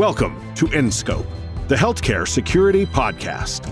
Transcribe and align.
Welcome 0.00 0.54
to 0.54 0.64
Enscope, 0.64 1.26
the 1.68 1.74
healthcare 1.74 2.26
security 2.26 2.86
podcast. 2.86 3.70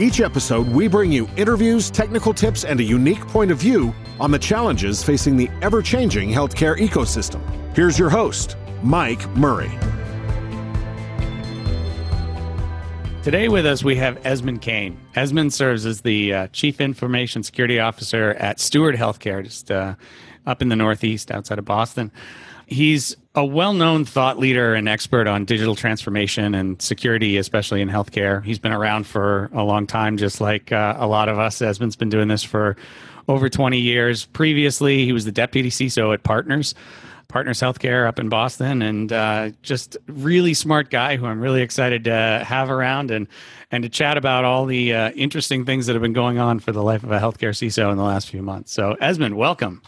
Each 0.00 0.20
episode, 0.20 0.66
we 0.66 0.88
bring 0.88 1.12
you 1.12 1.28
interviews, 1.36 1.88
technical 1.88 2.34
tips, 2.34 2.64
and 2.64 2.80
a 2.80 2.82
unique 2.82 3.20
point 3.28 3.52
of 3.52 3.58
view 3.58 3.94
on 4.18 4.32
the 4.32 4.40
challenges 4.40 5.04
facing 5.04 5.36
the 5.36 5.48
ever 5.62 5.80
changing 5.80 6.30
healthcare 6.30 6.76
ecosystem. 6.76 7.40
Here's 7.76 7.96
your 7.96 8.10
host, 8.10 8.56
Mike 8.82 9.24
Murray. 9.36 9.70
Today 13.22 13.46
with 13.46 13.64
us, 13.64 13.84
we 13.84 13.94
have 13.94 14.18
Esmond 14.26 14.62
Kane. 14.62 14.98
Esmond 15.14 15.54
serves 15.54 15.86
as 15.86 16.00
the 16.00 16.34
uh, 16.34 16.46
Chief 16.48 16.80
Information 16.80 17.44
Security 17.44 17.78
Officer 17.78 18.30
at 18.30 18.58
Steward 18.58 18.96
Healthcare, 18.96 19.44
just 19.44 19.70
uh, 19.70 19.94
up 20.44 20.60
in 20.60 20.70
the 20.70 20.76
Northeast 20.76 21.30
outside 21.30 21.60
of 21.60 21.64
Boston. 21.64 22.10
He's 22.66 23.16
a 23.38 23.44
well 23.44 23.72
known 23.72 24.04
thought 24.04 24.36
leader 24.36 24.74
and 24.74 24.88
expert 24.88 25.28
on 25.28 25.44
digital 25.44 25.76
transformation 25.76 26.56
and 26.56 26.82
security, 26.82 27.36
especially 27.36 27.80
in 27.80 27.88
healthcare. 27.88 28.44
He's 28.44 28.58
been 28.58 28.72
around 28.72 29.06
for 29.06 29.48
a 29.52 29.62
long 29.62 29.86
time, 29.86 30.16
just 30.16 30.40
like 30.40 30.72
uh, 30.72 30.96
a 30.98 31.06
lot 31.06 31.28
of 31.28 31.38
us. 31.38 31.60
Esmond's 31.60 31.94
been 31.94 32.08
doing 32.08 32.26
this 32.26 32.42
for 32.42 32.76
over 33.28 33.48
20 33.48 33.78
years. 33.78 34.24
Previously, 34.26 35.04
he 35.04 35.12
was 35.12 35.24
the 35.24 35.30
deputy 35.30 35.70
CISO 35.70 36.12
at 36.12 36.24
Partners. 36.24 36.74
Partners 37.28 37.60
Healthcare 37.60 38.08
up 38.08 38.18
in 38.18 38.28
Boston, 38.28 38.82
and 38.82 39.12
uh, 39.12 39.50
just 39.62 39.96
really 40.08 40.54
smart 40.54 40.90
guy 40.90 41.16
who 41.16 41.26
I'm 41.26 41.40
really 41.40 41.62
excited 41.62 42.04
to 42.04 42.42
have 42.44 42.70
around 42.70 43.12
and 43.12 43.28
and 43.70 43.84
to 43.84 43.88
chat 43.88 44.16
about 44.16 44.44
all 44.44 44.66
the 44.66 44.94
uh, 44.94 45.10
interesting 45.10 45.64
things 45.64 45.86
that 45.86 45.92
have 45.92 46.02
been 46.02 46.12
going 46.12 46.38
on 46.38 46.58
for 46.58 46.72
the 46.72 46.82
life 46.82 47.04
of 47.04 47.12
a 47.12 47.20
healthcare 47.20 47.50
CISO 47.50 47.92
in 47.92 47.98
the 47.98 48.02
last 48.02 48.30
few 48.30 48.42
months. 48.42 48.72
So, 48.72 48.96
Esmond, 49.00 49.36
welcome. 49.36 49.82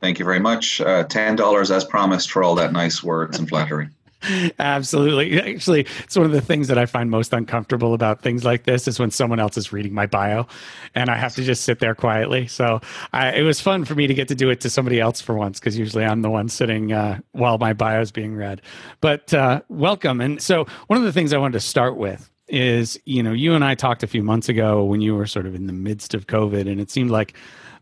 Thank 0.00 0.18
you 0.18 0.24
very 0.24 0.40
much. 0.40 0.80
Uh, 0.80 1.04
Ten 1.04 1.36
dollars 1.36 1.70
as 1.70 1.84
promised 1.84 2.30
for 2.30 2.42
all 2.42 2.54
that 2.56 2.72
nice 2.72 3.02
words 3.02 3.38
and 3.38 3.48
flattery. 3.48 3.88
Absolutely. 4.58 5.40
Actually, 5.40 5.86
it's 6.00 6.16
one 6.16 6.26
of 6.26 6.32
the 6.32 6.40
things 6.40 6.68
that 6.68 6.78
I 6.78 6.86
find 6.86 7.10
most 7.10 7.32
uncomfortable 7.32 7.94
about 7.94 8.20
things 8.20 8.44
like 8.44 8.64
this 8.64 8.86
is 8.86 8.98
when 8.98 9.10
someone 9.10 9.40
else 9.40 9.56
is 9.56 9.72
reading 9.72 9.94
my 9.94 10.06
bio 10.06 10.46
and 10.94 11.08
I 11.08 11.16
have 11.16 11.34
to 11.36 11.42
just 11.42 11.64
sit 11.64 11.78
there 11.78 11.94
quietly. 11.94 12.46
So 12.46 12.80
I, 13.12 13.32
it 13.32 13.42
was 13.42 13.60
fun 13.60 13.84
for 13.84 13.94
me 13.94 14.06
to 14.06 14.14
get 14.14 14.28
to 14.28 14.34
do 14.34 14.50
it 14.50 14.60
to 14.60 14.70
somebody 14.70 15.00
else 15.00 15.20
for 15.20 15.34
once 15.34 15.58
because 15.58 15.78
usually 15.78 16.04
I'm 16.04 16.22
the 16.22 16.30
one 16.30 16.48
sitting 16.48 16.92
uh, 16.92 17.20
while 17.32 17.58
my 17.58 17.72
bio 17.72 18.00
is 18.00 18.12
being 18.12 18.36
read. 18.36 18.60
But 19.00 19.32
uh, 19.32 19.62
welcome. 19.68 20.20
And 20.20 20.40
so 20.42 20.66
one 20.88 20.98
of 20.98 21.04
the 21.04 21.12
things 21.12 21.32
I 21.32 21.38
wanted 21.38 21.54
to 21.54 21.60
start 21.60 21.96
with 21.96 22.30
is, 22.48 23.00
you 23.06 23.22
know, 23.22 23.32
you 23.32 23.54
and 23.54 23.64
I 23.64 23.74
talked 23.74 24.02
a 24.02 24.06
few 24.06 24.22
months 24.22 24.48
ago 24.48 24.84
when 24.84 25.00
you 25.00 25.14
were 25.14 25.26
sort 25.26 25.46
of 25.46 25.54
in 25.54 25.66
the 25.66 25.72
midst 25.72 26.12
of 26.14 26.26
COVID 26.26 26.70
and 26.70 26.80
it 26.80 26.90
seemed 26.90 27.10
like 27.10 27.34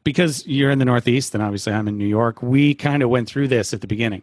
because 0.09 0.47
you're 0.47 0.71
in 0.71 0.79
the 0.79 0.87
Northeast 0.87 1.35
and 1.35 1.43
obviously 1.43 1.71
I'm 1.71 1.87
in 1.87 1.99
New 1.99 2.07
York, 2.07 2.43
we 2.43 2.75
kind 2.75 3.03
of 3.03 3.11
went 3.11 3.29
through 3.29 3.49
this 3.49 3.75
at 3.75 3.83
the 3.83 3.87
beginning. 3.87 4.23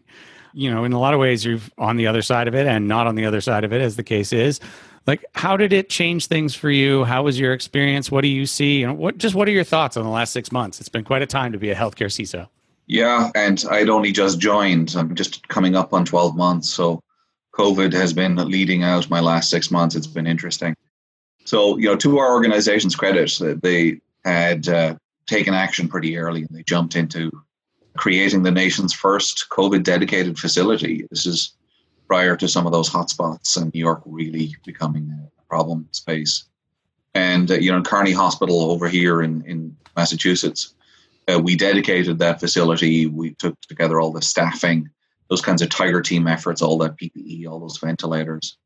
You 0.52 0.74
know, 0.74 0.84
in 0.84 0.94
a 0.94 1.00
lot 1.00 1.14
of 1.14 1.20
ways, 1.20 1.46
you're 1.46 1.60
on 1.78 1.96
the 1.96 2.08
other 2.08 2.24
side 2.24 2.48
of 2.48 2.56
it 2.56 2.66
and 2.66 2.88
not 2.88 3.06
on 3.06 3.14
the 3.14 3.24
other 3.24 3.40
side 3.40 3.64
of 3.64 3.72
it, 3.72 3.82
as 3.82 3.96
the 3.96 4.02
case 4.02 4.34
is. 4.34 4.60
Like, 5.06 5.24
how 5.36 5.58
did 5.58 5.74
it 5.74 5.88
change 5.88 6.26
things 6.26 6.56
for 6.56 6.72
you? 6.72 7.04
How 7.04 7.22
was 7.22 7.40
your 7.40 7.54
experience? 7.54 8.10
What 8.10 8.22
do 8.22 8.30
you 8.30 8.48
see? 8.48 8.80
You 8.80 8.88
know, 8.88 8.94
what 8.96 9.20
just 9.20 9.36
what 9.36 9.48
are 9.48 9.52
your 9.52 9.64
thoughts 9.64 9.96
on 9.96 10.04
the 10.04 10.10
last 10.10 10.34
six 10.34 10.52
months? 10.52 10.80
It's 10.80 10.90
been 10.90 11.04
quite 11.04 11.22
a 11.22 11.28
time 11.28 11.52
to 11.52 11.60
be 11.60 11.70
a 11.70 11.76
healthcare 11.76 12.10
CISO. 12.10 12.48
Yeah, 12.88 13.30
and 13.36 13.64
I'd 13.70 13.90
only 13.90 14.12
just 14.12 14.40
joined. 14.40 14.96
I'm 14.98 15.14
just 15.14 15.48
coming 15.50 15.76
up 15.76 15.94
on 15.94 16.04
12 16.04 16.36
months, 16.36 16.68
so 16.68 17.00
COVID 17.54 17.94
has 17.94 18.12
been 18.12 18.36
leading 18.38 18.82
out 18.82 19.08
my 19.08 19.20
last 19.20 19.52
six 19.52 19.70
months. 19.70 19.96
It's 19.96 20.08
been 20.08 20.26
interesting. 20.26 20.76
So, 21.44 21.78
you 21.78 21.86
know, 21.86 21.96
to 21.98 22.18
our 22.18 22.32
organization's 22.32 22.96
credit, 22.96 23.62
they 23.62 24.00
had 24.24 24.68
uh, 24.68 24.96
taken 25.28 25.54
action 25.54 25.88
pretty 25.88 26.18
early 26.18 26.42
and 26.42 26.50
they 26.52 26.64
jumped 26.64 26.96
into 26.96 27.32
creating 27.98 28.44
the 28.44 28.52
nation's 28.52 28.94
first 28.94 29.48
COVID 29.50 29.84
dedicated 29.84 30.38
facility. 30.38 31.08
This 31.10 31.26
is 31.26 31.56
prior 32.08 32.36
to 32.36 32.48
some 32.48 32.66
of 32.66 32.72
those 32.72 32.90
hotspots 32.90 33.58
and 33.58 33.74
New 33.74 33.80
York 33.80 34.02
really 34.06 34.56
becoming 34.66 35.10
a 35.12 35.44
problem 35.50 35.88
space. 35.92 36.46
And, 37.14 37.50
uh, 37.50 37.56
you 37.56 37.72
know, 37.72 37.82
Carney 37.82 38.12
Hospital 38.12 38.72
over 38.72 38.88
here 38.88 39.22
in, 39.22 39.44
in 39.46 39.76
Massachusetts, 39.96 40.76
uh, 41.34 41.40
we 41.40 41.56
dedicated 41.56 42.20
that 42.20 42.40
facility. 42.40 43.08
We 43.08 43.34
took 43.36 43.60
together 43.62 44.00
all 44.00 44.12
the 44.12 44.22
staffing, 44.22 44.90
those 45.30 45.42
kinds 45.42 45.62
of 45.62 45.70
tiger 45.70 46.02
team 46.02 46.28
efforts, 46.28 46.62
all 46.62 46.78
that 46.80 46.98
PPE, 46.98 47.48
all 47.48 47.60
those 47.60 47.78
ventilators. 47.78 48.58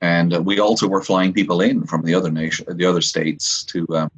And 0.00 0.34
uh, 0.34 0.40
we 0.40 0.60
also 0.60 0.86
were 0.86 1.02
flying 1.02 1.32
people 1.32 1.60
in 1.60 1.84
from 1.84 2.02
the 2.02 2.14
other 2.14 2.30
nation, 2.30 2.66
the 2.68 2.84
other 2.84 3.02
states 3.02 3.64
to 3.64 3.86
um, 3.94 4.10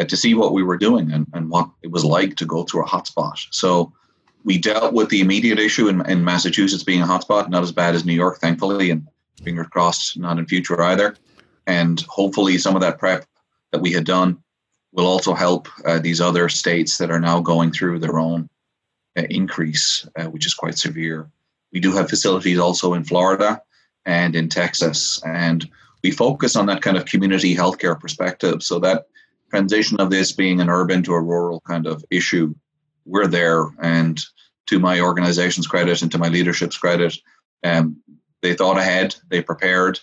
uh, 0.00 0.04
to 0.04 0.16
see 0.16 0.34
what 0.34 0.52
we 0.52 0.62
were 0.62 0.78
doing 0.78 1.12
and, 1.12 1.26
and 1.34 1.50
what 1.50 1.68
it 1.82 1.90
was 1.90 2.04
like 2.04 2.36
to 2.36 2.46
go 2.46 2.64
through 2.64 2.84
a 2.84 2.88
hotspot. 2.88 3.46
So 3.50 3.92
we 4.44 4.56
dealt 4.58 4.94
with 4.94 5.10
the 5.10 5.20
immediate 5.20 5.58
issue 5.58 5.88
in, 5.88 6.08
in 6.08 6.24
Massachusetts 6.24 6.82
being 6.82 7.02
a 7.02 7.06
hotspot, 7.06 7.50
not 7.50 7.62
as 7.62 7.72
bad 7.72 7.94
as 7.94 8.04
New 8.04 8.14
York, 8.14 8.38
thankfully, 8.38 8.90
and 8.90 9.06
fingers 9.44 9.66
crossed, 9.70 10.18
not 10.18 10.38
in 10.38 10.46
future 10.46 10.80
either. 10.82 11.16
And 11.66 12.00
hopefully, 12.08 12.56
some 12.58 12.74
of 12.74 12.80
that 12.80 12.98
prep 12.98 13.26
that 13.72 13.82
we 13.82 13.92
had 13.92 14.04
done 14.04 14.42
will 14.92 15.06
also 15.06 15.34
help 15.34 15.68
uh, 15.84 15.98
these 15.98 16.20
other 16.20 16.48
states 16.48 16.98
that 16.98 17.10
are 17.10 17.20
now 17.20 17.40
going 17.40 17.70
through 17.70 17.98
their 17.98 18.18
own 18.18 18.48
uh, 19.16 19.22
increase, 19.30 20.08
uh, 20.16 20.24
which 20.24 20.46
is 20.46 20.54
quite 20.54 20.78
severe. 20.78 21.30
We 21.72 21.80
do 21.80 21.92
have 21.92 22.08
facilities 22.08 22.58
also 22.58 22.94
in 22.94 23.04
Florida 23.04 23.62
and 24.06 24.34
in 24.34 24.48
Texas, 24.48 25.22
and 25.24 25.68
we 26.02 26.10
focus 26.10 26.56
on 26.56 26.66
that 26.66 26.82
kind 26.82 26.96
of 26.96 27.04
community 27.04 27.54
healthcare 27.54 28.00
perspective. 28.00 28.62
So 28.62 28.78
that 28.80 29.06
transition 29.50 30.00
of 30.00 30.10
this 30.10 30.32
being 30.32 30.60
an 30.60 30.70
urban 30.70 31.02
to 31.02 31.14
a 31.14 31.20
rural 31.20 31.60
kind 31.60 31.86
of 31.86 32.04
issue, 32.10 32.54
we're 33.04 33.26
there. 33.26 33.64
And 33.82 34.20
to 34.66 34.78
my 34.78 35.00
organization's 35.00 35.66
credit 35.66 36.02
and 36.02 36.10
to 36.12 36.18
my 36.18 36.28
leadership's 36.28 36.78
credit, 36.78 37.16
um, 37.64 38.00
they 38.42 38.54
thought 38.54 38.78
ahead, 38.78 39.16
they 39.28 39.42
prepared, 39.42 40.00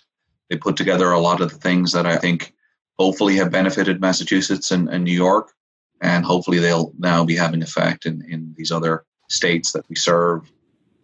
they 0.49 0.57
put 0.57 0.77
together 0.77 1.11
a 1.11 1.19
lot 1.19 1.41
of 1.41 1.51
the 1.51 1.57
things 1.57 1.91
that 1.93 2.05
I 2.05 2.17
think 2.17 2.53
hopefully 2.99 3.35
have 3.37 3.51
benefited 3.51 4.01
Massachusetts 4.01 4.71
and, 4.71 4.89
and 4.89 5.03
New 5.03 5.11
York. 5.11 5.53
And 6.01 6.23
hopefully 6.23 6.59
they'll 6.59 6.93
now 6.99 7.25
be 7.25 7.35
having 7.35 7.63
effect 7.63 8.05
in, 8.05 8.23
in 8.29 8.53
these 8.55 8.71
other 8.71 9.03
states 9.29 9.71
that 9.71 9.87
we 9.89 9.95
serve. 9.95 10.51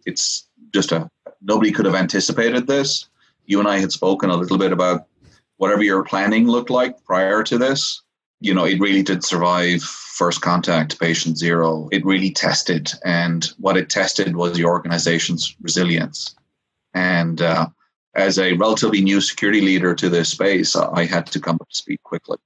It's 0.06 0.48
just 0.72 0.92
a 0.92 1.08
nobody 1.42 1.72
could 1.72 1.84
have 1.84 1.94
anticipated 1.94 2.66
this. 2.66 3.08
You 3.46 3.58
and 3.58 3.68
I 3.68 3.78
had 3.78 3.92
spoken 3.92 4.30
a 4.30 4.36
little 4.36 4.56
bit 4.56 4.72
about 4.72 5.06
whatever 5.56 5.82
your 5.82 6.04
planning 6.04 6.46
looked 6.46 6.70
like 6.70 7.04
prior 7.04 7.42
to 7.42 7.58
this 7.58 8.03
you 8.40 8.54
know, 8.54 8.64
it 8.64 8.80
really 8.80 9.02
did 9.02 9.24
survive 9.24 9.82
first 9.82 10.40
contact, 10.42 11.00
patient 11.00 11.38
zero. 11.38 11.88
It 11.90 12.04
really 12.04 12.30
tested, 12.30 12.92
and 13.04 13.44
what 13.58 13.76
it 13.76 13.90
tested 13.90 14.36
was 14.36 14.56
the 14.56 14.64
organization's 14.64 15.56
resilience. 15.60 16.34
And 16.94 17.42
uh, 17.42 17.68
as 18.14 18.38
a 18.38 18.52
relatively 18.54 19.00
new 19.00 19.20
security 19.20 19.60
leader 19.60 19.94
to 19.94 20.08
this 20.08 20.28
space, 20.28 20.76
I 20.76 21.04
had 21.04 21.26
to 21.26 21.40
come 21.40 21.58
up 21.60 21.68
to 21.68 21.76
speed 21.76 22.02
quickly. 22.04 22.36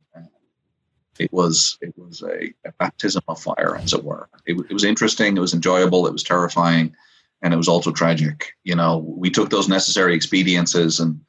It 1.19 1.33
was 1.33 1.77
it 1.81 1.93
was 1.97 2.23
a, 2.23 2.55
a 2.65 2.73
baptism 2.79 3.23
of 3.27 3.41
fire, 3.43 3.77
as 3.83 3.93
it 3.93 4.05
were. 4.05 4.29
It, 4.47 4.57
it 4.71 4.73
was 4.73 4.85
interesting. 4.85 5.37
It 5.37 5.41
was 5.41 5.53
enjoyable. 5.53 6.07
It 6.07 6.13
was 6.13 6.23
terrifying, 6.23 6.95
and 7.43 7.53
it 7.53 7.57
was 7.57 7.69
also 7.69 7.91
tragic. 7.91 8.53
You 8.63 8.77
know, 8.77 8.99
we 8.99 9.29
took 9.29 9.51
those 9.51 9.69
necessary 9.69 10.15
expediences, 10.15 11.01
and 11.01 11.21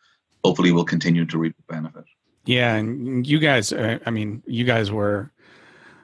hopefully, 0.43 0.71
we'll 0.71 0.85
continue 0.85 1.25
to 1.25 1.37
reap 1.37 1.55
the 1.57 1.73
benefit. 1.73 2.05
Yeah, 2.49 2.73
and 2.73 3.27
you 3.27 3.37
guys, 3.37 3.71
uh, 3.71 3.99
I 4.07 4.09
mean, 4.09 4.41
you 4.47 4.63
guys 4.63 4.91
were 4.91 5.31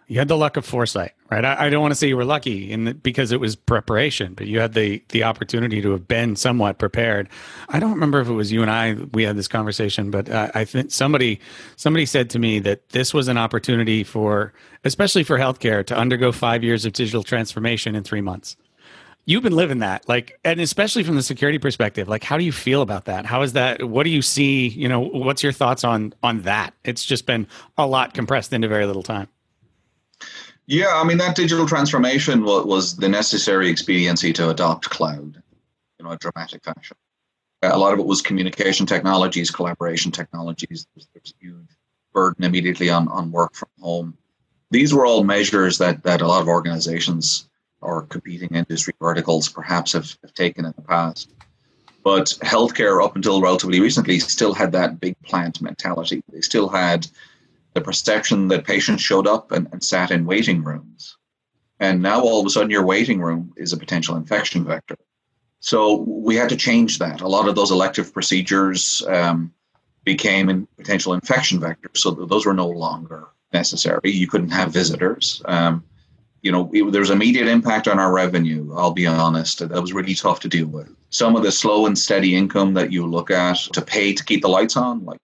you 0.07 0.19
had 0.19 0.27
the 0.27 0.37
luck 0.37 0.57
of 0.57 0.63
foresight, 0.63 1.13
right? 1.31 1.43
I, 1.43 1.65
I 1.65 1.69
don't 1.71 1.81
want 1.81 1.89
to 1.91 1.95
say 1.95 2.07
you 2.07 2.15
were 2.15 2.23
lucky 2.23 2.71
in 2.71 2.83
the, 2.83 2.93
because 2.93 3.31
it 3.31 3.39
was 3.39 3.55
preparation, 3.55 4.35
but 4.35 4.45
you 4.45 4.59
had 4.59 4.75
the 4.75 5.03
the 5.09 5.23
opportunity 5.23 5.81
to 5.81 5.89
have 5.89 6.07
been 6.07 6.35
somewhat 6.35 6.77
prepared. 6.77 7.29
I 7.69 7.79
don't 7.79 7.93
remember 7.93 8.21
if 8.21 8.27
it 8.27 8.33
was 8.33 8.51
you 8.51 8.61
and 8.61 8.69
I 8.69 8.93
we 9.11 9.23
had 9.23 9.37
this 9.37 9.47
conversation, 9.47 10.11
but 10.11 10.29
uh, 10.29 10.51
I 10.53 10.65
think 10.65 10.91
somebody 10.91 11.39
somebody 11.77 12.05
said 12.05 12.29
to 12.29 12.37
me 12.37 12.59
that 12.59 12.89
this 12.89 13.11
was 13.11 13.27
an 13.27 13.39
opportunity 13.39 14.03
for, 14.03 14.53
especially 14.83 15.23
for 15.23 15.39
healthcare, 15.39 15.83
to 15.87 15.97
undergo 15.97 16.31
five 16.31 16.63
years 16.63 16.85
of 16.85 16.93
digital 16.93 17.23
transformation 17.23 17.95
in 17.95 18.03
three 18.03 18.21
months 18.21 18.55
you've 19.25 19.43
been 19.43 19.55
living 19.55 19.79
that 19.79 20.07
like 20.07 20.39
and 20.43 20.59
especially 20.59 21.03
from 21.03 21.15
the 21.15 21.23
security 21.23 21.57
perspective 21.57 22.07
like 22.07 22.23
how 22.23 22.37
do 22.37 22.43
you 22.43 22.51
feel 22.51 22.81
about 22.81 23.05
that? 23.05 23.25
How 23.25 23.41
is 23.41 23.53
that 23.53 23.83
what 23.83 24.03
do 24.03 24.09
you 24.09 24.21
see 24.21 24.67
you 24.67 24.87
know 24.87 24.99
what's 24.99 25.43
your 25.43 25.51
thoughts 25.51 25.83
on 25.83 26.13
on 26.23 26.41
that? 26.43 26.73
It's 26.83 27.03
just 27.03 27.25
been 27.25 27.47
a 27.77 27.85
lot 27.85 28.13
compressed 28.13 28.53
into 28.53 28.67
very 28.67 28.85
little 28.85 29.03
time. 29.03 29.27
Yeah 30.67 30.93
i 30.95 31.03
mean 31.03 31.17
that 31.19 31.35
digital 31.35 31.67
transformation 31.67 32.43
was 32.43 32.95
the 32.95 33.09
necessary 33.09 33.69
expediency 33.69 34.33
to 34.33 34.49
adopt 34.49 34.89
cloud 34.89 35.41
know 36.05 36.11
a 36.11 36.17
dramatic 36.17 36.63
fashion. 36.63 36.97
Uh, 37.61 37.71
a 37.73 37.77
lot 37.77 37.93
of 37.93 37.99
it 37.99 38.05
was 38.05 38.21
communication 38.21 38.85
technologies 38.85 39.51
collaboration 39.51 40.11
technologies. 40.11 40.87
There's, 40.95 41.07
there's 41.13 41.33
a 41.41 41.45
huge 41.45 41.69
burden 42.13 42.45
immediately 42.45 42.89
on 42.89 43.07
on 43.09 43.31
work 43.31 43.53
from 43.53 43.69
home. 43.81 44.17
These 44.71 44.93
were 44.93 45.05
all 45.05 45.23
measures 45.23 45.77
that 45.79 46.03
that 46.03 46.21
a 46.21 46.27
lot 46.27 46.41
of 46.41 46.47
organizations 46.47 47.49
or 47.81 48.03
competing 48.03 48.49
industry 48.49 48.93
verticals 48.99 49.49
perhaps 49.49 49.93
have, 49.93 50.15
have 50.21 50.33
taken 50.33 50.65
in 50.65 50.73
the 50.75 50.81
past. 50.81 51.31
But 52.03 52.25
healthcare, 52.43 53.03
up 53.03 53.15
until 53.15 53.41
relatively 53.41 53.79
recently, 53.79 54.19
still 54.19 54.53
had 54.53 54.71
that 54.73 54.99
big 54.99 55.19
plant 55.23 55.61
mentality. 55.61 56.21
They 56.31 56.41
still 56.41 56.69
had 56.69 57.07
the 57.73 57.81
perception 57.81 58.47
that 58.49 58.65
patients 58.65 59.01
showed 59.01 59.27
up 59.27 59.51
and, 59.51 59.67
and 59.71 59.83
sat 59.83 60.11
in 60.11 60.25
waiting 60.25 60.63
rooms. 60.63 61.17
And 61.79 62.01
now 62.01 62.21
all 62.21 62.39
of 62.39 62.45
a 62.45 62.49
sudden, 62.49 62.69
your 62.69 62.85
waiting 62.85 63.19
room 63.19 63.53
is 63.57 63.73
a 63.73 63.77
potential 63.77 64.15
infection 64.15 64.63
vector. 64.63 64.97
So 65.59 65.95
we 66.07 66.35
had 66.35 66.49
to 66.49 66.55
change 66.55 66.99
that. 66.99 67.21
A 67.21 67.27
lot 67.27 67.47
of 67.47 67.55
those 67.55 67.71
elective 67.71 68.13
procedures 68.13 69.03
um, 69.07 69.51
became 70.03 70.47
in 70.47 70.67
potential 70.77 71.13
infection 71.13 71.59
vectors, 71.59 71.97
so 71.97 72.11
those 72.11 72.45
were 72.45 72.53
no 72.53 72.69
longer 72.69 73.29
necessary. 73.51 74.11
You 74.11 74.27
couldn't 74.27 74.51
have 74.51 74.71
visitors. 74.71 75.41
Um, 75.45 75.83
you 76.45 76.51
know, 76.51 76.69
it, 76.73 76.91
there's 76.91 77.09
immediate 77.09 77.47
impact 77.47 77.87
on 77.87 77.97
our 77.97 78.13
revenue. 78.13 78.71
I'll 78.75 78.93
be 78.93 79.07
honest, 79.07 79.67
that 79.67 79.81
was 79.81 79.93
really 79.93 80.13
tough 80.13 80.39
to 80.41 80.47
deal 80.47 80.67
with. 80.67 80.95
Some 81.09 81.35
of 81.35 81.41
the 81.41 81.51
slow 81.51 81.87
and 81.87 81.97
steady 81.97 82.35
income 82.35 82.75
that 82.75 82.91
you 82.91 83.07
look 83.07 83.31
at 83.31 83.57
to 83.73 83.81
pay 83.81 84.13
to 84.13 84.23
keep 84.23 84.43
the 84.43 84.47
lights 84.47 84.77
on, 84.77 85.03
like 85.03 85.19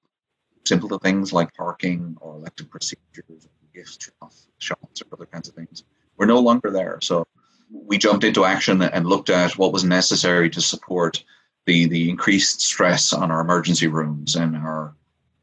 simple 0.66 0.98
things 0.98 1.32
like 1.32 1.54
parking 1.54 2.18
or 2.20 2.38
elective 2.38 2.72
procedures, 2.72 3.48
gift 3.72 4.10
shops, 4.58 5.02
or 5.04 5.14
other 5.14 5.28
kinds 5.28 5.48
of 5.48 5.54
things, 5.54 5.84
were 6.18 6.26
no 6.26 6.40
longer 6.40 6.72
there. 6.72 6.98
So 7.02 7.28
we 7.72 8.00
jumped 8.00 8.24
into 8.24 8.44
action 8.44 8.82
and 8.82 9.06
looked 9.06 9.30
at 9.30 9.60
what 9.60 9.74
was 9.74 9.84
necessary 9.84 10.50
to 10.50 10.60
support 10.60 11.24
the, 11.68 11.86
the 11.86 12.10
increased 12.10 12.62
stress 12.62 13.14
on 13.14 13.30
our 13.30 13.42
emergency 13.42 13.86
rooms 13.86 14.36
and 14.36 14.58
our 14.58 14.96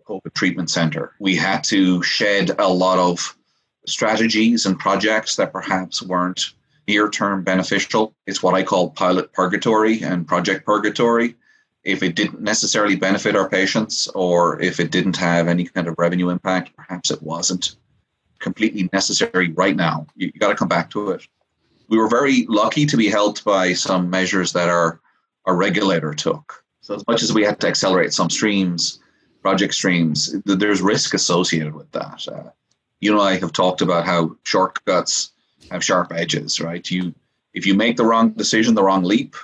COVID 0.09 0.35
treatment 0.35 0.71
center. 0.71 1.13
We 1.21 1.37
had 1.37 1.63
to 1.65 2.03
shed 2.03 2.51
a 2.59 2.69
lot 2.69 2.99
of 2.99 3.38
strategies 3.87 4.67
and 4.67 4.79
projects 4.79 5.37
that 5.37 5.53
perhaps 5.53 6.03
weren't 6.03 6.53
near 6.87 7.09
term 7.09 7.43
beneficial. 7.45 8.15
It's 8.27 8.43
what 8.43 8.55
I 8.55 8.63
call 8.63 8.91
pilot 8.91 9.33
purgatory 9.33 10.03
and 10.03 10.27
project 10.27 10.65
purgatory. 10.65 11.37
If 11.85 12.03
it 12.03 12.17
didn't 12.17 12.41
necessarily 12.41 12.97
benefit 12.97 13.37
our 13.37 13.49
patients 13.49 14.09
or 14.09 14.61
if 14.61 14.81
it 14.81 14.91
didn't 14.91 15.17
have 15.17 15.49
any 15.49 15.65
kind 15.65 15.87
of 15.87 15.95
revenue 15.99 16.31
impact, 16.31 16.75
perhaps 16.77 17.11
it 17.11 17.23
wasn't 17.23 17.77
completely 18.41 18.89
necessary 18.93 19.53
right 19.53 19.77
now. 19.77 20.07
You, 20.17 20.31
you 20.35 20.41
got 20.41 20.49
to 20.49 20.55
come 20.55 20.69
back 20.69 20.91
to 20.91 21.11
it. 21.11 21.27
We 21.89 21.99
were 21.99 22.09
very 22.09 22.47
lucky 22.49 22.85
to 22.87 22.97
be 22.97 23.09
helped 23.09 23.45
by 23.45 23.73
some 23.73 24.11
measures 24.11 24.53
that 24.53 24.69
our, 24.69 25.01
our 25.47 25.57
regulator 25.57 26.13
took. 26.13 26.65
So, 26.81 26.95
as 26.95 27.07
much 27.07 27.23
as 27.23 27.33
we 27.33 27.45
had 27.45 27.61
to 27.61 27.69
accelerate 27.69 28.13
some 28.13 28.31
streams, 28.31 29.01
project 29.43 29.75
streams, 29.75 30.35
there's 30.45 30.83
risk 30.83 31.15
associated 31.15 31.75
with 31.75 31.91
that. 31.93 32.27
Uh, 32.29 32.51
you 33.01 33.13
and 33.13 33.21
I 33.21 33.37
have 33.37 33.53
talked 33.53 33.81
about 33.81 34.07
how 34.07 34.37
shortcuts 34.43 35.31
have 35.71 35.85
sharp 35.85 36.13
edges, 36.13 36.61
right? 36.61 36.89
You, 36.91 37.15
if 37.55 37.67
you 37.67 37.75
make 37.75 37.97
the 37.97 38.05
wrong 38.05 38.31
decision, 38.31 38.75
the 38.75 38.83
wrong 38.83 39.03
leap, 39.03 39.37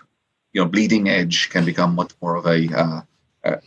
you 0.52 0.62
know, 0.62 0.68
bleeding 0.68 1.08
edge 1.08 1.50
can 1.50 1.64
become 1.64 1.94
much 1.94 2.12
more 2.20 2.36
of 2.36 2.46
a 2.46 2.68
uh, 2.76 3.00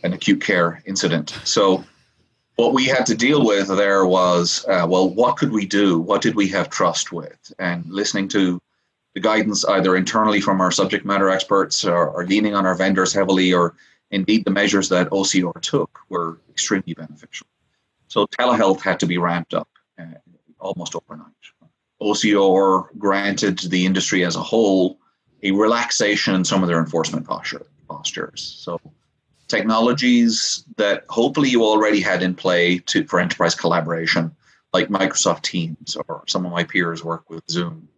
an 0.02 0.12
acute 0.12 0.40
care 0.40 0.82
incident. 0.86 1.38
So, 1.44 1.84
what 2.56 2.72
we 2.72 2.86
had 2.86 3.06
to 3.06 3.14
deal 3.14 3.46
with 3.46 3.68
there 3.68 4.04
was, 4.04 4.64
uh, 4.66 4.84
well, 4.88 5.08
what 5.08 5.36
could 5.36 5.52
we 5.52 5.64
do? 5.64 6.00
What 6.00 6.22
did 6.22 6.34
we 6.34 6.48
have 6.48 6.68
trust 6.68 7.12
with? 7.12 7.52
And 7.60 7.84
listening 7.88 8.26
to 8.28 8.60
the 9.14 9.20
guidance 9.20 9.64
either 9.64 9.94
internally 9.96 10.40
from 10.40 10.60
our 10.60 10.72
subject 10.72 11.06
matter 11.06 11.30
experts 11.30 11.84
or, 11.84 12.08
or 12.08 12.26
leaning 12.26 12.56
on 12.56 12.66
our 12.66 12.74
vendors 12.74 13.12
heavily, 13.12 13.52
or 13.52 13.76
indeed 14.10 14.44
the 14.44 14.50
measures 14.50 14.88
that 14.88 15.08
OCR 15.10 15.60
took 15.60 16.00
were 16.08 16.40
extremely 16.50 16.94
beneficial. 16.94 17.46
So 18.08 18.26
telehealth 18.26 18.80
had 18.80 18.98
to 19.00 19.06
be 19.06 19.18
ramped 19.18 19.54
up 19.54 19.68
almost 20.60 20.94
overnight. 20.94 21.32
OCR 22.00 22.86
granted 22.98 23.58
the 23.58 23.84
industry 23.86 24.24
as 24.24 24.36
a 24.36 24.42
whole 24.42 24.98
a 25.42 25.52
relaxation 25.52 26.34
in 26.34 26.44
some 26.44 26.62
of 26.62 26.68
their 26.68 26.80
enforcement 26.80 27.26
posture, 27.26 27.66
postures. 27.88 28.42
So 28.58 28.80
technologies 29.46 30.64
that 30.76 31.04
hopefully 31.08 31.48
you 31.48 31.64
already 31.64 32.00
had 32.00 32.22
in 32.22 32.34
play 32.34 32.78
to 32.78 33.04
for 33.06 33.20
enterprise 33.20 33.54
collaboration, 33.54 34.34
like 34.72 34.88
Microsoft 34.88 35.42
Teams 35.42 35.96
or 36.08 36.24
some 36.26 36.44
of 36.44 36.52
my 36.52 36.64
peers 36.64 37.04
work 37.04 37.30
with 37.30 37.48
Zoom. 37.48 37.88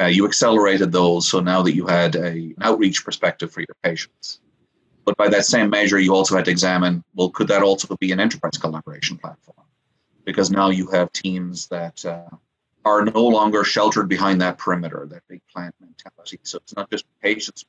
Uh, 0.00 0.06
you 0.06 0.26
accelerated 0.26 0.90
those 0.90 1.28
so 1.28 1.40
now 1.40 1.62
that 1.62 1.74
you 1.74 1.86
had 1.86 2.16
a, 2.16 2.26
an 2.26 2.56
outreach 2.62 3.04
perspective 3.04 3.52
for 3.52 3.60
your 3.60 3.76
patients. 3.82 4.40
But 5.04 5.16
by 5.16 5.28
that 5.28 5.44
same 5.44 5.70
measure, 5.70 5.98
you 5.98 6.14
also 6.14 6.34
had 6.34 6.46
to 6.46 6.50
examine 6.50 7.04
well, 7.14 7.30
could 7.30 7.48
that 7.48 7.62
also 7.62 7.96
be 8.00 8.10
an 8.10 8.20
enterprise 8.20 8.58
collaboration 8.58 9.18
platform? 9.18 9.63
Because 10.24 10.50
now 10.50 10.70
you 10.70 10.86
have 10.88 11.12
teams 11.12 11.66
that 11.68 12.04
uh, 12.04 12.28
are 12.84 13.04
no 13.04 13.26
longer 13.26 13.64
sheltered 13.64 14.08
behind 14.08 14.40
that 14.40 14.58
perimeter, 14.58 15.06
that 15.10 15.22
big 15.28 15.42
plant 15.52 15.74
mentality. 15.80 16.38
So 16.42 16.58
it's 16.58 16.74
not 16.76 16.90
just 16.90 17.04
patients 17.20 17.64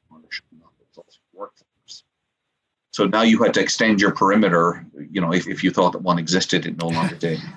it's 0.96 0.98
also 0.98 1.20
workforce. 1.34 2.04
So 2.92 3.06
now 3.06 3.24
you 3.24 3.44
had 3.44 3.54
to 3.56 3.62
extend 3.62 4.00
your 4.00 4.12
perimeter. 4.12 4.86
You 5.12 5.22
know, 5.22 5.34
if, 5.34 5.48
if 5.48 5.64
you 5.64 5.72
thought 5.72 5.92
that 5.94 6.02
one 6.02 6.20
existed, 6.20 6.66
it 6.66 6.78
no 6.82 6.88
longer 6.88 7.16
did. 7.16 7.40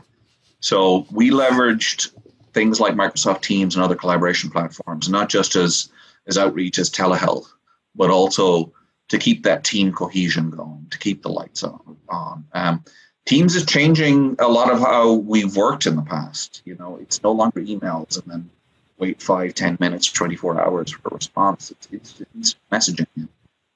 So 0.60 1.06
we 1.12 1.30
leveraged 1.30 2.10
things 2.52 2.80
like 2.80 2.94
Microsoft 2.94 3.42
Teams 3.42 3.76
and 3.76 3.84
other 3.84 3.94
collaboration 3.94 4.50
platforms, 4.50 5.08
not 5.08 5.28
just 5.28 5.54
as 5.54 5.88
as 6.26 6.36
outreach 6.36 6.80
as 6.80 6.90
telehealth, 6.90 7.46
but 7.94 8.10
also 8.10 8.72
to 9.06 9.18
keep 9.18 9.44
that 9.44 9.62
team 9.62 9.92
cohesion 9.92 10.50
going, 10.50 10.88
to 10.90 10.98
keep 10.98 11.22
the 11.22 11.28
lights 11.28 11.62
on. 11.62 11.96
on. 12.08 12.44
Um, 12.52 12.84
Teams 13.28 13.54
is 13.54 13.66
changing 13.66 14.36
a 14.38 14.48
lot 14.48 14.72
of 14.72 14.80
how 14.80 15.12
we've 15.12 15.54
worked 15.54 15.84
in 15.84 15.96
the 15.96 16.02
past. 16.02 16.62
You 16.64 16.76
know, 16.76 16.96
it's 16.96 17.22
no 17.22 17.30
longer 17.30 17.60
emails 17.60 18.16
and 18.16 18.32
then 18.32 18.50
wait 18.96 19.20
five, 19.20 19.52
ten 19.52 19.76
minutes, 19.80 20.10
24 20.10 20.58
hours 20.58 20.92
for 20.92 21.08
a 21.10 21.14
response. 21.14 21.70
It's, 21.70 21.88
it's, 21.92 22.22
it's 22.38 22.56
messaging. 22.72 23.28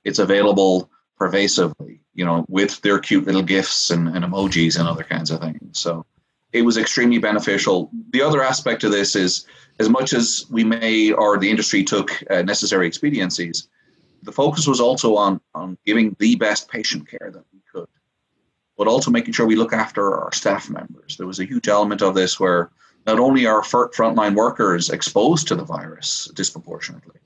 It's 0.04 0.18
available 0.18 0.88
pervasively, 1.18 2.00
you 2.14 2.24
know, 2.24 2.46
with 2.48 2.80
their 2.80 2.98
cute 2.98 3.26
little 3.26 3.42
gifts 3.42 3.90
and, 3.90 4.08
and 4.08 4.24
emojis 4.24 4.78
and 4.78 4.88
other 4.88 5.04
kinds 5.04 5.30
of 5.30 5.40
things. 5.42 5.78
So 5.78 6.06
it 6.54 6.62
was 6.62 6.78
extremely 6.78 7.18
beneficial. 7.18 7.90
The 8.08 8.22
other 8.22 8.42
aspect 8.42 8.84
of 8.84 8.90
this 8.90 9.14
is 9.14 9.46
as 9.78 9.90
much 9.90 10.14
as 10.14 10.46
we 10.48 10.64
may 10.64 11.12
or 11.12 11.36
the 11.36 11.50
industry 11.50 11.84
took 11.84 12.10
uh, 12.30 12.40
necessary 12.40 12.86
expediencies, 12.86 13.68
the 14.22 14.32
focus 14.32 14.66
was 14.66 14.80
also 14.80 15.16
on, 15.16 15.42
on 15.54 15.76
giving 15.84 16.16
the 16.18 16.36
best 16.36 16.70
patient 16.70 17.06
care 17.06 17.30
that 17.30 17.44
but 18.82 18.90
also 18.90 19.12
making 19.12 19.32
sure 19.32 19.46
we 19.46 19.54
look 19.54 19.72
after 19.72 20.18
our 20.18 20.32
staff 20.32 20.68
members. 20.68 21.16
There 21.16 21.28
was 21.28 21.38
a 21.38 21.44
huge 21.44 21.68
element 21.68 22.02
of 22.02 22.16
this 22.16 22.40
where 22.40 22.72
not 23.06 23.20
only 23.20 23.46
are 23.46 23.62
frontline 23.62 24.34
workers 24.34 24.90
exposed 24.90 25.46
to 25.46 25.54
the 25.54 25.62
virus 25.62 26.28
disproportionately, 26.34 27.20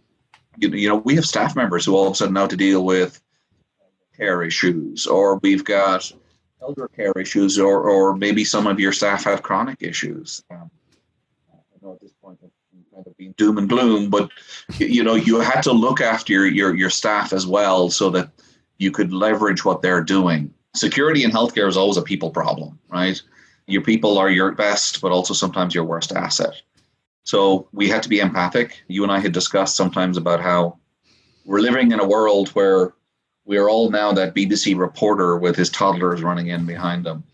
you, 0.59 0.69
you 0.69 0.87
know, 0.87 0.97
we 0.97 1.15
have 1.15 1.25
staff 1.25 1.57
members 1.57 1.87
who 1.87 1.97
all 1.97 2.09
of 2.09 2.13
a 2.13 2.17
sudden 2.17 2.35
now 2.35 2.47
to 2.47 2.59
deal 2.59 2.85
with 2.85 3.23
care 4.15 4.43
issues, 4.43 5.07
or 5.07 5.39
we've 5.39 5.65
got 5.65 6.13
elder 6.61 6.89
care 6.89 7.13
issues, 7.13 7.59
or 7.59 7.89
or 7.89 8.15
maybe 8.15 8.45
some 8.45 8.67
of 8.67 8.79
your 8.79 8.93
staff 8.93 9.25
have 9.25 9.43
chronic 9.43 9.83
issues. 9.83 10.45
Um, 10.51 10.71
I 11.55 11.57
know 11.81 11.95
at 11.95 12.03
this 12.03 12.13
point 12.23 12.39
I'm 12.43 12.51
kind 12.93 13.07
of 13.07 13.17
being 13.17 13.33
doom 13.39 13.57
and 13.57 13.67
gloom, 13.67 14.11
but 14.11 14.29
you 14.77 15.03
know, 15.03 15.15
you 15.15 15.41
had 15.41 15.63
to 15.63 15.73
look 15.73 16.03
after 16.03 16.35
your 16.35 16.47
your, 16.49 16.77
your 16.77 16.91
staff 16.91 17.33
as 17.33 17.47
well 17.47 17.89
so 17.89 18.11
that 18.11 18.29
you 18.77 18.91
could 18.91 19.11
leverage 19.11 19.65
what 19.65 19.81
they're 19.81 20.05
doing 20.05 20.53
security 20.77 21.25
in 21.25 21.31
healthcare 21.31 21.69
is 21.69 21.77
always 21.77 21.97
a 21.97 22.03
people 22.03 22.31
problem, 22.31 22.79
right? 22.89 23.21
Your 23.67 23.83
people 23.83 24.19
are 24.19 24.31
your 24.31 24.53
best, 24.53 25.01
but 25.01 25.13
also 25.13 25.35
sometimes 25.35 25.75
your 25.75 25.85
worst 25.85 26.13
asset. 26.13 26.63
So 27.25 27.69
we 27.73 27.89
had 27.89 28.03
to 28.05 28.09
be 28.09 28.21
empathic. 28.21 28.83
You 28.87 29.03
and 29.03 29.11
I 29.11 29.19
had 29.19 29.33
discussed 29.33 29.77
sometimes 29.77 30.17
about 30.17 30.41
how 30.41 30.79
we're 31.45 31.61
living 31.61 31.91
in 31.91 32.01
a 32.01 32.07
world 32.07 32.51
where 32.51 32.93
we 33.45 33.57
are 33.57 33.69
all 33.69 33.91
now 33.91 34.13
that 34.13 34.35
BBC 34.35 34.79
reporter 34.79 35.37
with 35.37 35.57
his 35.57 35.71
toddlers 35.71 36.23
running 36.23 36.49
in 36.49 36.67
behind 36.67 37.07
him. 37.07 37.25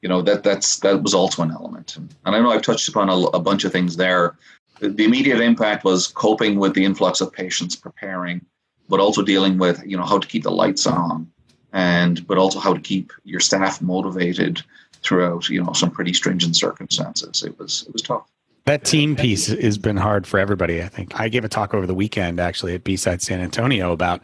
You 0.00 0.08
know 0.08 0.20
that 0.22 0.42
that's 0.42 0.80
that 0.80 1.02
was 1.02 1.14
also 1.14 1.42
an 1.42 1.52
element, 1.52 1.96
and 1.96 2.12
I 2.24 2.40
know 2.40 2.50
I've 2.50 2.62
touched 2.62 2.88
upon 2.88 3.08
a, 3.08 3.14
a 3.28 3.38
bunch 3.38 3.62
of 3.64 3.70
things 3.70 3.96
there. 3.96 4.36
The 4.80 5.04
immediate 5.04 5.40
impact 5.40 5.84
was 5.84 6.08
coping 6.08 6.58
with 6.58 6.74
the 6.74 6.84
influx 6.84 7.20
of 7.20 7.32
patients, 7.32 7.76
preparing, 7.76 8.44
but 8.88 8.98
also 8.98 9.22
dealing 9.22 9.58
with 9.58 9.80
you 9.86 9.96
know 9.96 10.04
how 10.04 10.18
to 10.18 10.26
keep 10.26 10.42
the 10.42 10.50
lights 10.50 10.88
on, 10.88 11.30
and 11.72 12.26
but 12.26 12.38
also 12.38 12.58
how 12.58 12.74
to 12.74 12.80
keep 12.80 13.12
your 13.24 13.40
staff 13.40 13.80
motivated 13.80 14.62
throughout 15.02 15.48
you 15.48 15.62
know 15.62 15.72
some 15.72 15.90
pretty 15.90 16.12
stringent 16.12 16.56
circumstances. 16.56 17.42
It 17.42 17.58
was 17.58 17.84
it 17.86 17.92
was 17.92 18.02
tough. 18.02 18.26
That 18.64 18.84
team 18.84 19.16
piece 19.16 19.48
has 19.48 19.76
been 19.76 19.96
hard 19.96 20.26
for 20.26 20.38
everybody. 20.38 20.82
I 20.82 20.88
think 20.88 21.18
I 21.18 21.28
gave 21.28 21.44
a 21.44 21.48
talk 21.48 21.74
over 21.74 21.86
the 21.86 21.94
weekend 21.94 22.38
actually 22.38 22.76
at 22.76 22.84
B-side 22.84 23.20
San 23.20 23.40
Antonio 23.40 23.90
about 23.92 24.20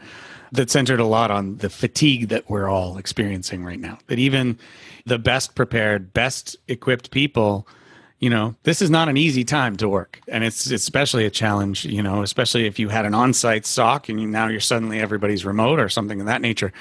that 0.52 0.70
centered 0.70 1.00
a 1.00 1.04
lot 1.04 1.30
on 1.30 1.56
the 1.56 1.68
fatigue 1.68 2.28
that 2.28 2.48
we're 2.48 2.68
all 2.68 2.98
experiencing 2.98 3.64
right 3.64 3.80
now. 3.80 3.98
That 4.06 4.20
even 4.20 4.56
the 5.04 5.18
best 5.18 5.56
prepared, 5.56 6.12
best 6.12 6.56
equipped 6.68 7.10
people, 7.10 7.66
you 8.20 8.30
know, 8.30 8.54
this 8.62 8.80
is 8.80 8.90
not 8.90 9.08
an 9.08 9.16
easy 9.16 9.44
time 9.44 9.76
to 9.76 9.88
work. 9.88 10.20
And 10.28 10.44
it's 10.44 10.70
especially 10.70 11.26
a 11.26 11.30
challenge, 11.30 11.84
you 11.84 12.02
know, 12.02 12.22
especially 12.22 12.66
if 12.66 12.78
you 12.78 12.88
had 12.88 13.06
an 13.06 13.14
on 13.14 13.34
site 13.34 13.66
stock 13.66 14.08
and 14.08 14.30
now 14.30 14.46
you're 14.46 14.60
suddenly 14.60 15.00
everybody's 15.00 15.44
remote 15.44 15.80
or 15.80 15.88
something 15.88 16.20
of 16.20 16.26
that 16.26 16.40
nature 16.40 16.72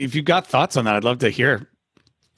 if 0.00 0.14
you've 0.14 0.24
got 0.24 0.46
thoughts 0.46 0.76
on 0.76 0.86
that, 0.86 0.96
I'd 0.96 1.04
love 1.04 1.18
to 1.18 1.30
hear 1.30 1.68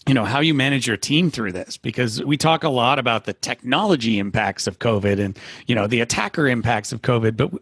you 0.09 0.15
know 0.15 0.25
how 0.25 0.41
you 0.41 0.53
manage 0.53 0.87
your 0.87 0.97
team 0.97 1.31
through 1.31 1.53
this 1.53 1.77
because 1.77 2.23
we 2.25 2.37
talk 2.37 2.65
a 2.65 2.69
lot 2.69 2.99
about 2.99 3.25
the 3.25 3.33
technology 3.35 4.19
impacts 4.19 4.67
of 4.67 4.81
covid 4.81 5.21
and 5.21 5.39
you 5.69 5.77
know 5.77 5.87
the 5.87 6.01
attacker 6.01 6.49
impacts 6.49 6.93
of 6.93 7.03
covid 7.03 7.37
but 7.37 7.53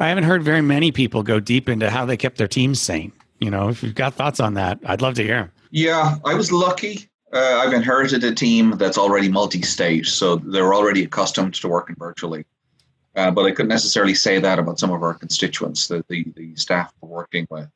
i 0.00 0.08
haven't 0.08 0.24
heard 0.24 0.42
very 0.42 0.62
many 0.62 0.90
people 0.90 1.22
go 1.22 1.38
deep 1.38 1.68
into 1.68 1.90
how 1.90 2.06
they 2.06 2.16
kept 2.16 2.38
their 2.38 2.48
teams 2.48 2.80
sane. 2.80 3.12
You 3.40 3.50
know 3.50 3.68
if 3.68 3.82
you've 3.82 3.94
got 3.94 4.14
thoughts 4.14 4.40
on 4.40 4.54
that 4.54 4.78
i'd 4.86 5.02
love 5.02 5.14
to 5.16 5.22
hear. 5.22 5.52
Yeah 5.70 6.16
i 6.24 6.32
was 6.32 6.50
lucky. 6.50 7.10
Uh, 7.30 7.60
i've 7.62 7.74
inherited 7.74 8.24
a 8.24 8.34
team 8.34 8.70
that's 8.78 8.96
already 8.96 9.28
multi-state 9.28 10.06
so 10.06 10.36
they're 10.36 10.72
already 10.72 11.04
accustomed 11.04 11.54
to 11.54 11.68
working 11.68 11.96
virtually. 11.98 12.46
Uh, 13.14 13.30
but 13.30 13.44
I 13.44 13.50
couldn't 13.50 13.68
necessarily 13.68 14.14
say 14.14 14.38
that 14.38 14.58
about 14.58 14.78
some 14.78 14.90
of 14.90 15.02
our 15.02 15.12
constituents, 15.12 15.88
the, 15.88 16.02
the, 16.08 16.24
the 16.34 16.56
staff 16.56 16.94
we're 17.02 17.10
working 17.10 17.46
with. 17.50 17.68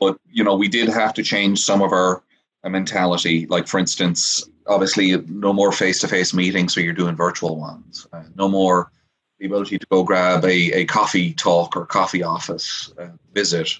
But, 0.00 0.18
you 0.30 0.42
know, 0.42 0.56
we 0.56 0.66
did 0.66 0.88
have 0.88 1.14
to 1.14 1.22
change 1.22 1.60
some 1.60 1.82
of 1.82 1.92
our 1.92 2.22
mentality. 2.64 3.46
Like, 3.46 3.68
for 3.68 3.78
instance, 3.78 4.48
obviously, 4.66 5.16
no 5.28 5.52
more 5.52 5.70
face 5.70 6.00
to 6.00 6.08
face 6.08 6.34
meetings, 6.34 6.74
so 6.74 6.80
you're 6.80 6.94
doing 6.94 7.14
virtual 7.14 7.58
ones. 7.58 8.06
Uh, 8.12 8.24
no 8.34 8.48
more 8.48 8.90
the 9.38 9.46
ability 9.46 9.78
to 9.78 9.86
go 9.90 10.04
grab 10.04 10.44
a, 10.44 10.72
a 10.72 10.84
coffee 10.84 11.32
talk 11.32 11.76
or 11.76 11.86
coffee 11.86 12.22
office 12.22 12.92
uh, 12.98 13.08
visit. 13.34 13.70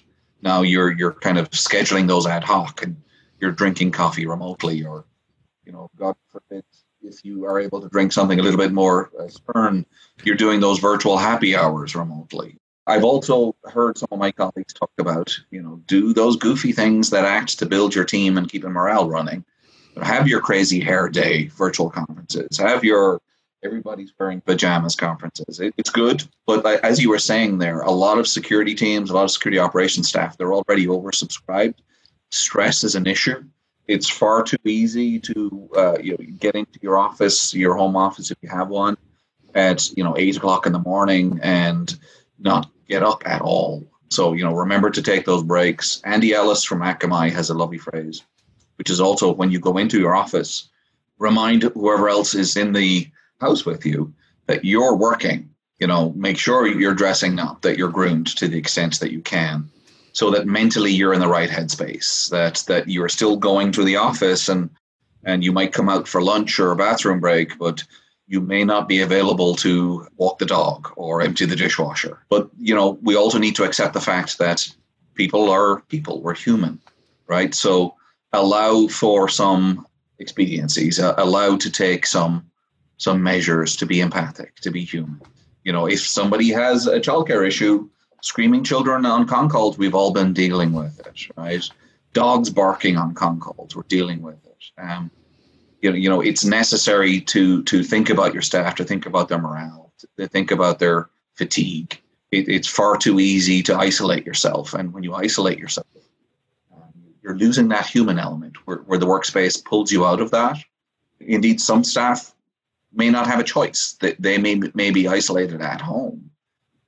Now 0.41 0.63
you're 0.63 0.91
you're 0.91 1.13
kind 1.13 1.37
of 1.37 1.49
scheduling 1.51 2.07
those 2.07 2.25
ad 2.25 2.43
hoc 2.43 2.81
and 2.81 2.97
you're 3.39 3.51
drinking 3.51 3.91
coffee 3.91 4.25
remotely 4.25 4.83
or, 4.83 5.05
you 5.63 5.71
know, 5.71 5.89
God 5.95 6.15
forbid, 6.29 6.63
if 7.03 7.23
you 7.23 7.45
are 7.45 7.59
able 7.59 7.79
to 7.81 7.89
drink 7.89 8.11
something 8.11 8.39
a 8.39 8.43
little 8.43 8.59
bit 8.59 8.73
more 8.73 9.11
uh, 9.19 9.27
stern, 9.27 9.85
you're 10.23 10.35
doing 10.35 10.59
those 10.59 10.79
virtual 10.79 11.17
happy 11.17 11.55
hours 11.55 11.95
remotely. 11.95 12.57
I've 12.87 13.03
also 13.03 13.55
heard 13.65 13.97
some 13.97 14.09
of 14.11 14.19
my 14.19 14.31
colleagues 14.31 14.73
talk 14.73 14.91
about, 14.99 15.37
you 15.51 15.61
know, 15.61 15.81
do 15.85 16.13
those 16.13 16.35
goofy 16.35 16.71
things 16.71 17.11
that 17.11 17.25
act 17.25 17.59
to 17.59 17.65
build 17.65 17.93
your 17.93 18.05
team 18.05 18.37
and 18.37 18.49
keep 18.49 18.63
a 18.63 18.69
morale 18.69 19.07
running. 19.07 19.45
Have 20.01 20.27
your 20.27 20.41
crazy 20.41 20.79
hair 20.79 21.07
day 21.09 21.47
virtual 21.47 21.89
conferences. 21.89 22.57
Have 22.57 22.83
your 22.83 23.21
everybody's 23.63 24.13
wearing 24.19 24.41
pajamas 24.41 24.95
conferences. 24.95 25.59
It, 25.59 25.73
it's 25.77 25.89
good, 25.89 26.23
but 26.47 26.65
as 26.83 26.99
you 26.99 27.09
were 27.09 27.19
saying 27.19 27.59
there, 27.59 27.81
a 27.81 27.91
lot 27.91 28.17
of 28.17 28.27
security 28.27 28.73
teams, 28.73 29.09
a 29.09 29.13
lot 29.13 29.25
of 29.25 29.31
security 29.31 29.59
operations 29.59 30.09
staff, 30.09 30.37
they're 30.37 30.53
already 30.53 30.87
oversubscribed. 30.87 31.75
Stress 32.31 32.83
is 32.83 32.95
an 32.95 33.05
issue. 33.05 33.43
It's 33.87 34.09
far 34.09 34.41
too 34.41 34.57
easy 34.65 35.19
to 35.19 35.69
uh, 35.75 35.97
you 36.01 36.11
know 36.11 36.25
get 36.39 36.55
into 36.55 36.79
your 36.81 36.97
office, 36.97 37.53
your 37.53 37.75
home 37.75 37.95
office 37.95 38.31
if 38.31 38.37
you 38.41 38.49
have 38.49 38.69
one, 38.69 38.97
at 39.53 39.95
you 39.95 40.03
know 40.03 40.15
eight 40.17 40.37
o'clock 40.37 40.65
in 40.65 40.73
the 40.73 40.79
morning 40.79 41.39
and 41.43 41.93
not 42.39 42.70
get 42.91 43.03
up 43.03 43.23
at 43.25 43.41
all. 43.41 43.87
So 44.09 44.33
you 44.33 44.43
know 44.43 44.53
remember 44.53 44.89
to 44.91 45.01
take 45.01 45.25
those 45.25 45.43
breaks. 45.43 46.01
Andy 46.03 46.33
Ellis 46.33 46.63
from 46.63 46.81
Akamai 46.81 47.31
has 47.31 47.49
a 47.49 47.53
lovely 47.53 47.77
phrase, 47.77 48.23
which 48.77 48.89
is 48.89 48.99
also 48.99 49.33
when 49.33 49.51
you 49.51 49.59
go 49.59 49.77
into 49.77 49.99
your 49.99 50.15
office, 50.15 50.69
remind 51.17 51.63
whoever 51.63 52.09
else 52.09 52.35
is 52.35 52.57
in 52.57 52.73
the 52.73 53.07
house 53.39 53.65
with 53.65 53.85
you 53.85 54.13
that 54.47 54.65
you're 54.65 54.95
working. 54.95 55.49
You 55.79 55.87
know, 55.87 56.13
make 56.15 56.37
sure 56.37 56.67
you're 56.67 57.01
dressing 57.03 57.39
up, 57.39 57.61
that 57.61 57.77
you're 57.77 57.97
groomed 57.97 58.27
to 58.37 58.47
the 58.47 58.57
extent 58.57 58.99
that 58.99 59.11
you 59.11 59.21
can, 59.21 59.67
so 60.13 60.29
that 60.31 60.45
mentally 60.45 60.91
you're 60.91 61.13
in 61.13 61.21
the 61.21 61.35
right 61.37 61.49
headspace. 61.49 62.29
That 62.29 62.63
that 62.67 62.89
you're 62.89 63.09
still 63.17 63.37
going 63.37 63.71
to 63.71 63.83
the 63.85 63.95
office 63.95 64.49
and 64.49 64.69
and 65.23 65.43
you 65.43 65.53
might 65.53 65.77
come 65.77 65.87
out 65.87 66.07
for 66.07 66.21
lunch 66.21 66.59
or 66.59 66.71
a 66.71 66.75
bathroom 66.75 67.19
break, 67.19 67.57
but 67.57 67.83
you 68.31 68.39
may 68.39 68.63
not 68.63 68.87
be 68.87 69.01
available 69.01 69.53
to 69.55 70.07
walk 70.15 70.39
the 70.39 70.45
dog 70.45 70.89
or 70.95 71.21
empty 71.21 71.45
the 71.45 71.55
dishwasher. 71.55 72.23
But 72.29 72.49
you 72.57 72.73
know, 72.73 72.97
we 73.01 73.17
also 73.17 73.37
need 73.37 73.57
to 73.57 73.65
accept 73.65 73.93
the 73.93 73.99
fact 73.99 74.37
that 74.37 74.73
people 75.15 75.49
are 75.49 75.81
people. 75.89 76.21
We're 76.21 76.33
human, 76.33 76.79
right? 77.27 77.53
So 77.53 77.93
allow 78.31 78.87
for 78.87 79.27
some 79.27 79.85
expediencies. 80.21 80.97
Uh, 80.97 81.13
allow 81.17 81.57
to 81.57 81.69
take 81.69 82.05
some 82.05 82.49
some 82.95 83.21
measures 83.21 83.75
to 83.75 83.85
be 83.85 83.99
empathic, 83.99 84.55
to 84.61 84.71
be 84.71 84.85
human. 84.85 85.19
You 85.65 85.73
know, 85.73 85.87
if 85.87 85.99
somebody 85.99 86.49
has 86.51 86.87
a 86.87 87.01
childcare 87.01 87.45
issue, 87.45 87.89
screaming 88.21 88.63
children 88.63 89.05
on 89.05 89.27
con 89.27 89.49
calls, 89.49 89.77
we've 89.77 89.95
all 89.95 90.13
been 90.13 90.31
dealing 90.31 90.71
with 90.71 90.97
it, 91.05 91.27
right? 91.35 91.69
Dogs 92.13 92.49
barking 92.49 92.95
on 92.95 93.13
con 93.13 93.41
calls, 93.41 93.75
we're 93.75 93.83
dealing 93.89 94.21
with 94.21 94.39
it. 94.45 94.63
Um, 94.81 95.11
you 95.81 95.91
know, 95.91 95.97
you 95.97 96.09
know, 96.09 96.21
it's 96.21 96.45
necessary 96.45 97.21
to 97.21 97.63
to 97.63 97.83
think 97.83 98.09
about 98.09 98.33
your 98.33 98.41
staff, 98.41 98.75
to 98.75 98.83
think 98.83 99.05
about 99.05 99.29
their 99.29 99.39
morale, 99.39 99.91
to 100.17 100.27
think 100.27 100.51
about 100.51 100.79
their 100.79 101.09
fatigue. 101.33 101.99
It, 102.31 102.47
it's 102.47 102.67
far 102.67 102.97
too 102.97 103.19
easy 103.19 103.61
to 103.63 103.75
isolate 103.75 104.25
yourself, 104.25 104.73
and 104.73 104.93
when 104.93 105.03
you 105.03 105.13
isolate 105.13 105.59
yourself, 105.59 105.87
um, 106.73 106.93
you're 107.21 107.37
losing 107.37 107.67
that 107.69 107.85
human 107.85 108.19
element 108.19 108.55
where, 108.65 108.77
where 108.77 108.99
the 108.99 109.07
workspace 109.07 109.63
pulls 109.63 109.91
you 109.91 110.05
out 110.05 110.21
of 110.21 110.31
that. 110.31 110.57
Indeed, 111.19 111.59
some 111.59 111.83
staff 111.83 112.33
may 112.93 113.09
not 113.09 113.27
have 113.27 113.39
a 113.39 113.43
choice. 113.43 113.97
They, 113.99 114.13
they 114.19 114.37
may, 114.37 114.55
may 114.73 114.91
be 114.91 115.07
isolated 115.07 115.61
at 115.61 115.81
home. 115.81 116.31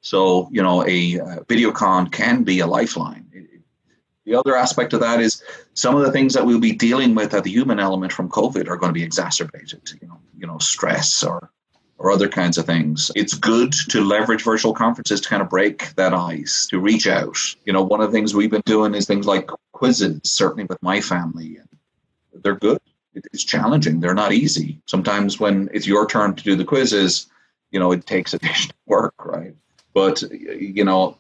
So, 0.02 0.50
you 0.52 0.62
know, 0.62 0.86
a 0.86 1.20
uh, 1.20 1.44
video 1.48 1.72
con 1.72 2.10
can 2.10 2.44
be 2.44 2.60
a 2.60 2.68
lifeline. 2.68 3.23
The 4.26 4.36
other 4.36 4.56
aspect 4.56 4.94
of 4.94 5.02
that 5.02 5.20
is 5.20 5.44
some 5.74 5.96
of 5.96 6.04
the 6.04 6.12
things 6.12 6.34
that 6.34 6.46
we'll 6.46 6.60
be 6.60 6.72
dealing 6.72 7.14
with 7.14 7.34
at 7.34 7.44
the 7.44 7.52
human 7.52 7.80
element 7.80 8.14
from 8.14 8.30
COVID 8.30 8.70
are 8.70 8.78
going 8.78 8.90
to 8.90 8.98
be 8.98 9.04
exacerbated, 9.04 9.92
you 10.02 10.08
know, 10.08 10.20
you 10.38 10.48
know, 10.48 10.58
stress 10.60 11.24
or 11.24 11.50
or 12.00 12.12
other 12.12 12.28
kinds 12.28 12.58
of 12.58 12.66
things. 12.66 13.12
It's 13.16 13.34
good 13.34 13.72
to 13.90 14.04
leverage 14.04 14.44
virtual 14.44 14.74
conferences 14.74 15.22
to 15.22 15.30
kind 15.30 15.42
of 15.42 15.50
break 15.50 15.94
that 15.96 16.14
ice, 16.14 16.68
to 16.68 16.80
reach 16.80 17.08
out. 17.08 17.38
You 17.66 17.72
know, 17.72 17.84
one 17.84 18.02
of 18.02 18.12
the 18.12 18.18
things 18.18 18.34
we've 18.34 18.52
been 18.52 18.64
doing 18.66 18.94
is 18.94 19.06
things 19.06 19.26
like 19.26 19.50
quizzes, 19.72 20.20
certainly 20.24 20.66
with 20.66 20.82
my 20.82 21.00
family. 21.00 21.60
They're 22.34 22.56
good 22.56 22.80
it's 23.16 23.44
challenging. 23.44 24.00
They're 24.00 24.14
not 24.14 24.34
easy. 24.34 24.82
Sometimes 24.86 25.40
when 25.40 25.70
it's 25.74 25.88
your 25.88 26.08
turn 26.08 26.36
to 26.36 26.44
do 26.44 26.56
the 26.56 26.66
quizzes, 26.66 27.28
you 27.72 27.80
know, 27.80 27.92
it 27.92 28.06
takes 28.06 28.34
additional 28.34 28.76
work, 28.86 29.26
right? 29.26 29.56
But, 29.94 30.22
you 30.32 30.84
know, 30.84 31.18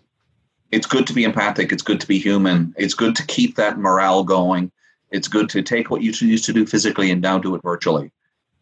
it's 0.74 0.88
good 0.88 1.06
to 1.06 1.14
be 1.14 1.24
empathic. 1.24 1.72
It's 1.72 1.84
good 1.84 2.02
to 2.02 2.08
be 2.08 2.18
human. 2.18 2.74
It's 2.78 2.96
good 2.96 3.16
to 3.18 3.26
keep 3.28 3.56
that 3.56 3.78
morale 3.78 4.24
going. 4.24 4.72
It's 5.12 5.28
good 5.28 5.48
to 5.50 5.62
take 5.62 5.92
what 5.92 6.02
you 6.02 6.12
used 6.12 6.46
to 6.46 6.54
do 6.54 6.66
physically 6.66 7.12
and 7.12 7.22
now 7.22 7.38
do 7.38 7.54
it 7.54 7.62
virtually. 7.62 8.12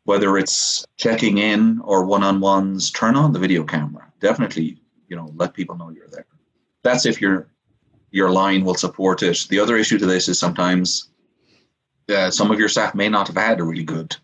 Whether 0.03 0.37
it's 0.37 0.85
checking 0.97 1.37
in 1.37 1.79
or 1.81 2.05
one 2.05 2.21
on 2.21 2.41
ones, 2.41 2.91
turn 2.91 3.15
on 3.15 3.31
the 3.31 3.39
video 3.39 3.63
camera. 3.63 4.11
Definitely, 4.19 4.77
you 5.07 5.15
know, 5.15 5.31
let 5.35 5.53
people 5.53 5.77
know 5.77 5.89
you're 5.89 6.09
there. 6.09 6.25
That's 6.83 7.05
if 7.05 7.21
your 7.21 7.47
your 8.09 8.29
line 8.29 8.65
will 8.65 8.75
support 8.75 9.23
it. 9.23 9.45
The 9.49 9.59
other 9.59 9.77
issue 9.77 9.97
to 9.97 10.05
this 10.05 10.27
is 10.27 10.37
sometimes 10.37 11.11
uh, 12.09 12.29
some 12.29 12.51
of 12.51 12.59
your 12.59 12.67
staff 12.67 12.93
may 12.93 13.07
not 13.07 13.27
have 13.27 13.37
had 13.37 13.61
a 13.61 13.63
really 13.63 13.85
good 13.85 14.17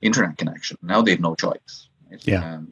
internet 0.00 0.38
connection. 0.38 0.76
Now 0.80 1.02
they've 1.02 1.18
no 1.18 1.34
choice. 1.34 1.88
Right? 2.08 2.24
Yeah. 2.24 2.54
Um, 2.54 2.68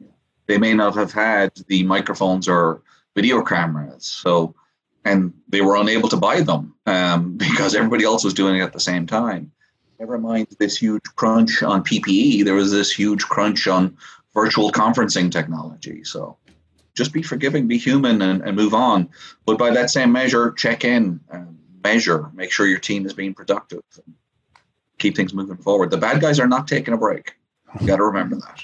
they 0.47 0.57
may 0.57 0.73
not 0.73 0.95
have 0.95 1.11
had 1.11 1.51
the 1.67 1.83
microphones 1.83 2.47
or 2.47 2.83
video 3.15 3.43
cameras. 3.43 4.05
So, 4.05 4.55
and 5.05 5.33
they 5.49 5.61
were 5.61 5.75
unable 5.75 6.09
to 6.09 6.17
buy 6.17 6.41
them 6.41 6.75
um, 6.85 7.37
because 7.37 7.75
everybody 7.75 8.03
else 8.03 8.23
was 8.23 8.33
doing 8.33 8.57
it 8.57 8.61
at 8.61 8.73
the 8.73 8.79
same 8.79 9.05
time. 9.05 9.51
Never 9.99 10.17
mind 10.17 10.47
this 10.59 10.77
huge 10.77 11.03
crunch 11.15 11.61
on 11.61 11.83
PPE. 11.83 12.43
There 12.43 12.55
was 12.55 12.71
this 12.71 12.91
huge 12.91 13.23
crunch 13.23 13.67
on 13.67 13.97
virtual 14.33 14.71
conferencing 14.71 15.31
technology. 15.31 16.03
So, 16.03 16.37
just 16.93 17.13
be 17.13 17.21
forgiving, 17.21 17.67
be 17.67 17.77
human, 17.77 18.21
and, 18.21 18.41
and 18.41 18.55
move 18.55 18.73
on. 18.73 19.09
But 19.45 19.57
by 19.57 19.69
that 19.71 19.89
same 19.89 20.11
measure, 20.11 20.51
check 20.51 20.83
in, 20.83 21.21
measure, 21.83 22.29
make 22.33 22.51
sure 22.51 22.67
your 22.67 22.79
team 22.79 23.05
is 23.05 23.13
being 23.13 23.33
productive 23.33 23.81
keep 25.01 25.15
things 25.15 25.33
moving 25.33 25.57
forward. 25.57 25.91
The 25.91 25.97
bad 25.97 26.21
guys 26.21 26.39
are 26.39 26.47
not 26.47 26.67
taking 26.67 26.93
a 26.93 26.97
break. 26.97 27.35
You 27.79 27.87
got 27.87 27.97
to 27.97 28.03
remember 28.03 28.35
that. 28.37 28.63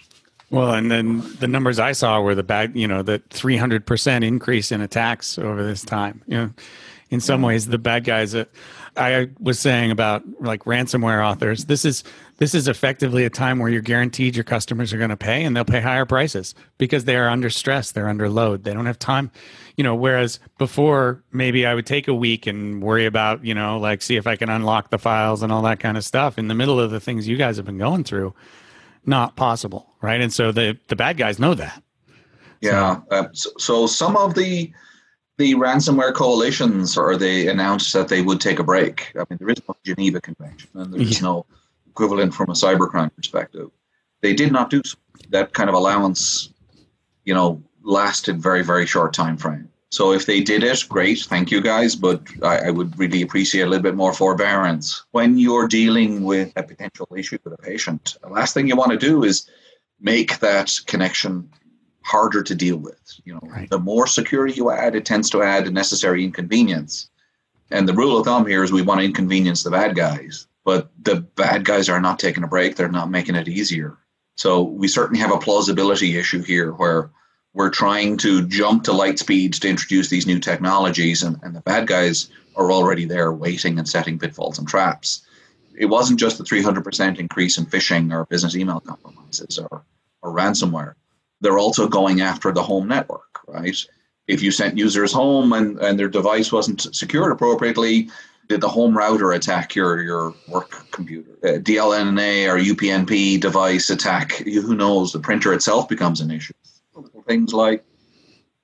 Well, 0.50 0.74
and 0.74 0.89
then 0.89 1.24
the 1.39 1.48
numbers 1.48 1.77
I 1.77 1.92
saw 1.92 2.22
were 2.22 2.36
the 2.36 2.44
bad, 2.44 2.75
you 2.75 2.88
know, 2.88 3.04
the 3.04 3.20
300% 3.32 4.24
increase 4.24 4.72
in 4.72 4.82
attacks 4.82 5.38
over 5.38 5.63
this 5.63 5.84
time. 5.84 6.22
You 6.27 6.38
know, 6.38 6.54
in 7.10 7.20
some 7.20 7.42
ways, 7.42 7.68
the 7.68 7.77
bad 7.77 8.06
guys 8.06 8.32
that 8.32 8.50
I 8.96 9.30
was 9.39 9.60
saying 9.60 9.92
about 9.92 10.24
like 10.42 10.63
ransomware 10.63 11.25
authors, 11.25 11.66
this 11.66 11.84
is 11.84 12.04
this 12.38 12.54
is 12.54 12.68
effectively 12.68 13.25
a 13.25 13.30
time 13.30 13.60
where 13.60 13.70
you're 13.70 13.82
guaranteed 13.82 14.36
your 14.36 14.44
customers 14.44 14.94
are 14.94 14.98
going 14.98 15.10
to 15.10 15.18
pay 15.18 15.44
and 15.44 15.56
they'll 15.56 15.66
pay 15.66 15.82
higher 15.82 16.06
prices 16.06 16.56
because 16.77 17.06
they 17.06 17.16
are 17.16 17.30
under 17.30 17.50
stress, 17.50 17.92
they're 17.92 18.10
under 18.10 18.30
load, 18.30 18.63
they 18.63 18.74
don't 18.74 18.86
have 18.86 19.00
time 19.00 19.32
you 19.77 19.84
know 19.84 19.96
whereas 19.96 20.39
before 20.58 21.24
maybe 21.32 21.66
i 21.66 21.74
would 21.74 21.86
take 21.86 22.08
a 22.08 22.13
week 22.13 22.46
and 22.48 22.82
worry 22.82 23.06
about 23.06 23.46
you 23.46 23.54
know 23.54 23.77
like 23.77 24.01
see 24.01 24.18
if 24.18 24.27
i 24.27 24.36
can 24.36 24.50
unlock 24.50 24.89
the 24.89 24.98
files 24.98 25.42
and 25.42 25.54
all 25.54 25.62
that 25.62 25.80
kind 25.80 25.96
of 25.96 26.04
stuff 26.04 26.38
in 26.38 26.48
the 26.48 26.56
middle 26.56 26.80
of 26.80 26.92
the 26.92 27.00
things 27.00 27.27
you 27.27 27.38
guys 27.38 27.56
have 27.56 27.66
been 27.66 27.77
going 27.77 28.04
through 28.04 28.34
not 29.08 29.36
possible 29.36 29.94
right 30.02 30.22
and 30.22 30.32
so 30.32 30.52
the 30.52 30.78
the 30.88 30.96
bad 30.96 31.18
guys 31.18 31.40
know 31.40 31.54
that 31.54 31.82
yeah 32.62 32.96
so, 32.96 33.04
uh, 33.12 33.28
so, 33.34 33.50
so 33.58 33.88
some 33.88 34.16
of 34.16 34.36
the 34.36 34.72
the 35.38 35.54
ransomware 35.56 36.14
coalitions 36.14 36.98
or 36.98 37.16
they 37.16 37.48
announced 37.48 37.94
that 37.94 38.08
they 38.08 38.22
would 38.22 38.42
take 38.42 38.60
a 38.60 38.64
break 38.64 39.12
i 39.16 39.24
mean 39.30 39.38
there 39.40 39.50
is 39.50 39.62
no 39.68 39.76
geneva 39.84 40.22
convention 40.22 40.70
and 40.76 40.94
there's 40.94 41.20
yeah. 41.20 41.28
no 41.28 41.46
equivalent 41.88 42.34
from 42.34 42.50
a 42.50 42.54
cybercrime 42.54 43.14
perspective 43.16 43.70
they 44.22 44.34
did 44.34 44.52
not 44.52 44.70
do 44.70 44.82
so. 44.84 44.98
that 45.30 45.54
kind 45.54 45.70
of 45.70 45.76
allowance 45.76 46.52
you 47.28 47.34
know 47.34 47.62
lasted 47.84 48.42
very 48.42 48.64
very 48.64 48.86
short 48.86 49.14
time 49.14 49.38
frame. 49.38 49.70
So 49.98 50.12
if 50.12 50.27
they 50.27 50.42
did 50.42 50.63
it, 50.63 50.86
great, 50.88 51.22
thank 51.22 51.50
you 51.50 51.60
guys. 51.60 51.96
But 51.96 52.22
I, 52.44 52.68
I, 52.68 52.70
would 52.70 53.00
really 53.00 53.24
appreciate 53.24 53.63
a 53.63 53.66
little 53.66 53.82
bit 53.82 53.96
more 53.96 54.13
forbearance 54.13 55.04
when 55.10 55.39
you're 55.39 55.68
dealing 55.68 56.24
with 56.24 56.54
a 56.56 56.62
potential 56.62 57.08
issue 57.18 57.39
with 57.44 57.54
a 57.54 57.58
patient. 57.58 58.16
The 58.22 58.30
last 58.30 58.54
thing 58.54 58.68
you 58.68 58.75
want 58.75 58.92
to 58.92 58.98
do 59.00 59.24
is 59.24 59.50
make 60.00 60.38
that 60.38 60.72
connection 60.86 61.50
harder 62.04 62.44
to 62.44 62.54
deal 62.54 62.77
with. 62.77 63.01
You 63.25 63.34
know, 63.34 63.39
right. 63.42 63.68
the 63.72 63.80
more 63.80 64.06
security 64.06 64.54
you 64.54 64.70
add, 64.70 64.94
it 64.94 65.04
tends 65.04 65.32
to 65.32 65.42
add 65.42 65.66
a 65.66 65.72
necessary 65.72 66.24
inconvenience. 66.24 67.10
And 67.72 67.89
the 67.89 67.96
rule 67.96 68.20
of 68.20 68.25
thumb 68.25 68.46
here 68.46 68.63
is 68.63 68.72
we 68.72 68.84
want 68.84 69.00
to 69.00 69.06
inconvenience 69.06 69.63
the 69.63 69.72
bad 69.72 69.96
guys, 69.96 70.46
but 70.63 70.92
the 71.01 71.22
bad 71.22 71.66
guys 71.66 71.89
are 71.89 72.00
not 72.00 72.20
taking 72.20 72.44
a 72.44 72.48
break. 72.48 72.75
They're 72.75 72.88
not 72.88 73.10
making 73.10 73.34
it 73.34 73.48
easier. 73.48 73.98
So 74.36 74.62
we 74.62 74.89
certainly 74.89 75.22
have 75.22 75.34
a 75.34 75.39
plausibility 75.39 76.20
issue 76.20 76.44
here 76.44 76.72
where 76.74 77.10
we're 77.58 77.72
trying 77.72 78.18
to 78.18 78.48
jump 78.48 78.84
to 78.84 78.94
light 78.94 79.18
speeds 79.18 79.58
to 79.58 79.68
introduce 79.68 80.10
these 80.10 80.28
new 80.28 80.40
technologies, 80.40 81.24
and, 81.24 81.40
and 81.42 81.56
the 81.56 81.62
bad 81.62 81.88
guys 81.88 82.30
are 82.56 82.72
already 82.72 83.04
there 83.04 83.34
waiting 83.34 83.80
and 83.80 83.90
setting 83.90 84.20
pitfalls 84.20 84.60
and 84.60 84.68
traps. 84.68 85.26
It 85.76 85.88
wasn't 85.88 86.20
just 86.20 86.38
the 86.38 86.44
300% 86.44 87.18
increase 87.18 87.58
in 87.58 87.66
phishing 87.66 88.14
or 88.14 88.26
business 88.26 88.56
email 88.56 88.80
compromises 88.80 89.58
or, 89.58 89.82
or 90.22 90.36
ransomware. 90.36 90.94
They're 91.42 91.58
also 91.58 91.88
going 91.88 92.22
after 92.22 92.52
the 92.52 92.62
home 92.62 92.88
network, 92.88 93.40
right? 93.48 93.76
If 94.28 94.44
you 94.44 94.52
sent 94.52 94.78
users 94.78 95.12
home 95.12 95.52
and, 95.54 95.80
and 95.80 95.98
their 95.98 96.10
device 96.10 96.52
wasn't 96.52 96.96
secured 96.96 97.32
appropriately, 97.32 98.10
did 98.50 98.62
the 98.62 98.70
home 98.70 98.96
router 98.96 99.32
attack 99.32 99.74
your, 99.74 100.04
your 100.04 100.36
work 100.48 100.92
computer? 100.92 101.32
Uh, 101.44 101.58
DLNA 101.58 102.48
or 102.48 102.60
UPnP 102.60 103.42
device 103.42 103.90
attack? 103.90 104.34
Who 104.34 104.76
knows? 104.76 105.12
The 105.12 105.20
printer 105.20 105.54
itself 105.54 105.90
becomes 105.90 106.22
an 106.22 106.30
issue. 106.30 106.54
Things 107.27 107.53
like 107.53 107.84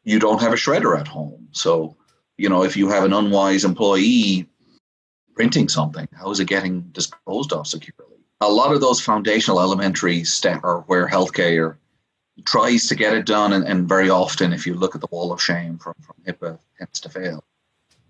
you 0.04 0.20
don't 0.20 0.42
have 0.42 0.54
a 0.54 0.58
shredder 0.58 0.98
at 1.00 1.08
home. 1.08 1.48
So, 1.52 1.96
you 2.38 2.50
know, 2.50 2.64
if 2.64 2.76
you 2.78 2.90
have 2.90 3.04
an 3.04 3.14
unwise 3.14 3.66
employee 3.66 4.48
printing 5.36 5.70
something, 5.70 6.08
how 6.18 6.32
is 6.32 6.40
it 6.40 6.48
getting 6.48 6.82
disposed 6.92 7.54
of 7.54 7.68
securely? 7.68 8.18
A 8.42 8.50
lot 8.50 8.74
of 8.74 8.82
those 8.82 9.02
foundational 9.02 9.60
elementary 9.60 10.24
step 10.24 10.62
are 10.64 10.82
where 10.82 11.08
healthcare 11.08 11.78
tries 12.46 12.88
to 12.88 12.96
get 12.96 13.14
it 13.14 13.26
done, 13.26 13.54
and, 13.54 13.66
and 13.66 13.88
very 13.88 14.10
often, 14.10 14.54
if 14.54 14.66
you 14.66 14.74
look 14.74 14.96
at 14.96 15.02
the 15.02 15.08
wall 15.12 15.32
of 15.32 15.42
shame 15.42 15.78
from, 15.78 15.94
from 16.02 16.16
HIPAA, 16.26 16.58
tends 16.78 17.00
to 17.02 17.10
fail. 17.10 17.44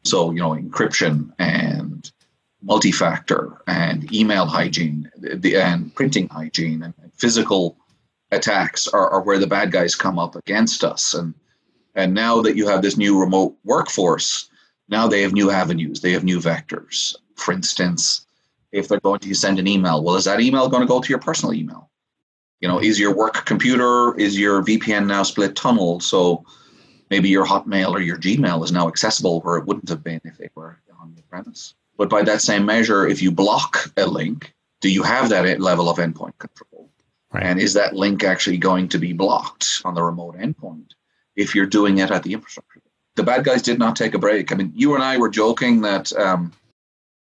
So, 0.05 0.31
you 0.31 0.39
know, 0.39 0.51
encryption 0.51 1.33
and 1.39 2.09
multi-factor 2.61 3.61
and 3.67 4.11
email 4.13 4.45
hygiene 4.45 5.11
and 5.21 5.93
printing 5.93 6.29
hygiene 6.29 6.83
and 6.83 6.93
physical 7.13 7.77
attacks 8.33 8.87
are, 8.87 9.09
are 9.09 9.21
where 9.21 9.39
the 9.39 9.47
bad 9.47 9.71
guys 9.71 9.95
come 9.95 10.19
up 10.19 10.35
against 10.35 10.83
us. 10.83 11.13
And 11.13 11.33
and 11.95 12.13
now 12.13 12.41
that 12.41 12.55
you 12.55 12.67
have 12.67 12.81
this 12.81 12.97
new 12.97 13.19
remote 13.19 13.55
workforce, 13.63 14.49
now 14.89 15.07
they 15.07 15.21
have 15.21 15.33
new 15.33 15.51
avenues, 15.51 16.01
they 16.01 16.11
have 16.11 16.23
new 16.23 16.39
vectors. 16.39 17.15
For 17.35 17.51
instance, 17.51 18.25
if 18.71 18.87
they're 18.87 18.99
going 18.99 19.19
to 19.19 19.33
send 19.33 19.59
an 19.59 19.67
email, 19.67 20.03
well, 20.03 20.15
is 20.15 20.25
that 20.25 20.41
email 20.41 20.69
going 20.69 20.81
to 20.81 20.87
go 20.87 21.01
to 21.01 21.09
your 21.09 21.19
personal 21.19 21.53
email? 21.53 21.89
You 22.61 22.67
know, 22.67 22.79
is 22.79 22.99
your 22.99 23.13
work 23.13 23.45
computer, 23.45 24.17
is 24.17 24.39
your 24.39 24.63
VPN 24.63 25.05
now 25.05 25.23
split 25.23 25.55
tunnel? 25.55 25.99
So 25.99 26.43
maybe 27.09 27.29
your 27.29 27.45
Hotmail 27.45 27.91
or 27.91 27.99
your 27.99 28.17
Gmail 28.17 28.63
is 28.63 28.71
now 28.71 28.87
accessible 28.87 29.41
where 29.41 29.57
it 29.57 29.65
wouldn't 29.65 29.89
have 29.89 30.03
been 30.03 30.21
if 30.23 30.37
they 30.37 30.49
were 30.55 30.79
on 30.99 31.13
the 31.15 31.21
premise. 31.23 31.75
But 31.97 32.09
by 32.09 32.23
that 32.23 32.41
same 32.41 32.65
measure, 32.65 33.05
if 33.05 33.21
you 33.21 33.31
block 33.31 33.91
a 33.97 34.07
link, 34.07 34.53
do 34.81 34.89
you 34.91 35.03
have 35.03 35.29
that 35.29 35.59
level 35.59 35.89
of 35.89 35.97
endpoint 35.97 36.37
control? 36.39 36.89
Right. 37.33 37.43
And 37.43 37.59
is 37.59 37.73
that 37.73 37.95
link 37.95 38.23
actually 38.23 38.57
going 38.57 38.87
to 38.89 38.99
be 38.99 39.11
blocked 39.11 39.81
on 39.85 39.95
the 39.95 40.03
remote 40.03 40.37
endpoint 40.37 40.91
if 41.35 41.55
you're 41.55 41.65
doing 41.65 41.97
it 41.97 42.11
at 42.11 42.21
the 42.21 42.33
infrastructure? 42.33 42.81
The 43.15 43.23
bad 43.23 43.43
guys 43.43 43.63
did 43.63 43.79
not 43.79 43.95
take 43.95 44.13
a 44.13 44.19
break. 44.19 44.51
I 44.51 44.55
mean, 44.55 44.71
you 44.75 44.93
and 44.93 45.03
I 45.03 45.17
were 45.17 45.29
joking 45.29 45.81
that 45.81 46.13
um, 46.13 46.51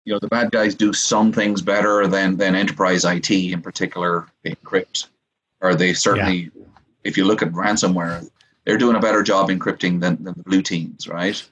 you 0.04 0.12
know 0.12 0.18
the 0.18 0.28
bad 0.28 0.50
guys 0.50 0.74
do 0.74 0.92
some 0.92 1.32
things 1.32 1.62
better 1.62 2.06
than 2.06 2.36
than 2.36 2.54
enterprise 2.54 3.04
IT 3.04 3.30
in 3.30 3.62
particular 3.62 4.26
encrypt, 4.44 5.06
or 5.60 5.74
they 5.74 5.92
certainly, 5.94 6.50
yeah. 6.54 6.64
if 7.04 7.16
you 7.16 7.24
look 7.24 7.42
at 7.42 7.52
ransomware, 7.52 8.28
they're 8.64 8.78
doing 8.78 8.96
a 8.96 9.00
better 9.00 9.22
job 9.22 9.48
encrypting 9.48 10.00
than, 10.00 10.22
than 10.22 10.34
the 10.36 10.42
blue 10.42 10.62
teams, 10.62 11.08
right? 11.08 11.44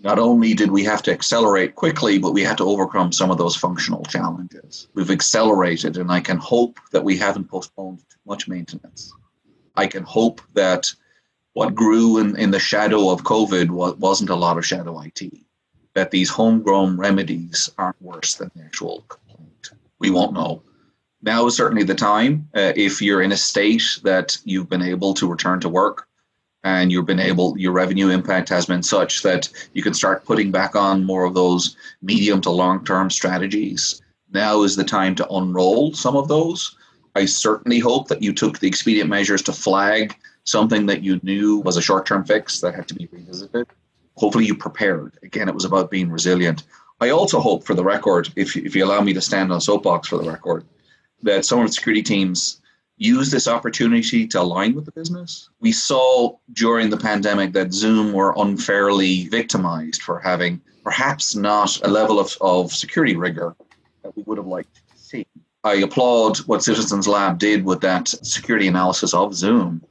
Not 0.00 0.18
only 0.18 0.54
did 0.54 0.70
we 0.70 0.84
have 0.84 1.02
to 1.02 1.12
accelerate 1.12 1.74
quickly, 1.74 2.18
but 2.18 2.32
we 2.32 2.44
had 2.44 2.58
to 2.58 2.64
overcome 2.64 3.10
some 3.10 3.30
of 3.32 3.38
those 3.38 3.56
functional 3.56 4.04
challenges. 4.04 4.86
We've 4.94 5.10
accelerated, 5.10 5.96
and 5.96 6.12
I 6.12 6.20
can 6.20 6.38
hope 6.38 6.78
that 6.92 7.02
we 7.02 7.16
haven't 7.16 7.50
postponed 7.50 7.98
too 8.08 8.18
much 8.24 8.46
maintenance. 8.46 9.12
I 9.76 9.88
can 9.88 10.04
hope 10.04 10.40
that 10.54 10.92
what 11.54 11.74
grew 11.74 12.18
in, 12.18 12.36
in 12.36 12.52
the 12.52 12.60
shadow 12.60 13.10
of 13.10 13.24
COVID 13.24 13.70
was, 13.70 13.96
wasn't 13.96 14.30
a 14.30 14.36
lot 14.36 14.56
of 14.56 14.66
shadow 14.66 15.00
IT, 15.00 15.32
that 15.94 16.12
these 16.12 16.30
homegrown 16.30 16.96
remedies 16.96 17.68
aren't 17.76 18.00
worse 18.00 18.34
than 18.34 18.52
the 18.54 18.62
actual 18.62 19.04
complaint. 19.08 19.70
We 19.98 20.10
won't 20.10 20.32
know. 20.32 20.62
Now 21.22 21.46
is 21.46 21.56
certainly 21.56 21.82
the 21.82 21.96
time. 21.96 22.48
Uh, 22.54 22.72
if 22.76 23.02
you're 23.02 23.22
in 23.22 23.32
a 23.32 23.36
state 23.36 23.98
that 24.04 24.38
you've 24.44 24.68
been 24.68 24.82
able 24.82 25.14
to 25.14 25.26
return 25.26 25.58
to 25.60 25.68
work, 25.68 26.07
and 26.64 26.90
you've 26.90 27.06
been 27.06 27.20
able 27.20 27.56
your 27.58 27.72
revenue 27.72 28.08
impact 28.08 28.48
has 28.48 28.66
been 28.66 28.82
such 28.82 29.22
that 29.22 29.48
you 29.74 29.82
can 29.82 29.94
start 29.94 30.24
putting 30.24 30.50
back 30.50 30.74
on 30.74 31.04
more 31.04 31.24
of 31.24 31.34
those 31.34 31.76
medium 32.02 32.40
to 32.40 32.50
long 32.50 32.84
term 32.84 33.10
strategies. 33.10 34.02
Now 34.32 34.62
is 34.62 34.76
the 34.76 34.84
time 34.84 35.14
to 35.16 35.28
unroll 35.30 35.94
some 35.94 36.16
of 36.16 36.28
those. 36.28 36.76
I 37.14 37.24
certainly 37.24 37.78
hope 37.78 38.08
that 38.08 38.22
you 38.22 38.32
took 38.32 38.58
the 38.58 38.68
expedient 38.68 39.08
measures 39.08 39.42
to 39.42 39.52
flag 39.52 40.16
something 40.44 40.86
that 40.86 41.02
you 41.02 41.20
knew 41.22 41.58
was 41.58 41.76
a 41.76 41.82
short 41.82 42.06
term 42.06 42.24
fix 42.24 42.60
that 42.60 42.74
had 42.74 42.88
to 42.88 42.94
be 42.94 43.08
revisited. 43.10 43.66
Hopefully 44.16 44.46
you 44.46 44.56
prepared. 44.56 45.18
Again 45.22 45.48
it 45.48 45.54
was 45.54 45.64
about 45.64 45.90
being 45.90 46.10
resilient. 46.10 46.64
I 47.00 47.10
also 47.10 47.38
hope 47.38 47.64
for 47.64 47.74
the 47.74 47.84
record 47.84 48.30
if, 48.34 48.56
if 48.56 48.74
you 48.74 48.84
allow 48.84 49.00
me 49.00 49.12
to 49.12 49.20
stand 49.20 49.52
on 49.52 49.58
a 49.58 49.60
soapbox 49.60 50.08
for 50.08 50.18
the 50.18 50.28
record 50.28 50.64
that 51.22 51.44
some 51.44 51.60
of 51.60 51.66
the 51.66 51.72
security 51.72 52.02
teams 52.02 52.60
use 52.98 53.30
this 53.30 53.48
opportunity 53.48 54.26
to 54.26 54.40
align 54.40 54.74
with 54.74 54.84
the 54.84 54.92
business. 54.92 55.48
We 55.60 55.72
saw 55.72 56.36
during 56.52 56.90
the 56.90 56.96
pandemic 56.96 57.52
that 57.52 57.72
Zoom 57.72 58.12
were 58.12 58.34
unfairly 58.36 59.28
victimized 59.28 60.02
for 60.02 60.18
having 60.18 60.60
perhaps 60.82 61.34
not 61.34 61.80
a 61.84 61.88
level 61.88 62.18
of, 62.18 62.36
of 62.40 62.72
security 62.72 63.16
rigor 63.16 63.54
that 64.02 64.16
we 64.16 64.22
would 64.24 64.38
have 64.38 64.46
liked 64.46 64.74
to 64.74 64.98
see. 64.98 65.26
I 65.64 65.74
applaud 65.74 66.38
what 66.38 66.62
Citizens 66.62 67.08
Lab 67.08 67.38
did 67.38 67.64
with 67.64 67.80
that 67.80 68.08
security 68.08 68.68
analysis 68.68 69.14
of 69.14 69.34
Zoom. 69.34 69.82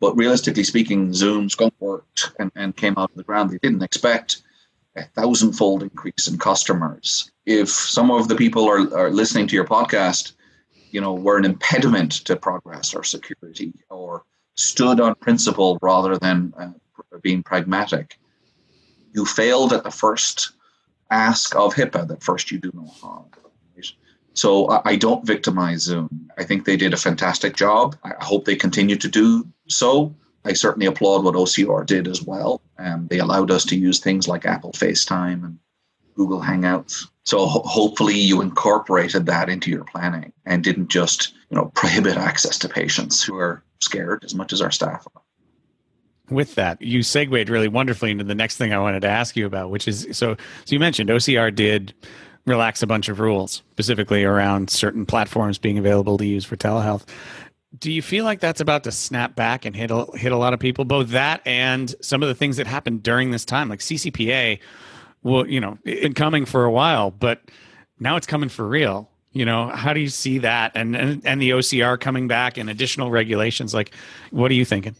But 0.00 0.16
realistically 0.16 0.64
speaking, 0.64 1.12
Zoom's 1.12 1.54
gun 1.54 1.72
worked 1.78 2.32
and, 2.38 2.50
and 2.56 2.74
came 2.74 2.94
out 2.96 3.10
of 3.10 3.16
the 3.16 3.22
ground. 3.22 3.50
They 3.50 3.58
didn't 3.58 3.82
expect 3.82 4.42
a 4.96 5.04
thousandfold 5.04 5.82
increase 5.82 6.26
in 6.26 6.38
customers. 6.38 7.30
If 7.46 7.68
some 7.68 8.10
of 8.10 8.28
the 8.28 8.34
people 8.34 8.66
are, 8.66 8.96
are 8.96 9.10
listening 9.10 9.46
to 9.48 9.54
your 9.54 9.66
podcast 9.66 10.32
you 10.90 11.00
know, 11.00 11.14
were 11.14 11.38
an 11.38 11.44
impediment 11.44 12.12
to 12.12 12.36
progress 12.36 12.94
or 12.94 13.04
security 13.04 13.72
or 13.88 14.24
stood 14.54 15.00
on 15.00 15.14
principle 15.16 15.78
rather 15.80 16.18
than 16.18 16.52
uh, 16.58 16.70
being 17.22 17.42
pragmatic. 17.42 18.18
You 19.12 19.24
failed 19.24 19.72
at 19.72 19.84
the 19.84 19.90
first 19.90 20.52
ask 21.10 21.54
of 21.56 21.74
HIPAA 21.74 22.06
that 22.08 22.22
first 22.22 22.50
you 22.50 22.58
do 22.58 22.70
no 22.74 22.86
harm. 22.86 23.26
Right? 23.74 23.86
So 24.34 24.68
I, 24.70 24.80
I 24.84 24.96
don't 24.96 25.26
victimize 25.26 25.82
Zoom. 25.82 26.30
I 26.38 26.44
think 26.44 26.64
they 26.64 26.76
did 26.76 26.94
a 26.94 26.98
fantastic 26.98 27.56
job. 27.56 27.96
I 28.04 28.12
hope 28.20 28.44
they 28.44 28.56
continue 28.56 28.96
to 28.96 29.08
do 29.08 29.46
so. 29.68 30.14
I 30.44 30.54
certainly 30.54 30.86
applaud 30.86 31.24
what 31.24 31.34
OCR 31.34 31.84
did 31.84 32.08
as 32.08 32.22
well. 32.22 32.62
Um, 32.78 33.06
they 33.08 33.18
allowed 33.18 33.50
us 33.50 33.64
to 33.66 33.76
use 33.76 33.98
things 33.98 34.26
like 34.26 34.46
Apple 34.46 34.72
FaceTime 34.72 35.44
and 35.44 35.58
Google 36.14 36.40
Hangouts. 36.40 37.06
So 37.24 37.46
ho- 37.46 37.62
hopefully 37.64 38.18
you 38.18 38.40
incorporated 38.40 39.26
that 39.26 39.48
into 39.48 39.70
your 39.70 39.84
planning 39.84 40.32
and 40.46 40.64
didn't 40.64 40.88
just, 40.88 41.34
you 41.50 41.56
know, 41.56 41.66
prohibit 41.74 42.16
access 42.16 42.58
to 42.58 42.68
patients 42.68 43.22
who 43.22 43.36
are 43.36 43.62
scared 43.80 44.24
as 44.24 44.34
much 44.34 44.52
as 44.52 44.60
our 44.60 44.70
staff 44.70 45.06
are. 45.14 45.22
With 46.28 46.54
that, 46.54 46.80
you 46.80 47.02
segued 47.02 47.48
really 47.48 47.68
wonderfully 47.68 48.12
into 48.12 48.22
the 48.22 48.36
next 48.36 48.56
thing 48.56 48.72
I 48.72 48.78
wanted 48.78 49.00
to 49.00 49.08
ask 49.08 49.36
you 49.36 49.46
about, 49.46 49.70
which 49.70 49.88
is 49.88 50.06
so. 50.12 50.36
So 50.64 50.72
you 50.72 50.78
mentioned 50.78 51.10
OCR 51.10 51.52
did 51.52 51.92
relax 52.46 52.82
a 52.82 52.86
bunch 52.86 53.08
of 53.08 53.18
rules, 53.18 53.62
specifically 53.72 54.24
around 54.24 54.70
certain 54.70 55.06
platforms 55.06 55.58
being 55.58 55.76
available 55.76 56.18
to 56.18 56.24
use 56.24 56.44
for 56.44 56.56
telehealth. 56.56 57.04
Do 57.78 57.90
you 57.90 58.02
feel 58.02 58.24
like 58.24 58.40
that's 58.40 58.60
about 58.60 58.84
to 58.84 58.92
snap 58.92 59.36
back 59.36 59.64
and 59.64 59.74
hit 59.74 59.90
a, 59.90 60.06
hit 60.14 60.32
a 60.32 60.36
lot 60.36 60.52
of 60.52 60.60
people? 60.60 60.84
Both 60.84 61.08
that 61.10 61.40
and 61.46 61.94
some 62.00 62.22
of 62.22 62.28
the 62.28 62.34
things 62.34 62.56
that 62.56 62.66
happened 62.66 63.02
during 63.02 63.30
this 63.30 63.44
time, 63.44 63.68
like 63.68 63.80
CCPA 63.80 64.58
well, 65.22 65.46
you 65.46 65.60
know, 65.60 65.78
been 65.84 66.14
coming 66.14 66.44
for 66.44 66.64
a 66.64 66.70
while, 66.70 67.10
but 67.10 67.42
now 67.98 68.16
it's 68.16 68.26
coming 68.26 68.48
for 68.48 68.66
real. 68.66 69.08
You 69.32 69.44
know, 69.44 69.68
how 69.68 69.92
do 69.92 70.00
you 70.00 70.08
see 70.08 70.38
that 70.38 70.72
and, 70.74 70.96
and 70.96 71.24
and 71.24 71.40
the 71.40 71.50
OCR 71.50 72.00
coming 72.00 72.26
back 72.26 72.58
and 72.58 72.68
additional 72.68 73.10
regulations? 73.10 73.72
Like, 73.72 73.94
what 74.30 74.50
are 74.50 74.54
you 74.54 74.64
thinking? 74.64 74.96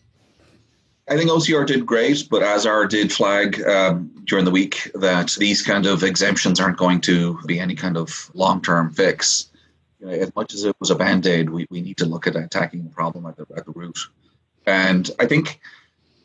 I 1.08 1.16
think 1.16 1.28
OCR 1.28 1.66
did 1.66 1.84
great, 1.84 2.28
but 2.30 2.42
Azar 2.42 2.86
did 2.86 3.12
flag 3.12 3.60
um, 3.62 4.12
during 4.24 4.44
the 4.44 4.52
week 4.52 4.88
that 4.94 5.34
these 5.40 5.60
kind 5.60 5.84
of 5.86 6.04
exemptions 6.04 6.60
aren't 6.60 6.76
going 6.76 7.00
to 7.00 7.36
be 7.46 7.58
any 7.58 7.74
kind 7.74 7.96
of 7.96 8.30
long 8.34 8.62
term 8.62 8.92
fix. 8.92 9.50
You 9.98 10.06
know, 10.06 10.12
as 10.12 10.32
much 10.36 10.54
as 10.54 10.64
it 10.64 10.76
was 10.78 10.90
a 10.90 10.94
band 10.94 11.26
aid, 11.26 11.50
we, 11.50 11.66
we 11.68 11.80
need 11.80 11.96
to 11.96 12.06
look 12.06 12.28
at 12.28 12.36
attacking 12.36 12.84
the 12.84 12.90
problem 12.90 13.26
at 13.26 13.36
the, 13.36 13.46
at 13.56 13.66
the 13.66 13.72
root. 13.72 13.98
And 14.66 15.10
I 15.18 15.26
think 15.26 15.60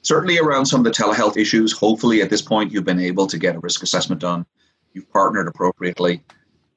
certainly 0.06 0.38
around 0.38 0.68
some 0.68 0.80
of 0.80 0.84
the 0.86 0.91
telehealth 0.91 1.36
issues, 1.36 1.72
hopefully 1.72 2.22
at 2.22 2.30
this 2.30 2.41
point 2.41 2.72
you've 2.72 2.86
been 2.86 3.00
able 3.00 3.26
to 3.26 3.39
get 3.39 3.56
a 3.56 3.60
risk 3.60 3.82
assessment 3.82 4.22
done. 4.22 4.46
You've 4.94 5.12
partnered 5.12 5.48
appropriately. 5.48 6.22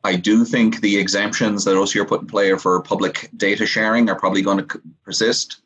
I 0.03 0.17
do 0.17 0.45
think 0.45 0.81
the 0.81 0.99
exemptions 0.99 1.65
that 1.65 1.77
OCR 1.77 2.09
put 2.09 2.23
in 2.23 2.27
play 2.27 2.57
for 2.57 2.81
public 2.81 3.29
data 3.37 3.67
sharing 3.67 4.09
are 4.09 4.19
probably 4.19 4.41
going 4.41 4.67
to 4.67 4.81
persist 5.05 5.61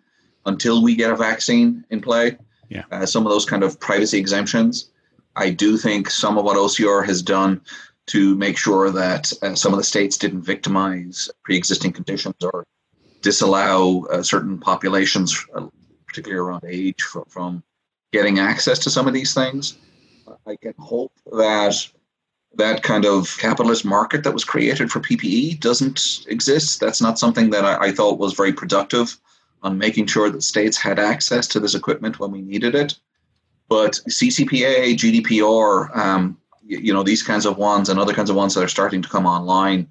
until 0.45 0.83
we 0.83 0.97
get 0.97 1.13
a 1.13 1.17
vaccine 1.17 1.85
in 1.91 2.01
play. 2.01 2.37
Yeah. 2.69 2.83
Uh, 2.91 3.07
some 3.07 3.25
of 3.25 3.31
those 3.31 3.45
kind 3.45 3.63
of 3.63 3.79
privacy 3.79 4.19
exemptions. 4.19 4.91
I 5.37 5.51
do 5.51 5.79
think 5.79 6.11
some 6.11 6.39
of 6.39 6.45
what 6.45 6.57
OCR 6.57 7.07
has 7.07 7.23
done 7.23 7.61
to 8.07 8.35
make 8.37 8.59
sure 8.59 8.91
that 8.91 9.33
uh, 9.43 9.55
some 9.55 9.73
of 9.73 9.79
the 9.79 9.85
states 9.85 10.17
didn't 10.17 10.43
victimize 10.43 11.31
pre 11.45 11.57
existing 11.57 11.93
conditions 11.93 12.35
or 12.43 12.65
disallow 13.21 14.05
uh, 14.07 14.23
certain 14.23 14.59
populations 14.59 15.47
uh, 15.55 15.67
particularly 16.13 16.47
around 16.47 16.63
age, 16.69 17.01
from, 17.01 17.25
from 17.25 17.63
getting 18.13 18.39
access 18.39 18.79
to 18.81 18.91
some 18.91 19.09
of 19.09 19.15
these 19.15 19.33
things. 19.33 19.79
I 20.47 20.57
can 20.57 20.75
hope 20.79 21.13
that 21.33 21.75
that 22.55 22.83
kind 22.83 23.07
of 23.07 23.35
capitalist 23.39 23.83
market 23.87 24.23
that 24.25 24.35
was 24.35 24.45
created 24.45 24.91
for 24.91 25.01
PPE 25.01 25.59
doesn't 25.61 26.27
exist. 26.29 26.81
That's 26.81 27.01
not 27.01 27.19
something 27.19 27.49
that 27.51 27.65
I, 27.65 27.87
I, 27.87 27.93
thought 27.93 28.19
was 28.19 28.35
very 28.35 28.53
productive 28.53 29.19
on 29.63 29.79
making 29.79 30.07
sure 30.07 30.29
that 30.29 30.43
states 30.43 30.77
had 30.77 30.99
access 30.99 31.47
to 31.49 31.61
this 31.61 31.75
equipment 31.75 32.21
when 32.21 32.31
we 32.31 32.43
needed 32.43 32.75
it. 32.75 32.95
But 33.71 33.93
CCPA, 34.07 34.95
GDPR, 34.97 35.97
um, 35.97 36.37
you, 36.63 36.79
you 36.79 36.93
know, 36.93 37.03
these 37.03 37.23
kinds 37.23 37.47
of 37.47 37.57
ones 37.57 37.89
and 37.89 37.99
other 37.99 38.13
kinds 38.13 38.29
of 38.29 38.37
ones 38.37 38.55
that 38.55 38.65
are 38.65 38.69
starting 38.69 39.01
to 39.01 39.09
come 39.09 39.25
online. 39.25 39.91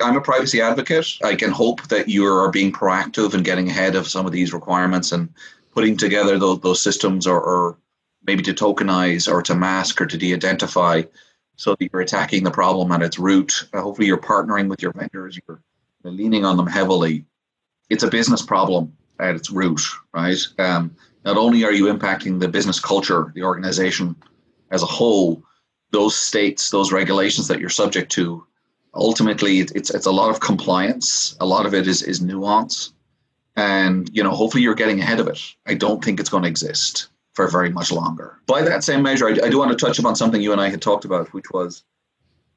I'm 0.00 0.16
a 0.16 0.20
privacy 0.20 0.60
advocate. 0.60 1.06
I 1.22 1.36
can 1.36 1.52
hope 1.52 1.86
that 1.88 2.08
you 2.08 2.26
are 2.26 2.50
being 2.50 2.72
proactive 2.72 3.34
and 3.34 3.44
getting 3.44 3.68
ahead 3.68 3.94
of 3.94 4.08
some 4.08 4.26
of 4.26 4.32
these 4.32 4.52
requirements 4.52 5.12
and 5.12 5.28
putting 5.72 5.96
together 5.96 6.38
those, 6.38 6.60
those 6.60 6.82
systems 6.82 7.26
or, 7.26 7.40
or 7.40 7.78
maybe 8.26 8.42
to 8.42 8.54
tokenize 8.54 9.30
or 9.30 9.42
to 9.42 9.54
mask 9.54 10.00
or 10.00 10.06
to 10.06 10.18
de-identify 10.18 11.02
so 11.56 11.74
that 11.74 11.90
you're 11.92 12.02
attacking 12.02 12.44
the 12.44 12.50
problem 12.50 12.90
at 12.92 13.02
its 13.02 13.18
root. 13.18 13.68
Uh, 13.72 13.80
hopefully, 13.80 14.06
you're 14.06 14.18
partnering 14.18 14.68
with 14.68 14.82
your 14.82 14.92
vendors, 14.92 15.38
you're 15.46 15.62
leaning 16.04 16.44
on 16.44 16.56
them 16.56 16.66
heavily. 16.66 17.24
It's 17.88 18.02
a 18.02 18.10
business 18.10 18.42
problem 18.42 18.96
at 19.18 19.34
its 19.34 19.50
root, 19.50 19.82
right? 20.14 20.38
Um, 20.58 20.96
not 21.24 21.36
only 21.36 21.64
are 21.64 21.72
you 21.72 21.92
impacting 21.92 22.40
the 22.40 22.48
business 22.48 22.80
culture, 22.80 23.32
the 23.34 23.42
organization 23.42 24.16
as 24.70 24.82
a 24.82 24.86
whole, 24.86 25.42
those 25.90 26.16
states, 26.16 26.70
those 26.70 26.92
regulations 26.92 27.48
that 27.48 27.60
you're 27.60 27.68
subject 27.68 28.10
to, 28.12 28.46
ultimately 28.94 29.60
it's 29.60 29.90
it's 29.90 30.06
a 30.06 30.12
lot 30.12 30.30
of 30.30 30.40
compliance. 30.40 31.36
A 31.40 31.46
lot 31.46 31.66
of 31.66 31.74
it 31.74 31.86
is 31.86 32.02
is 32.02 32.20
nuance, 32.20 32.92
and 33.56 34.08
you 34.12 34.22
know 34.22 34.30
hopefully 34.30 34.62
you're 34.62 34.74
getting 34.74 35.00
ahead 35.00 35.20
of 35.20 35.28
it. 35.28 35.40
I 35.66 35.74
don't 35.74 36.04
think 36.04 36.20
it's 36.20 36.30
going 36.30 36.44
to 36.44 36.48
exist 36.48 37.08
for 37.34 37.48
very 37.48 37.70
much 37.70 37.92
longer. 37.92 38.38
By 38.46 38.62
that 38.62 38.84
same 38.84 39.02
measure, 39.02 39.28
I, 39.28 39.32
I 39.44 39.48
do 39.48 39.58
want 39.58 39.70
to 39.70 39.86
touch 39.86 39.98
upon 39.98 40.16
something 40.16 40.40
you 40.40 40.52
and 40.52 40.60
I 40.60 40.68
had 40.68 40.82
talked 40.82 41.04
about, 41.04 41.32
which 41.32 41.50
was 41.52 41.84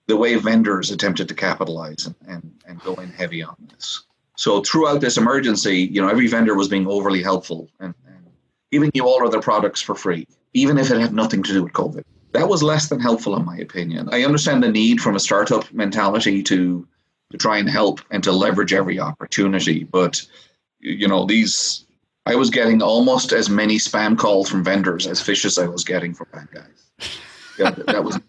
the 0.07 0.17
way 0.17 0.35
vendors 0.35 0.91
attempted 0.91 1.27
to 1.29 1.35
capitalize 1.35 2.05
and, 2.07 2.15
and, 2.27 2.51
and 2.67 2.79
go 2.81 2.95
in 2.95 3.09
heavy 3.09 3.43
on 3.43 3.55
this. 3.71 4.03
So 4.35 4.61
throughout 4.61 4.99
this 4.99 5.17
emergency, 5.17 5.81
you 5.91 6.01
know, 6.01 6.09
every 6.09 6.27
vendor 6.27 6.55
was 6.55 6.67
being 6.67 6.87
overly 6.87 7.21
helpful 7.21 7.69
and, 7.79 7.93
and 8.05 8.25
giving 8.71 8.91
you 8.93 9.05
all 9.05 9.23
of 9.23 9.31
their 9.31 9.41
products 9.41 9.81
for 9.81 9.95
free, 9.95 10.27
even 10.53 10.77
if 10.77 10.91
it 10.91 10.99
had 10.99 11.13
nothing 11.13 11.43
to 11.43 11.53
do 11.53 11.63
with 11.63 11.73
COVID. 11.73 12.03
That 12.31 12.49
was 12.49 12.63
less 12.63 12.89
than 12.89 12.99
helpful, 12.99 13.35
in 13.37 13.45
my 13.45 13.57
opinion. 13.57 14.09
I 14.11 14.23
understand 14.23 14.63
the 14.63 14.71
need 14.71 14.99
from 14.99 15.15
a 15.15 15.19
startup 15.19 15.71
mentality 15.71 16.41
to 16.43 16.87
to 17.31 17.37
try 17.37 17.57
and 17.57 17.67
help 17.67 17.99
and 18.11 18.23
to 18.23 18.31
leverage 18.31 18.73
every 18.73 18.99
opportunity, 18.99 19.83
but 19.83 20.21
you 20.83 21.07
know 21.07 21.25
these 21.25 21.85
I 22.25 22.35
was 22.35 22.49
getting 22.49 22.81
almost 22.81 23.33
as 23.33 23.49
many 23.49 23.77
spam 23.77 24.17
calls 24.17 24.49
from 24.49 24.63
vendors 24.63 25.07
as 25.07 25.21
phish 25.21 25.45
as 25.45 25.57
I 25.57 25.67
was 25.67 25.83
getting 25.83 26.13
from 26.13 26.27
bad 26.31 26.47
guys. 26.51 27.09
Yeah, 27.57 27.71
that 27.71 28.03
was 28.03 28.19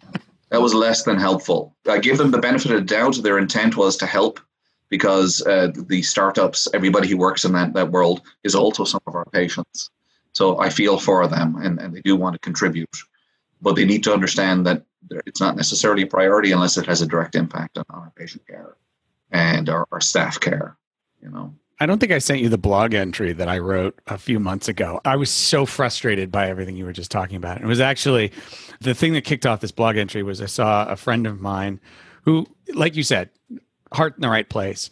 that 0.51 0.61
was 0.61 0.75
less 0.75 1.03
than 1.03 1.19
helpful. 1.19 1.75
I 1.89 1.99
give 1.99 2.19
them 2.19 2.31
the 2.31 2.39
benefit 2.39 2.71
of 2.71 2.79
the 2.79 2.85
doubt. 2.85 3.23
Their 3.23 3.39
intent 3.39 3.77
was 3.77 3.97
to 3.99 4.07
help 4.07 4.41
because 4.89 5.43
uh, 5.47 5.73
the 5.75 6.03
startups, 6.03 6.69
everybody 6.75 7.09
who 7.09 7.17
works 7.17 7.45
in 7.45 7.53
that, 7.53 7.73
that 7.75 7.91
world 7.91 8.23
is 8.45 8.55
also 8.55 8.85
some 8.85 9.01
of 9.07 9.15
our 9.15 9.25
patients. 9.27 9.91
So 10.33 10.59
I 10.61 10.69
feel 10.69 10.99
for 10.99 11.27
them 11.27 11.57
and, 11.57 11.81
and 11.81 11.95
they 11.95 12.01
do 12.03 12.17
want 12.17 12.35
to 12.35 12.39
contribute. 12.39 12.97
But 13.63 13.77
they 13.77 13.85
need 13.85 14.05
to 14.05 14.13
understand 14.13 14.67
that 14.67 14.85
it's 15.27 15.41
not 15.41 15.57
necessarily 15.57 16.03
a 16.03 16.07
priority 16.07 16.53
unless 16.53 16.77
it 16.77 16.87
has 16.87 17.01
a 17.01 17.07
direct 17.07 17.35
impact 17.35 17.79
on 17.79 17.85
our 17.89 18.13
patient 18.15 18.47
care 18.47 18.77
and 19.31 19.69
our, 19.69 19.87
our 19.91 20.01
staff 20.01 20.39
care, 20.39 20.77
you 21.23 21.31
know. 21.31 21.55
I 21.85 21.87
don't 21.87 21.99
think 21.99 22.13
I 22.13 22.19
sent 22.19 22.41
you 22.41 22.49
the 22.49 22.57
blog 22.57 22.95
entry 22.95 23.35
that 23.35 23.47
I 23.47 23.59
wrote 23.59 24.01
a 24.07 24.17
few 24.17 24.41
months 24.41 24.69
ago. 24.69 25.03
I 25.05 25.17
was 25.17 25.29
so 25.29 25.67
frustrated 25.67 26.33
by 26.33 26.49
everything 26.49 26.79
you 26.79 26.87
were 26.87 26.95
just 26.95 27.11
talking 27.11 27.37
about. 27.37 27.61
It 27.61 27.67
was 27.67 27.79
actually 27.79 28.33
the 28.81 28.95
thing 28.95 29.13
that 29.13 29.25
kicked 29.25 29.45
off 29.45 29.61
this 29.61 29.71
blog 29.71 29.99
entry 29.99 30.23
was 30.23 30.41
I 30.41 30.47
saw 30.47 30.87
a 30.89 30.97
friend 30.97 31.27
of 31.27 31.43
mine 31.43 31.79
who, 32.23 32.47
like 32.73 32.97
you 32.97 33.03
said, 33.03 33.29
heart 33.93 34.15
in 34.17 34.23
the 34.23 34.31
right 34.31 34.49
place, 34.49 34.89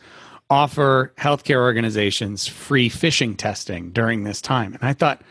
offer 0.50 1.14
healthcare 1.16 1.62
organizations 1.62 2.46
free 2.46 2.90
phishing 2.90 3.38
testing 3.38 3.90
during 3.92 4.24
this 4.24 4.42
time. 4.42 4.74
And 4.74 4.82
I 4.82 4.92
thought, 4.92 5.22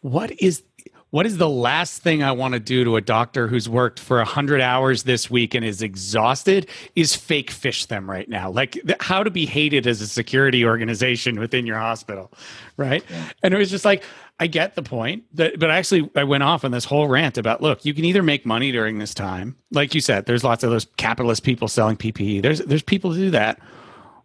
what 0.00 0.30
is 0.42 0.62
what 1.10 1.24
is 1.24 1.38
the 1.38 1.48
last 1.48 2.02
thing 2.02 2.22
I 2.22 2.32
want 2.32 2.54
to 2.54 2.60
do 2.60 2.84
to 2.84 2.96
a 2.96 3.00
doctor 3.00 3.48
who's 3.48 3.68
worked 3.68 3.98
for 3.98 4.18
100 4.18 4.60
hours 4.60 5.04
this 5.04 5.30
week 5.30 5.54
and 5.54 5.64
is 5.64 5.80
exhausted 5.80 6.68
is 6.94 7.16
fake 7.16 7.50
phish 7.50 7.86
them 7.86 8.10
right 8.10 8.28
now. 8.28 8.50
Like 8.50 8.78
how 9.00 9.22
to 9.22 9.30
be 9.30 9.46
hated 9.46 9.86
as 9.86 10.02
a 10.02 10.06
security 10.06 10.64
organization 10.64 11.40
within 11.40 11.66
your 11.66 11.78
hospital, 11.78 12.30
right? 12.76 13.02
Yeah. 13.08 13.30
And 13.42 13.54
it 13.54 13.56
was 13.58 13.70
just 13.70 13.86
like 13.86 14.04
I 14.38 14.46
get 14.46 14.74
the 14.74 14.82
point, 14.82 15.24
that, 15.34 15.58
but 15.58 15.70
actually 15.70 16.10
I 16.14 16.24
went 16.24 16.42
off 16.42 16.64
on 16.64 16.70
this 16.70 16.84
whole 16.84 17.08
rant 17.08 17.38
about 17.38 17.62
look, 17.62 17.84
you 17.84 17.94
can 17.94 18.04
either 18.04 18.22
make 18.22 18.44
money 18.44 18.70
during 18.70 18.98
this 18.98 19.14
time, 19.14 19.56
like 19.72 19.94
you 19.94 20.00
said, 20.00 20.26
there's 20.26 20.44
lots 20.44 20.62
of 20.62 20.70
those 20.70 20.86
capitalist 20.96 21.42
people 21.42 21.68
selling 21.68 21.96
PPE. 21.96 22.42
There's 22.42 22.60
there's 22.60 22.82
people 22.82 23.12
who 23.12 23.22
do 23.22 23.30
that, 23.30 23.60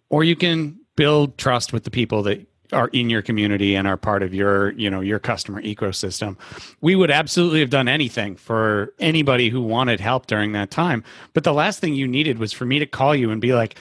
or 0.10 0.24
you 0.24 0.36
can 0.36 0.80
build 0.96 1.38
trust 1.38 1.74
with 1.74 1.86
the 1.86 1.92
people 1.92 2.24
that 2.24 2.46
are 2.74 2.90
in 2.90 3.10
your 3.10 3.22
community 3.22 3.76
and 3.76 3.88
are 3.88 3.98
part 3.98 4.24
of 4.24 4.34
your 4.34 4.72
you 4.72 4.90
know 4.90 5.02
your 5.02 5.20
customer 5.20 5.62
ecosystem. 5.62 6.38
We 6.82 6.96
would 6.96 7.12
absolutely 7.12 7.60
have 7.60 7.70
done 7.70 7.88
anything 7.88 8.36
for 8.36 8.94
anybody 9.00 9.50
who 9.50 9.62
wanted 9.62 10.00
help 10.00 10.28
during 10.28 10.52
that 10.54 10.72
time. 10.72 11.04
But 11.34 11.44
the 11.44 11.54
last 11.54 11.80
thing 11.80 11.94
you 11.94 12.08
needed 12.08 12.40
was 12.40 12.54
for 12.54 12.66
me 12.66 12.80
to 12.80 12.86
call 12.86 13.16
you 13.16 13.32
and 13.32 13.40
be 13.40 13.54
like 13.54 13.76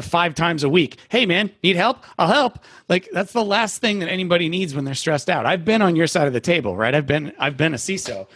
five 0.00 0.34
times 0.34 0.64
a 0.64 0.68
week 0.68 0.98
hey 1.08 1.24
man 1.24 1.50
need 1.62 1.76
help? 1.76 1.98
I'll 2.18 2.32
help. 2.32 2.58
Like 2.88 3.08
that's 3.12 3.32
the 3.32 3.44
last 3.44 3.80
thing 3.80 4.00
that 4.00 4.08
anybody 4.08 4.48
needs 4.48 4.74
when 4.74 4.84
they're 4.84 4.94
stressed 4.94 5.30
out. 5.30 5.46
I've 5.46 5.64
been 5.64 5.82
on 5.82 5.96
your 5.96 6.06
side 6.06 6.26
of 6.26 6.32
the 6.32 6.40
table 6.40 6.76
right? 6.76 6.94
I've 6.94 7.06
been 7.06 7.32
i've 7.38 7.56
been 7.56 7.74
a 7.74 7.78
ciso 7.78 8.26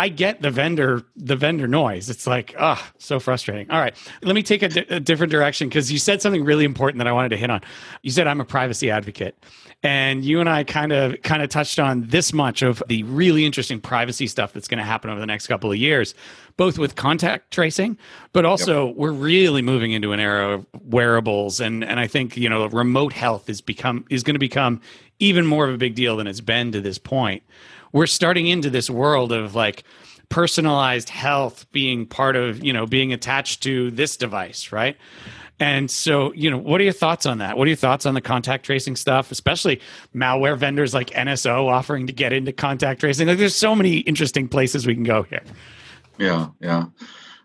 I 0.00 0.08
get 0.08 0.42
the 0.42 0.50
vendor 0.50 1.02
the 1.16 1.34
vendor 1.34 1.66
noise. 1.66 2.08
It's 2.08 2.26
like 2.26 2.54
ah, 2.58 2.80
oh, 2.80 2.92
so 2.98 3.18
frustrating. 3.18 3.70
All 3.70 3.80
right, 3.80 3.96
let 4.22 4.34
me 4.34 4.42
take 4.42 4.62
a, 4.62 4.68
di- 4.68 4.86
a 4.88 5.00
different 5.00 5.32
direction 5.32 5.68
because 5.68 5.90
you 5.90 5.98
said 5.98 6.22
something 6.22 6.44
really 6.44 6.64
important 6.64 6.98
that 6.98 7.08
I 7.08 7.12
wanted 7.12 7.30
to 7.30 7.36
hit 7.36 7.50
on. 7.50 7.62
You 8.02 8.12
said 8.12 8.28
I'm 8.28 8.40
a 8.40 8.44
privacy 8.44 8.90
advocate, 8.90 9.42
and 9.82 10.24
you 10.24 10.38
and 10.38 10.48
I 10.48 10.62
kind 10.62 10.92
of 10.92 11.20
kind 11.22 11.42
of 11.42 11.48
touched 11.48 11.80
on 11.80 12.06
this 12.06 12.32
much 12.32 12.62
of 12.62 12.80
the 12.86 13.02
really 13.04 13.44
interesting 13.44 13.80
privacy 13.80 14.28
stuff 14.28 14.52
that's 14.52 14.68
going 14.68 14.78
to 14.78 14.84
happen 14.84 15.10
over 15.10 15.18
the 15.18 15.26
next 15.26 15.48
couple 15.48 15.72
of 15.72 15.76
years, 15.76 16.14
both 16.56 16.78
with 16.78 16.94
contact 16.94 17.50
tracing, 17.50 17.98
but 18.32 18.44
also 18.44 18.86
yep. 18.86 18.96
we're 18.96 19.12
really 19.12 19.62
moving 19.62 19.90
into 19.90 20.12
an 20.12 20.20
era 20.20 20.54
of 20.54 20.66
wearables, 20.84 21.60
and 21.60 21.82
and 21.82 21.98
I 21.98 22.06
think 22.06 22.36
you 22.36 22.48
know 22.48 22.66
remote 22.68 23.12
health 23.12 23.50
is 23.50 23.60
become 23.60 24.04
is 24.10 24.22
going 24.22 24.36
to 24.36 24.40
become 24.40 24.80
even 25.18 25.44
more 25.44 25.66
of 25.68 25.74
a 25.74 25.78
big 25.78 25.96
deal 25.96 26.16
than 26.16 26.28
it's 26.28 26.40
been 26.40 26.70
to 26.70 26.80
this 26.80 26.98
point 26.98 27.42
we're 27.92 28.06
starting 28.06 28.46
into 28.46 28.70
this 28.70 28.90
world 28.90 29.32
of 29.32 29.54
like 29.54 29.84
personalized 30.28 31.08
health 31.08 31.70
being 31.72 32.06
part 32.06 32.36
of 32.36 32.62
you 32.62 32.72
know 32.72 32.86
being 32.86 33.12
attached 33.12 33.62
to 33.62 33.90
this 33.90 34.16
device 34.16 34.72
right? 34.72 34.96
And 35.60 35.90
so 35.90 36.32
you 36.34 36.50
know 36.50 36.58
what 36.58 36.80
are 36.80 36.84
your 36.84 36.92
thoughts 36.92 37.26
on 37.26 37.38
that? 37.38 37.56
What 37.56 37.66
are 37.66 37.70
your 37.70 37.76
thoughts 37.76 38.06
on 38.06 38.14
the 38.14 38.20
contact 38.20 38.64
tracing 38.64 38.96
stuff 38.96 39.30
especially 39.30 39.80
malware 40.14 40.56
vendors 40.56 40.94
like 40.94 41.10
nso 41.10 41.66
offering 41.66 42.06
to 42.06 42.12
get 42.12 42.32
into 42.32 42.52
contact 42.52 43.00
tracing? 43.00 43.26
Like 43.26 43.38
there's 43.38 43.56
so 43.56 43.74
many 43.74 43.98
interesting 43.98 44.48
places 44.48 44.86
we 44.86 44.94
can 44.94 45.04
go 45.04 45.22
here. 45.24 45.42
Yeah 46.18 46.48
yeah. 46.60 46.86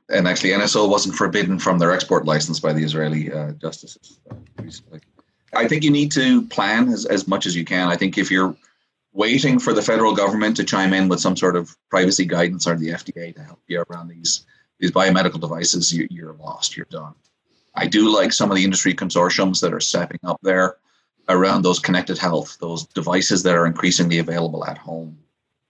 And 0.09 0.27
actually 0.27 0.49
nso 0.49 0.89
wasn't 0.89 1.15
forbidden 1.15 1.57
from 1.57 1.79
their 1.79 1.91
export 1.91 2.25
license 2.25 2.59
by 2.59 2.73
the 2.73 2.83
israeli 2.83 3.31
uh, 3.31 3.53
justices. 3.53 4.19
I 5.55 5.67
think 5.67 5.83
you 5.83 5.91
need 5.91 6.11
to 6.13 6.41
plan 6.47 6.89
as, 6.89 7.05
as 7.05 7.27
much 7.27 7.45
as 7.45 7.55
you 7.55 7.63
can. 7.63 7.87
I 7.87 7.95
think 7.95 8.17
if 8.17 8.31
you're 8.31 8.55
waiting 9.13 9.59
for 9.59 9.73
the 9.73 9.81
federal 9.81 10.15
government 10.15 10.57
to 10.57 10.63
chime 10.63 10.93
in 10.93 11.07
with 11.07 11.19
some 11.19 11.37
sort 11.37 11.55
of 11.55 11.75
privacy 11.89 12.25
guidance 12.25 12.67
or 12.67 12.75
the 12.75 12.89
FDA 12.89 13.33
to 13.35 13.43
help 13.43 13.61
you 13.67 13.83
around 13.89 14.07
these 14.07 14.45
these 14.79 14.91
biomedical 14.91 15.39
devices, 15.39 15.93
you, 15.93 16.07
you're 16.11 16.33
lost. 16.33 16.75
You're 16.75 16.87
done. 16.89 17.13
I 17.75 17.87
do 17.87 18.13
like 18.13 18.33
some 18.33 18.51
of 18.51 18.57
the 18.57 18.63
industry 18.63 18.93
consortiums 18.93 19.61
that 19.61 19.73
are 19.73 19.79
stepping 19.79 20.19
up 20.23 20.39
there 20.41 20.75
around 21.29 21.61
those 21.61 21.79
connected 21.79 22.17
health, 22.17 22.57
those 22.59 22.85
devices 22.87 23.43
that 23.43 23.55
are 23.55 23.65
increasingly 23.65 24.17
available 24.17 24.65
at 24.65 24.77
home. 24.77 25.17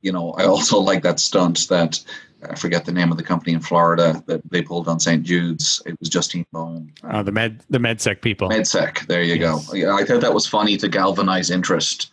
You 0.02 0.14
know, 0.14 0.32
I 0.32 0.46
also 0.46 0.80
like 0.80 1.04
that 1.04 1.20
stunt 1.20 1.68
that 1.70 2.04
I 2.50 2.56
forget 2.56 2.86
the 2.86 2.92
name 2.92 3.12
of 3.12 3.18
the 3.18 3.24
company 3.24 3.54
in 3.54 3.60
Florida 3.60 4.24
that 4.26 4.42
they 4.50 4.62
pulled 4.62 4.88
on 4.88 5.00
St. 5.00 5.24
Jude's. 5.24 5.82
It 5.86 5.98
was 6.00 6.10
Justine 6.10 6.46
Bone. 6.52 6.92
Uh, 7.04 7.22
the 7.24 7.32
med 7.32 7.62
the 7.70 7.78
MedSec 7.78 8.22
people. 8.22 8.50
MedSec. 8.50 9.06
There 9.06 9.22
you 9.22 9.36
yes. 9.36 9.68
go. 9.68 9.76
Yeah, 9.76 9.94
I 9.94 10.04
thought 10.04 10.22
that 10.22 10.34
was 10.34 10.48
funny 10.48 10.76
to 10.78 10.88
galvanize 10.88 11.52
interest 11.52 12.13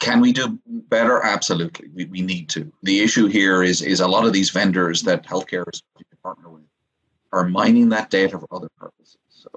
can 0.00 0.20
we 0.20 0.32
do 0.32 0.58
better? 0.66 1.22
Absolutely, 1.22 1.88
we, 1.94 2.06
we 2.06 2.22
need 2.22 2.48
to. 2.50 2.72
The 2.82 3.00
issue 3.00 3.26
here 3.26 3.62
is 3.62 3.82
is 3.82 4.00
a 4.00 4.08
lot 4.08 4.26
of 4.26 4.32
these 4.32 4.50
vendors 4.50 5.02
that 5.02 5.26
healthcare 5.26 5.64
is 5.72 5.82
partner 6.24 6.48
with 6.48 6.62
are 7.32 7.44
mining 7.44 7.90
that 7.90 8.10
data 8.10 8.38
for 8.38 8.48
other 8.50 8.68
purposes. 8.78 9.18
So, 9.28 9.48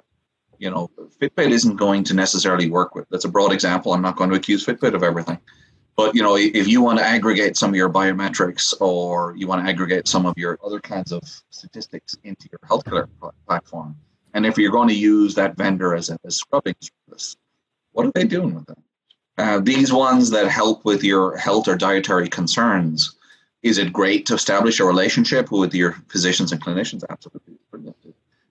you 0.58 0.70
know, 0.70 0.90
Fitbit 1.22 1.52
isn't 1.52 1.78
going 1.78 2.04
to 2.06 2.14
necessarily 2.14 2.70
work 2.70 2.94
with. 2.94 3.06
That's 3.10 3.26
a 3.26 3.30
broad 3.30 3.54
example. 3.54 3.94
I'm 3.94 4.02
not 4.02 4.18
going 4.18 4.30
to 4.32 4.36
accuse 4.36 4.66
Fitbit 4.66 4.94
of 4.94 5.04
everything. 5.04 5.40
But 5.96 6.14
you 6.14 6.22
know, 6.22 6.36
if 6.36 6.68
you 6.68 6.82
want 6.82 7.00
to 7.00 7.06
aggregate 7.06 7.58
some 7.58 7.72
of 7.72 7.76
your 7.76 7.90
biometrics 7.90 8.74
or 8.80 9.34
you 9.36 9.48
want 9.48 9.66
to 9.66 9.70
aggregate 9.70 10.08
some 10.08 10.26
of 10.28 10.34
your 10.38 10.60
other 10.64 10.80
kinds 10.80 11.12
of 11.12 11.24
statistics 11.50 12.18
into 12.24 12.48
your 12.52 12.60
healthcare 12.70 13.08
platform, 13.48 13.96
and 14.34 14.46
if 14.46 14.58
you're 14.58 14.72
going 14.72 14.90
to 14.90 14.94
use 14.94 15.34
that 15.36 15.58
vendor 15.58 15.96
as 15.96 16.12
a 16.12 16.32
scrubbing 16.32 16.76
service, 16.82 17.36
what 17.94 18.06
are 18.06 18.12
they 18.14 18.26
doing 18.26 18.54
with 18.54 18.66
them? 18.68 18.84
Uh, 19.38 19.60
these 19.60 19.94
ones 19.94 20.30
that 20.32 20.48
help 20.48 20.84
with 20.84 21.04
your 21.04 21.38
health 21.38 21.68
or 21.68 21.76
dietary 21.76 22.28
concerns, 22.28 23.16
is 23.62 23.78
it 23.78 23.94
great 23.94 24.26
to 24.26 24.34
establish 24.34 24.80
a 24.80 24.86
relationship 24.86 25.52
with 25.52 25.74
your 25.74 25.94
physicians 26.10 26.52
and 26.52 26.62
clinicians? 26.62 27.04
Absolutely. 27.10 27.58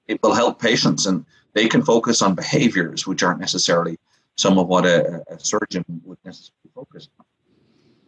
It 0.09 0.23
will 0.23 0.35
help 0.35 0.61
patients 0.61 1.07
and 1.07 1.25
they 1.55 1.69
can 1.69 1.83
focus 1.83 2.23
on 2.23 2.35
behaviors 2.35 3.07
which 3.07 3.23
aren't 3.23 3.41
necessarily 3.41 3.99
some 4.37 4.59
of 4.59 4.69
what 4.69 4.85
a, 4.85 5.23
a 5.29 5.41
surgeon 5.41 5.85
would 6.05 6.19
necessarily 6.25 6.71
focus 6.75 7.09
on. 7.19 7.27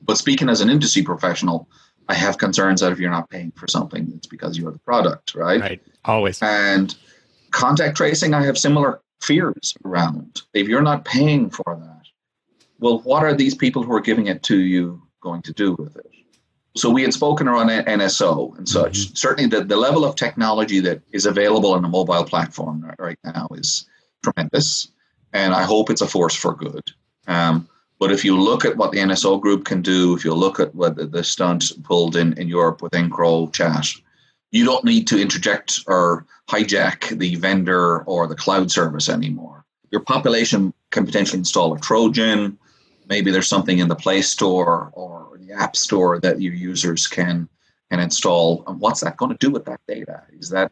But 0.03 0.19
speaking 0.19 0.49
as 0.49 0.61
an 0.61 0.71
industry 0.71 1.03
professional, 1.03 1.69
I 2.09 2.15
have 2.15 2.39
concerns 2.39 2.81
that 2.81 2.93
if 2.93 2.99
you're 2.99 3.11
not 3.11 3.29
paying 3.31 3.51
for 3.53 3.67
something, 3.67 4.11
it's 4.15 4.27
because 4.27 4.57
you're 4.57 4.73
the 4.73 4.79
product, 4.79 5.35
right? 5.35 5.61
Right. 5.61 5.83
Always. 6.05 6.41
And 6.41 6.95
contact 7.51 7.97
tracing, 7.97 8.33
I 8.33 8.45
have 8.45 8.57
similar 8.57 9.01
fears 9.21 9.75
around. 9.85 10.43
If 10.55 10.69
you're 10.69 10.83
not 10.83 11.05
paying 11.05 11.51
for 11.51 11.77
that, 11.81 11.98
well, 12.79 13.01
what 13.01 13.25
are 13.25 13.35
these 13.35 13.55
people 13.55 13.83
who 13.83 13.93
are 13.93 14.01
giving 14.01 14.27
it 14.27 14.43
to 14.45 14.59
you 14.59 15.03
going 15.21 15.43
to 15.43 15.53
do 15.53 15.75
with 15.75 15.97
it? 15.97 16.07
So 16.77 16.91
we 16.91 17.03
had 17.03 17.13
spoken 17.13 17.49
around 17.49 17.69
NSO 17.71 18.57
and 18.57 18.69
such. 18.69 18.99
Mm-hmm. 18.99 19.15
Certainly, 19.15 19.51
the, 19.51 19.65
the 19.65 19.77
level 19.77 20.05
of 20.05 20.15
technology 20.15 20.81
that 20.81 21.01
is 21.13 21.27
available 21.27 21.73
on 21.73 21.85
a 21.85 21.89
mobile 21.89 22.25
platform 22.25 22.91
right 22.99 23.19
now 23.25 23.49
is 23.53 23.87
tremendous, 24.23 24.89
and 25.33 25.55
I 25.55 25.65
hope 25.65 25.91
it's 25.91 26.03
a 26.03 26.07
force 26.07 26.37
for 26.37 26.55
good. 26.55 26.85
Um, 27.27 27.69
but 27.99 28.13
if 28.13 28.25
you 28.25 28.41
look 28.41 28.65
at 28.65 28.77
what 28.77 28.93
the 28.93 28.99
NSO 28.99 29.41
group 29.41 29.65
can 29.65 29.83
do, 29.83 30.15
if 30.15 30.25
you 30.25 30.33
look 30.33 30.61
at 30.61 30.75
what 30.75 30.95
the, 30.97 31.07
the 31.07 31.25
stunt 31.25 31.73
pulled 31.83 32.15
in, 32.15 32.33
in 32.35 32.47
Europe 32.47 32.81
with 32.81 32.93
EncroChat, 32.93 34.01
you 34.53 34.65
don't 34.65 34.85
need 34.85 35.07
to 35.09 35.21
interject 35.21 35.81
or 35.89 36.27
hijack 36.49 37.19
the 37.19 37.35
vendor 37.37 38.03
or 38.05 38.27
the 38.27 38.37
cloud 38.37 38.71
service 38.71 39.09
anymore. 39.09 39.65
Your 39.91 40.01
population 40.01 40.73
can 40.91 41.07
potentially 41.07 41.39
install 41.39 41.75
a 41.75 41.81
Trojan. 41.81 42.59
Maybe 43.09 43.31
there's 43.31 43.49
something 43.49 43.79
in 43.79 43.89
the 43.89 43.97
Play 43.97 44.23
Store 44.23 44.91
or 44.93 45.39
the 45.39 45.53
App 45.53 45.77
Store 45.77 46.21
that 46.21 46.41
your 46.41 46.55
users 46.55 47.07
can 47.07 47.49
can 47.91 48.01
install. 48.01 48.65
And 48.67 48.79
what's 48.81 49.01
that 49.01 49.17
going 49.17 49.33
to 49.33 49.39
do 49.39 49.51
with 49.51 49.65
that 49.65 49.81
data? 49.89 50.23
Is 50.39 50.51
that 50.51 50.71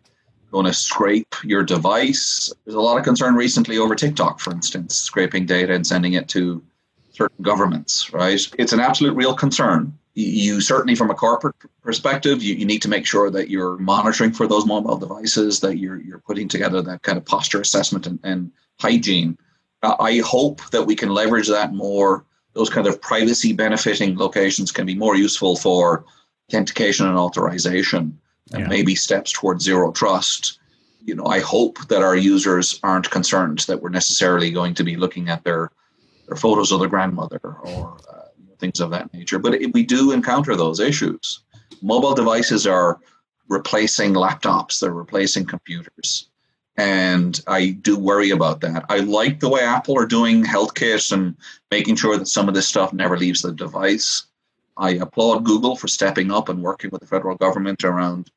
going 0.50 0.66
to 0.66 0.72
scrape 0.72 1.34
your 1.44 1.62
device? 1.62 2.52
There's 2.64 2.74
a 2.74 2.80
lot 2.80 2.98
of 2.98 3.04
concern 3.04 3.34
recently 3.34 3.78
over 3.78 3.94
TikTok, 3.94 4.38
for 4.40 4.52
instance, 4.52 4.94
scraping 4.94 5.46
data 5.46 5.74
and 5.74 5.86
sending 5.86 6.12
it 6.12 6.28
to 6.30 6.62
certain 7.10 7.42
governments, 7.42 8.12
right? 8.12 8.40
It's 8.58 8.72
an 8.72 8.80
absolute 8.80 9.14
real 9.14 9.34
concern. 9.34 9.96
You 10.14 10.60
certainly, 10.60 10.94
from 10.94 11.10
a 11.10 11.14
corporate 11.14 11.56
perspective, 11.82 12.42
you, 12.42 12.54
you 12.54 12.64
need 12.64 12.80
to 12.82 12.88
make 12.88 13.06
sure 13.06 13.30
that 13.30 13.50
you're 13.50 13.76
monitoring 13.76 14.32
for 14.32 14.46
those 14.46 14.64
mobile 14.64 14.96
devices, 14.96 15.60
that 15.60 15.76
you're, 15.76 16.00
you're 16.00 16.20
putting 16.20 16.48
together 16.48 16.80
that 16.82 17.02
kind 17.02 17.18
of 17.18 17.24
posture 17.24 17.60
assessment 17.60 18.06
and, 18.06 18.18
and 18.22 18.50
hygiene. 18.78 19.36
Uh, 19.82 19.96
I 20.00 20.18
hope 20.18 20.68
that 20.70 20.84
we 20.84 20.96
can 20.96 21.10
leverage 21.10 21.48
that 21.48 21.74
more 21.74 22.24
those 22.56 22.70
kind 22.70 22.86
of 22.86 23.00
privacy 23.02 23.52
benefiting 23.52 24.16
locations 24.16 24.72
can 24.72 24.86
be 24.86 24.94
more 24.94 25.14
useful 25.14 25.56
for 25.56 26.04
authentication 26.48 27.06
and 27.06 27.18
authorization 27.18 28.18
and 28.52 28.62
yeah. 28.62 28.68
maybe 28.68 28.94
steps 28.94 29.32
towards 29.32 29.62
zero 29.62 29.92
trust. 29.92 30.58
You 31.04 31.14
know, 31.14 31.26
I 31.26 31.40
hope 31.40 31.86
that 31.88 32.02
our 32.02 32.16
users 32.16 32.80
aren't 32.82 33.10
concerned 33.10 33.60
that 33.60 33.82
we're 33.82 33.90
necessarily 33.90 34.50
going 34.50 34.74
to 34.74 34.84
be 34.84 34.96
looking 34.96 35.28
at 35.28 35.44
their 35.44 35.70
their 36.26 36.36
photos 36.36 36.72
of 36.72 36.80
their 36.80 36.88
grandmother 36.88 37.40
or 37.42 37.96
uh, 38.10 38.22
things 38.58 38.80
of 38.80 38.90
that 38.90 39.12
nature. 39.12 39.38
But 39.38 39.54
it, 39.54 39.72
we 39.72 39.84
do 39.84 40.10
encounter 40.10 40.56
those 40.56 40.80
issues. 40.80 41.44
Mobile 41.82 42.14
devices 42.14 42.66
are 42.66 42.98
replacing 43.48 44.14
laptops; 44.14 44.80
they're 44.80 44.92
replacing 44.92 45.44
computers. 45.44 46.30
And 46.78 47.40
I 47.46 47.70
do 47.70 47.98
worry 47.98 48.30
about 48.30 48.60
that. 48.60 48.84
I 48.90 48.98
like 48.98 49.40
the 49.40 49.48
way 49.48 49.62
Apple 49.62 49.98
are 49.98 50.06
doing 50.06 50.44
HealthKit 50.44 51.10
and 51.12 51.34
making 51.70 51.96
sure 51.96 52.18
that 52.18 52.28
some 52.28 52.48
of 52.48 52.54
this 52.54 52.68
stuff 52.68 52.92
never 52.92 53.16
leaves 53.16 53.42
the 53.42 53.52
device. 53.52 54.24
I 54.76 54.90
applaud 54.90 55.44
Google 55.44 55.76
for 55.76 55.88
stepping 55.88 56.30
up 56.30 56.48
and 56.50 56.62
working 56.62 56.90
with 56.90 57.00
the 57.00 57.06
federal 57.06 57.36
government 57.36 57.82
around 57.82 58.30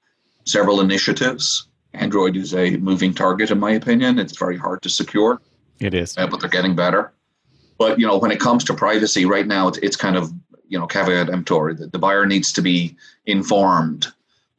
several 0.45 0.79
initiatives. 0.79 1.67
Android 1.93 2.37
is 2.37 2.53
a 2.53 2.77
moving 2.77 3.13
target, 3.13 3.51
in 3.51 3.59
my 3.59 3.71
opinion. 3.71 4.19
It's 4.19 4.37
very 4.37 4.57
hard 4.57 4.81
to 4.83 4.89
secure. 4.89 5.41
It 5.79 5.93
is, 5.93 6.17
uh, 6.17 6.27
but 6.27 6.39
they're 6.39 6.49
getting 6.49 6.75
better. 6.75 7.11
But 7.77 7.99
you 7.99 8.07
know, 8.07 8.17
when 8.17 8.31
it 8.31 8.39
comes 8.39 8.63
to 8.65 8.73
privacy, 8.73 9.25
right 9.25 9.47
now 9.47 9.67
it's, 9.67 9.77
it's 9.79 9.95
kind 9.95 10.15
of 10.15 10.31
you 10.67 10.79
know 10.79 10.87
caveat 10.87 11.29
emptor. 11.29 11.73
The, 11.73 11.87
the 11.87 11.99
buyer 11.99 12.25
needs 12.25 12.53
to 12.53 12.61
be 12.61 12.95
informed 13.25 14.07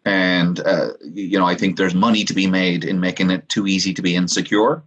and, 0.05 0.61
uh, 0.61 0.91
you 1.03 1.39
know, 1.39 1.47
I 1.47 1.55
think 1.55 1.77
there's 1.77 1.95
money 1.95 2.25
to 2.25 2.35
be 2.35 2.47
made 2.47 2.85
in 2.85 3.01
making 3.01 3.31
it 3.31 3.49
too 3.49 3.67
easy 3.67 3.93
to 3.95 4.03
be 4.03 4.17
insecure. 4.17 4.83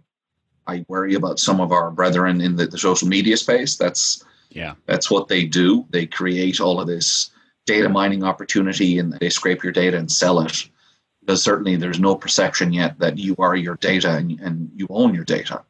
I 0.66 0.84
worry 0.88 1.14
about 1.14 1.38
some 1.38 1.60
of 1.60 1.72
our 1.72 1.90
brethren 1.90 2.40
in 2.40 2.56
the, 2.56 2.66
the 2.66 2.78
social 2.78 3.06
media 3.06 3.36
space. 3.36 3.76
That's 3.76 4.24
yeah, 4.50 4.74
that's 4.86 5.10
what 5.10 5.28
they 5.28 5.44
do. 5.44 5.84
They 5.90 6.06
create 6.06 6.60
all 6.60 6.80
of 6.80 6.86
this 6.86 7.30
data 7.66 7.88
mining 7.88 8.24
opportunity 8.24 8.98
and 8.98 9.12
they 9.14 9.30
scrape 9.30 9.62
your 9.62 9.72
data 9.72 9.96
and 9.96 10.10
sell 10.10 10.40
it. 10.40 10.68
Because 11.20 11.42
certainly 11.42 11.76
there's 11.76 12.00
no 12.00 12.14
perception 12.14 12.72
yet 12.72 12.98
that 12.98 13.18
you 13.18 13.34
are 13.38 13.56
your 13.56 13.76
data 13.76 14.10
and, 14.10 14.38
and 14.40 14.70
you 14.74 14.86
own 14.90 15.14
your 15.14 15.24
data. 15.24 15.62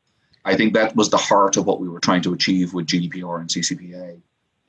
I 0.44 0.56
think 0.56 0.74
that 0.74 0.96
was 0.96 1.10
the 1.10 1.16
heart 1.16 1.56
of 1.56 1.64
what 1.64 1.80
we 1.80 1.88
were 1.88 2.00
trying 2.00 2.22
to 2.22 2.34
achieve 2.34 2.74
with 2.74 2.86
GDPR 2.86 3.40
and 3.40 3.48
CCPA 3.48 4.20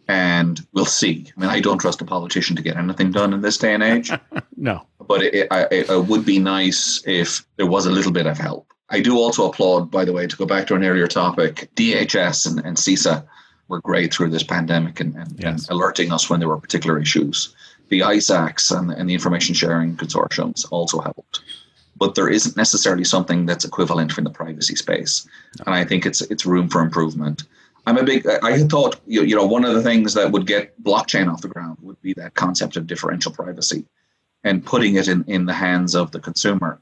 and 0.08 0.66
we'll 0.74 0.86
see. 0.86 1.32
I 1.36 1.40
mean, 1.40 1.50
I 1.50 1.60
don't 1.60 1.80
trust 1.80 2.02
a 2.02 2.06
politician 2.06 2.56
to 2.56 2.62
get 2.62 2.78
anything 2.78 3.12
done 3.12 3.34
in 3.34 3.42
this 3.42 3.58
day 3.58 3.74
and 3.74 3.84
age. 3.84 4.12
no, 4.58 4.86
but 5.08 5.24
it, 5.24 5.48
it, 5.52 5.90
it, 5.90 6.06
would 6.06 6.26
be 6.26 6.40
nice 6.40 7.02
if 7.06 7.46
there 7.58 7.66
was 7.66 7.86
a 7.86 7.92
little 7.92 8.12
bit 8.12 8.28
of 8.28 8.38
help. 8.38 8.72
I 8.90 9.02
do 9.02 9.18
also 9.18 9.50
applaud, 9.50 9.90
by 9.90 10.06
the 10.06 10.14
way, 10.14 10.28
to 10.28 10.36
go 10.36 10.46
back 10.46 10.68
to 10.68 10.76
an 10.76 10.84
earlier 10.84 11.08
topic. 11.08 11.70
DHS 11.76 12.46
and, 12.46 12.66
and 12.66 12.78
CISA 12.78 13.26
were 13.68 13.82
great 13.82 14.14
through 14.14 14.30
this 14.30 14.44
pandemic 14.44 15.00
and, 15.00 15.16
and, 15.16 15.40
yes. 15.40 15.68
and, 15.68 15.70
alerting 15.72 16.12
us 16.12 16.30
when 16.30 16.40
there 16.40 16.50
were 16.50 16.60
particular 16.60 17.00
issues. 17.00 17.56
The 17.90 18.02
ISACs 18.02 18.78
and, 18.78 18.92
and 18.92 19.10
the 19.10 19.14
information 19.14 19.56
sharing 19.56 19.96
consortiums 19.96 20.66
also 20.72 21.00
helped. 21.00 21.42
But 21.98 22.16
there 22.16 22.30
isn't 22.30 22.58
necessarily 22.58 23.06
something 23.06 23.46
that's 23.46 23.66
equivalent 23.66 24.18
in 24.18 24.26
the 24.26 24.30
privacy 24.30 24.76
space, 24.76 25.26
and 25.66 25.74
I 25.74 25.86
think 25.86 26.06
it's 26.06 26.20
it's 26.24 26.46
room 26.46 26.68
for 26.68 26.82
improvement. 26.82 27.46
I'm 27.86 27.98
a 27.98 28.04
big. 28.04 28.26
I 28.28 28.60
thought 28.64 29.00
you 29.06 29.36
know 29.36 29.46
one 29.46 29.64
of 29.64 29.76
the 29.76 29.84
things 29.84 30.14
that 30.16 30.32
would 30.32 30.48
get 30.48 30.82
blockchain 30.84 31.32
off 31.32 31.42
the 31.42 31.48
ground 31.48 31.78
would 31.82 32.02
be 32.02 32.14
that 32.14 32.34
concept 32.34 32.78
of 32.78 32.88
differential 32.88 33.32
privacy, 33.32 33.86
and 34.44 34.66
putting 34.66 34.96
it 34.96 35.08
in 35.08 35.24
in 35.28 35.46
the 35.46 35.54
hands 35.54 35.96
of 35.96 36.12
the 36.12 36.20
consumer. 36.20 36.82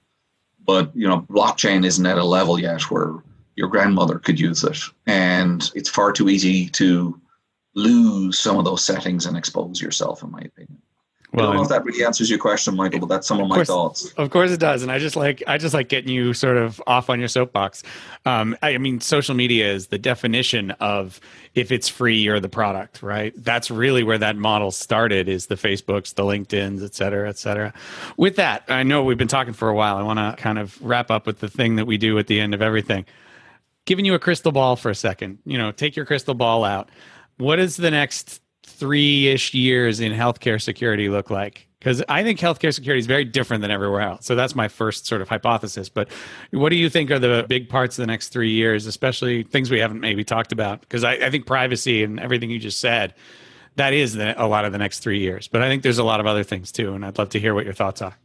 But 0.65 0.95
you 0.95 1.07
know, 1.07 1.21
blockchain 1.21 1.85
isn't 1.85 2.05
at 2.05 2.17
a 2.17 2.23
level 2.23 2.57
yet 2.57 2.83
where 2.83 3.15
your 3.55 3.67
grandmother 3.67 4.17
could 4.17 4.39
use 4.39 4.63
it, 4.63 4.77
and 5.05 5.69
it's 5.75 5.89
far 5.89 6.11
too 6.11 6.29
easy 6.29 6.69
to 6.69 7.19
lose 7.75 8.39
some 8.39 8.57
of 8.57 8.65
those 8.65 8.83
settings 8.83 9.25
and 9.25 9.35
expose 9.35 9.81
yourself, 9.81 10.23
in 10.23 10.31
my 10.31 10.39
opinion. 10.39 10.81
Well, 11.33 11.45
I 11.45 11.49
don't 11.49 11.55
know 11.57 11.63
if 11.63 11.69
that 11.69 11.83
really 11.83 12.05
answers 12.05 12.29
your 12.29 12.37
question, 12.37 12.75
Michael, 12.75 12.99
but 12.99 13.09
that's 13.09 13.27
some 13.27 13.39
of, 13.39 13.45
of 13.45 13.49
course, 13.49 13.67
my 13.67 13.73
thoughts. 13.73 14.11
Of 14.17 14.29
course 14.29 14.51
it 14.51 14.59
does, 14.59 14.83
and 14.83 14.91
I 14.91 14.99
just 14.99 15.15
like 15.15 15.41
I 15.47 15.57
just 15.57 15.73
like 15.73 15.89
getting 15.89 16.11
you 16.11 16.31
sort 16.33 16.57
of 16.57 16.79
off 16.85 17.09
on 17.09 17.17
your 17.17 17.27
soapbox. 17.27 17.81
Um, 18.25 18.55
I, 18.61 18.75
I, 18.75 18.77
mean, 18.77 18.99
social 18.99 19.33
media 19.33 19.73
is 19.73 19.87
the 19.87 19.97
definition 19.97 20.71
of 20.71 21.19
if 21.55 21.71
it's 21.71 21.89
free 21.89 22.27
or 22.27 22.39
the 22.39 22.49
product, 22.49 23.01
right? 23.01 23.33
That's 23.35 23.71
really 23.71 24.03
where 24.03 24.19
that 24.19 24.35
model 24.35 24.69
started. 24.69 25.27
Is 25.27 25.47
the 25.47 25.55
Facebooks, 25.55 26.13
the 26.13 26.23
LinkedIn's, 26.23 26.83
et 26.83 26.93
cetera, 26.93 27.27
et 27.27 27.39
cetera. 27.39 27.73
With 28.15 28.35
that, 28.35 28.63
I 28.67 28.83
know 28.83 29.03
we've 29.03 29.17
been 29.17 29.27
talking 29.27 29.53
for 29.53 29.69
a 29.69 29.73
while. 29.73 29.97
I 29.97 30.03
want 30.03 30.19
to 30.19 30.39
kind 30.39 30.59
of 30.59 30.79
wrap 30.83 31.09
up 31.09 31.25
with 31.25 31.39
the 31.39 31.49
thing 31.49 31.77
that 31.77 31.85
we 31.85 31.97
do 31.97 32.19
at 32.19 32.27
the 32.27 32.39
end 32.39 32.53
of 32.53 32.61
everything. 32.61 33.05
Giving 33.85 34.05
you 34.05 34.13
a 34.13 34.19
crystal 34.19 34.51
ball 34.51 34.75
for 34.75 34.91
a 34.91 34.95
second. 34.95 35.39
You 35.45 35.57
know, 35.57 35.71
take 35.71 35.95
your 35.95 36.05
crystal 36.05 36.35
ball 36.35 36.63
out. 36.63 36.89
What 37.37 37.57
is 37.57 37.75
the 37.75 37.89
next 37.89 38.42
three 38.63 39.28
ish 39.28 39.54
years 39.54 39.99
in 39.99 40.12
healthcare 40.12 40.62
security 40.62 41.10
look 41.10 41.30
like? 41.30 41.67
Because 41.80 42.02
I 42.08 42.23
think 42.23 42.39
healthcare 42.39 42.73
security 42.73 42.99
is 42.99 43.08
very 43.08 43.26
different 43.26 43.62
than 43.62 43.69
everywhere 43.69 43.99
else. 43.99 44.26
So 44.26 44.36
that's 44.36 44.56
my 44.56 44.69
first 44.69 45.06
sort 45.06 45.21
of 45.21 45.28
hypothesis. 45.28 45.89
But 45.89 46.08
what 46.52 46.69
do 46.69 46.78
you 46.78 46.89
think 46.89 47.12
are 47.12 47.19
the 47.19 47.45
big 47.49 47.67
parts 47.67 47.97
of 47.97 48.04
the 48.04 48.08
next 48.08 48.30
three 48.30 48.52
years, 48.52 48.86
especially 48.86 49.43
things 49.43 49.69
we 49.69 49.80
haven't 49.80 49.99
maybe 49.99 50.23
talked 50.23 50.54
about? 50.54 50.80
Because 50.80 51.04
I, 51.04 51.13
I, 51.15 51.30
think 51.30 51.45
privacy 51.45 52.02
and 52.04 52.21
everything 52.21 52.49
you 52.49 52.58
just 52.58 52.80
said, 52.80 53.13
that 53.76 53.91
is 53.93 54.13
the, 54.13 54.41
a 54.41 54.47
lot 54.47 54.63
of 54.63 54.71
the 54.71 54.78
next 54.78 54.99
three 54.99 55.19
years. 55.19 55.49
But 55.49 55.62
I 55.62 55.67
think 55.67 55.84
there's 55.84 55.97
a 55.97 56.06
lot 56.06 56.21
of 56.21 56.26
other 56.26 56.43
things 56.43 56.71
too. 56.71 56.93
And 56.93 57.06
I'd 57.06 57.17
love 57.17 57.30
to 57.30 57.39
hear 57.39 57.54
what 57.54 57.65
your 57.65 57.73
thoughts 57.73 58.02
are. 58.02 58.15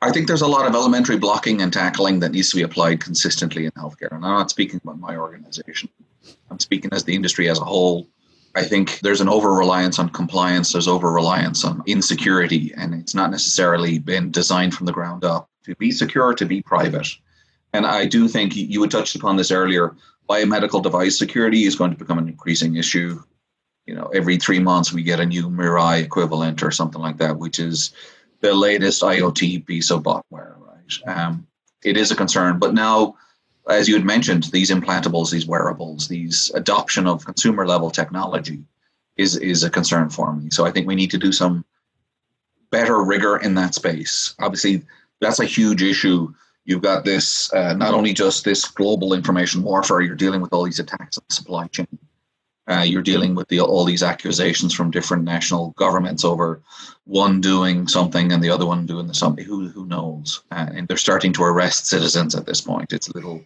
I 0.00 0.12
think 0.12 0.28
there's 0.28 0.42
a 0.42 0.46
lot 0.46 0.66
of 0.66 0.74
elementary 0.74 1.16
blocking 1.16 1.60
and 1.60 1.72
tackling 1.72 2.20
that 2.20 2.30
needs 2.30 2.50
to 2.50 2.56
be 2.56 2.62
applied 2.62 3.00
consistently 3.00 3.66
in 3.66 3.72
healthcare. 3.72 4.12
And 4.12 4.24
I'm 4.24 4.32
not 4.32 4.50
speaking 4.50 4.80
about 4.82 5.00
my 5.00 5.16
organization. 5.16 5.88
I'm 6.50 6.60
speaking 6.60 6.90
as 6.92 7.02
the 7.02 7.16
industry 7.16 7.48
as 7.48 7.58
a 7.58 7.64
whole 7.64 8.06
I 8.54 8.62
think 8.64 9.00
there's 9.00 9.20
an 9.20 9.28
over 9.28 9.52
reliance 9.52 9.98
on 9.98 10.10
compliance, 10.10 10.72
there's 10.72 10.88
over 10.88 11.10
reliance 11.10 11.64
on 11.64 11.82
insecurity, 11.86 12.72
and 12.76 12.94
it's 12.94 13.14
not 13.14 13.30
necessarily 13.30 13.98
been 13.98 14.30
designed 14.30 14.74
from 14.74 14.86
the 14.86 14.92
ground 14.92 15.24
up 15.24 15.48
to 15.64 15.74
be 15.76 15.90
secure, 15.90 16.34
to 16.34 16.44
be 16.44 16.62
private. 16.62 17.08
And 17.72 17.86
I 17.86 18.04
do 18.04 18.28
think 18.28 18.54
you 18.54 18.82
had 18.82 18.90
touched 18.90 19.16
upon 19.16 19.36
this 19.36 19.50
earlier. 19.50 19.96
Biomedical 20.28 20.82
device 20.82 21.18
security 21.18 21.64
is 21.64 21.76
going 21.76 21.92
to 21.92 21.96
become 21.96 22.18
an 22.18 22.28
increasing 22.28 22.76
issue. 22.76 23.22
You 23.86 23.94
know, 23.94 24.10
every 24.14 24.36
three 24.36 24.58
months 24.58 24.92
we 24.92 25.02
get 25.02 25.20
a 25.20 25.26
new 25.26 25.48
Mirai 25.48 26.02
equivalent 26.02 26.62
or 26.62 26.70
something 26.70 27.00
like 27.00 27.18
that, 27.18 27.38
which 27.38 27.58
is 27.58 27.92
the 28.40 28.54
latest 28.54 29.02
IoT 29.02 29.66
piece 29.66 29.90
of 29.90 30.02
botware, 30.02 30.56
right? 30.58 31.16
Um, 31.16 31.46
it 31.82 31.96
is 31.96 32.10
a 32.10 32.16
concern, 32.16 32.58
but 32.58 32.74
now 32.74 33.16
as 33.68 33.88
you 33.88 33.94
had 33.94 34.04
mentioned, 34.04 34.44
these 34.44 34.70
implantables, 34.70 35.30
these 35.30 35.46
wearables, 35.46 36.08
these 36.08 36.50
adoption 36.54 37.06
of 37.06 37.24
consumer 37.24 37.66
level 37.66 37.90
technology 37.90 38.64
is 39.16 39.36
is 39.36 39.62
a 39.62 39.70
concern 39.70 40.08
for 40.08 40.34
me. 40.34 40.48
So 40.50 40.64
I 40.64 40.70
think 40.70 40.86
we 40.86 40.94
need 40.94 41.10
to 41.12 41.18
do 41.18 41.32
some 41.32 41.64
better 42.70 43.02
rigor 43.02 43.36
in 43.36 43.54
that 43.54 43.74
space. 43.74 44.34
Obviously, 44.40 44.82
that's 45.20 45.40
a 45.40 45.44
huge 45.44 45.82
issue. 45.82 46.32
You've 46.64 46.82
got 46.82 47.04
this 47.04 47.52
uh, 47.52 47.74
not 47.74 47.94
only 47.94 48.12
just 48.12 48.44
this 48.44 48.64
global 48.64 49.14
information 49.14 49.62
warfare, 49.62 50.00
you're 50.00 50.16
dealing 50.16 50.40
with 50.40 50.52
all 50.52 50.64
these 50.64 50.80
attacks 50.80 51.18
on 51.18 51.24
the 51.28 51.34
supply 51.34 51.66
chain. 51.68 51.98
Uh, 52.68 52.84
you're 52.86 53.02
dealing 53.02 53.34
with 53.34 53.48
the, 53.48 53.60
all 53.60 53.84
these 53.84 54.04
accusations 54.04 54.72
from 54.72 54.92
different 54.92 55.24
national 55.24 55.70
governments 55.70 56.24
over 56.24 56.62
one 57.04 57.40
doing 57.40 57.88
something 57.88 58.30
and 58.30 58.42
the 58.42 58.50
other 58.50 58.64
one 58.64 58.86
doing 58.86 59.12
something. 59.12 59.44
Who 59.44 59.68
who 59.68 59.84
knows? 59.86 60.42
Uh, 60.50 60.68
and 60.72 60.88
they're 60.88 60.96
starting 60.96 61.32
to 61.34 61.44
arrest 61.44 61.86
citizens 61.86 62.34
at 62.34 62.46
this 62.46 62.60
point. 62.60 62.92
It's 62.92 63.08
a 63.08 63.14
little 63.14 63.44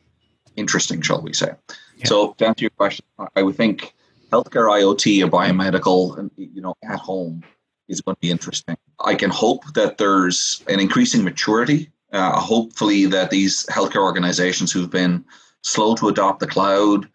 interesting, 0.57 1.01
shall 1.03 1.23
we 1.23 1.33
say? 1.33 1.53
Yeah. 1.99 2.07
So 2.07 2.33
to 2.35 2.47
answer 2.47 2.65
your 2.65 2.71
question, 2.71 3.05
I 3.35 3.43
would 3.43 3.57
think 3.57 3.95
healthcare 4.31 4.69
IoT 4.69 5.25
or 5.25 5.31
biomedical, 5.31 6.31
you 6.37 6.61
know, 6.61 6.75
at 6.85 6.99
home 6.99 7.43
is 7.89 8.01
going 8.01 8.17
to 8.17 8.21
be 8.21 8.31
interesting. 8.31 8.77
I 9.05 9.15
can 9.15 9.31
hope 9.31 9.65
that 9.75 9.99
there's 9.99 10.63
an 10.69 10.81
increasing 10.81 11.25
maturity. 11.25 11.91
Uh, 12.13 12.39
hopefully, 12.39 13.07
that 13.07 13.31
these 13.31 13.67
healthcare 13.67 14.03
organizations 14.03 14.73
who've 14.73 14.91
been 14.91 15.25
slow 15.63 15.95
to 15.97 16.09
adopt 16.09 16.41
the 16.41 16.47
cloud 16.47 17.09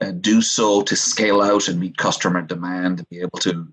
uh, 0.00 0.10
do 0.12 0.42
so 0.42 0.82
to 0.82 0.96
scale 0.96 1.40
out 1.40 1.68
and 1.68 1.80
meet 1.80 1.96
customer 1.96 2.42
demand 2.42 2.98
and 2.98 3.08
be 3.08 3.20
able 3.20 3.38
to 3.38 3.66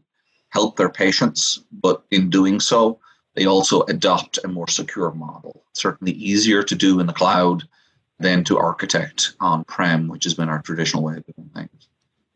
help 0.49 0.77
their 0.77 0.89
patients. 0.89 1.59
But 1.71 2.03
in 2.11 2.29
doing 2.29 2.59
so, 2.59 2.99
they 3.35 3.45
also 3.45 3.83
adopt 3.83 4.39
a 4.43 4.47
more 4.47 4.67
secure 4.67 5.11
model. 5.11 5.63
Certainly 5.73 6.13
easier 6.13 6.63
to 6.63 6.75
do 6.75 6.99
in 6.99 7.07
the 7.07 7.13
cloud 7.13 7.67
than 8.21 8.43
to 8.45 8.57
architect 8.57 9.33
on 9.39 9.63
prem, 9.65 10.07
which 10.07 10.23
has 10.23 10.33
been 10.33 10.49
our 10.49 10.61
traditional 10.61 11.03
way 11.03 11.17
of 11.17 11.25
doing 11.25 11.49
things. 11.53 11.87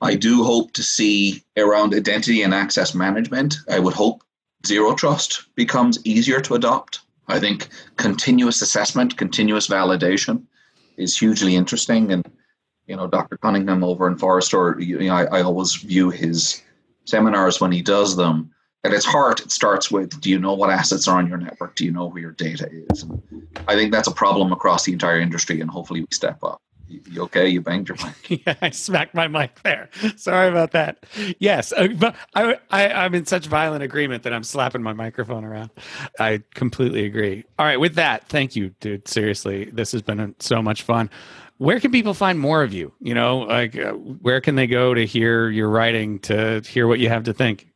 I 0.01 0.15
do 0.15 0.43
hope 0.43 0.73
to 0.73 0.83
see 0.83 1.43
around 1.57 1.93
identity 1.93 2.41
and 2.41 2.53
access 2.53 2.93
management. 2.93 3.57
I 3.69 3.79
would 3.79 3.93
hope 3.93 4.23
zero 4.65 4.93
trust 4.93 5.43
becomes 5.55 6.05
easier 6.05 6.41
to 6.41 6.55
adopt. 6.55 7.01
I 7.27 7.39
think 7.39 7.69
continuous 7.97 8.61
assessment, 8.61 9.17
continuous 9.17 9.67
validation 9.67 10.43
is 10.97 11.17
hugely 11.17 11.55
interesting. 11.55 12.11
And, 12.11 12.25
you 12.87 12.95
know, 12.95 13.07
Dr. 13.07 13.37
Cunningham 13.37 13.83
over 13.83 14.07
in 14.07 14.17
Forrester, 14.17 14.79
you 14.79 14.99
know, 14.99 15.13
I, 15.13 15.23
I 15.25 15.41
always 15.41 15.75
view 15.75 16.09
his 16.09 16.61
seminars 17.05 17.61
when 17.61 17.71
he 17.71 17.81
does 17.81 18.15
them. 18.15 18.51
At 18.85 18.93
its 18.93 19.03
heart, 19.03 19.41
it 19.41 19.51
starts 19.51 19.89
with 19.89 20.21
Do 20.21 20.29
you 20.29 20.37
know 20.37 20.53
what 20.53 20.69
assets 20.69 21.07
are 21.07 21.17
on 21.17 21.25
your 21.25 21.39
network? 21.39 21.75
Do 21.75 21.83
you 21.83 21.91
know 21.91 22.05
where 22.05 22.21
your 22.21 22.33
data 22.33 22.69
is? 22.91 23.01
And 23.01 23.19
I 23.67 23.73
think 23.73 23.91
that's 23.91 24.07
a 24.07 24.11
problem 24.11 24.51
across 24.51 24.83
the 24.83 24.93
entire 24.93 25.19
industry, 25.19 25.59
and 25.59 25.71
hopefully 25.71 26.01
we 26.01 26.07
step 26.11 26.43
up. 26.43 26.61
You 26.87 27.23
okay? 27.23 27.49
You 27.49 27.61
banged 27.61 27.89
your 27.89 27.97
mic. 27.97 28.45
yeah, 28.45 28.53
I 28.61 28.69
smacked 28.69 29.15
my 29.15 29.27
mic 29.27 29.59
there. 29.63 29.89
Sorry 30.17 30.47
about 30.47 30.69
that. 30.73 31.03
Yes, 31.39 31.73
uh, 31.73 31.87
but 31.97 32.15
I, 32.35 32.59
I, 32.69 32.89
I'm 32.89 33.15
in 33.15 33.25
such 33.25 33.47
violent 33.47 33.81
agreement 33.81 34.21
that 34.21 34.33
I'm 34.33 34.43
slapping 34.43 34.83
my 34.83 34.93
microphone 34.93 35.43
around. 35.43 35.71
I 36.19 36.43
completely 36.53 37.05
agree. 37.05 37.43
All 37.57 37.65
right, 37.65 37.79
with 37.79 37.95
that, 37.95 38.29
thank 38.29 38.55
you, 38.55 38.69
dude. 38.81 39.07
Seriously, 39.07 39.65
this 39.73 39.93
has 39.93 40.03
been 40.03 40.35
so 40.37 40.61
much 40.61 40.83
fun. 40.83 41.09
Where 41.57 41.79
can 41.79 41.89
people 41.91 42.13
find 42.13 42.39
more 42.39 42.61
of 42.61 42.71
you? 42.71 42.93
You 42.99 43.15
know, 43.15 43.39
like 43.39 43.75
uh, 43.75 43.93
where 43.93 44.41
can 44.41 44.53
they 44.53 44.67
go 44.67 44.93
to 44.93 45.07
hear 45.07 45.49
your 45.49 45.69
writing, 45.69 46.19
to 46.19 46.61
hear 46.67 46.85
what 46.87 46.99
you 46.99 47.09
have 47.09 47.23
to 47.23 47.33
think? 47.33 47.67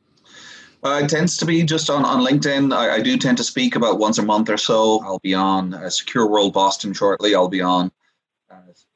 Uh, 0.83 1.01
it 1.03 1.09
tends 1.09 1.35
to 1.37 1.45
be 1.45 1.61
just 1.63 1.89
on, 1.89 2.05
on 2.05 2.25
LinkedIn. 2.25 2.73
I, 2.73 2.95
I, 2.95 3.01
do 3.01 3.17
tend 3.17 3.37
to 3.37 3.43
speak 3.43 3.75
about 3.75 3.99
once 3.99 4.17
a 4.17 4.23
month 4.23 4.49
or 4.49 4.55
so. 4.55 5.03
I'll 5.03 5.19
be 5.19 5.33
on 5.33 5.73
uh, 5.73 5.89
Secure 5.89 6.25
World 6.25 6.53
Boston 6.53 6.93
shortly. 6.93 7.35
I'll 7.35 7.49
be 7.49 7.61
on 7.61 7.91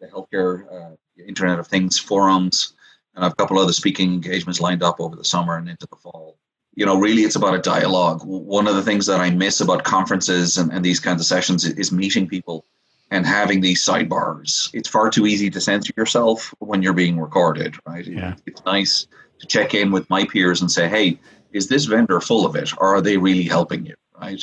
the 0.04 0.08
healthcare 0.08 0.66
uh, 0.72 0.96
Internet 1.28 1.60
of 1.60 1.68
Things 1.68 1.98
forums, 1.98 2.74
and 3.16 3.24
I 3.24 3.26
have 3.26 3.34
a 3.34 3.36
couple 3.36 3.60
other 3.60 3.74
speaking 3.74 4.14
engagements 4.14 4.60
lined 4.60 4.84
up 4.84 5.00
over 5.00 5.16
the 5.16 5.24
summer 5.24 5.58
and 5.58 5.70
into 5.70 5.88
the 5.88 5.96
fall. 5.96 6.38
You 6.76 6.86
know, 6.86 7.00
really, 7.00 7.22
it's 7.22 7.36
about 7.36 7.56
a 7.56 7.62
dialogue. 7.62 8.24
One 8.24 8.68
of 8.68 8.76
the 8.76 8.82
things 8.82 9.06
that 9.06 9.20
I 9.20 9.30
miss 9.30 9.62
about 9.62 9.84
conferences 9.84 10.58
and, 10.58 10.72
and 10.72 10.84
these 10.84 11.00
kinds 11.00 11.22
of 11.22 11.28
sessions 11.28 11.66
is, 11.66 11.74
is 11.74 11.92
meeting 11.92 12.28
people 12.28 12.66
and 13.12 13.28
having 13.28 13.62
these 13.62 13.86
sidebars. 13.86 14.72
It's 14.74 14.90
far 14.90 15.10
too 15.12 15.28
easy 15.28 15.52
to 15.52 15.62
censor 15.62 15.94
yourself 15.96 16.54
when 16.60 16.82
you're 16.82 16.94
being 16.94 17.20
recorded, 17.20 17.76
right? 17.86 18.06
Yeah. 18.06 18.36
It's 18.48 18.66
nice 18.66 19.06
to 19.40 19.46
check 19.46 19.76
in 19.76 19.92
with 19.92 20.10
my 20.10 20.26
peers 20.26 20.62
and 20.62 20.72
say, 20.72 20.90
hey, 20.90 21.20
is 21.54 21.68
this 21.68 21.86
vendor 21.86 22.20
full 22.20 22.46
of 22.46 22.56
it 22.56 22.72
or 22.78 22.96
are 22.96 23.02
they 23.02 23.18
really 23.18 23.44
helping 23.44 23.86
you, 23.86 23.96
right? 24.20 24.42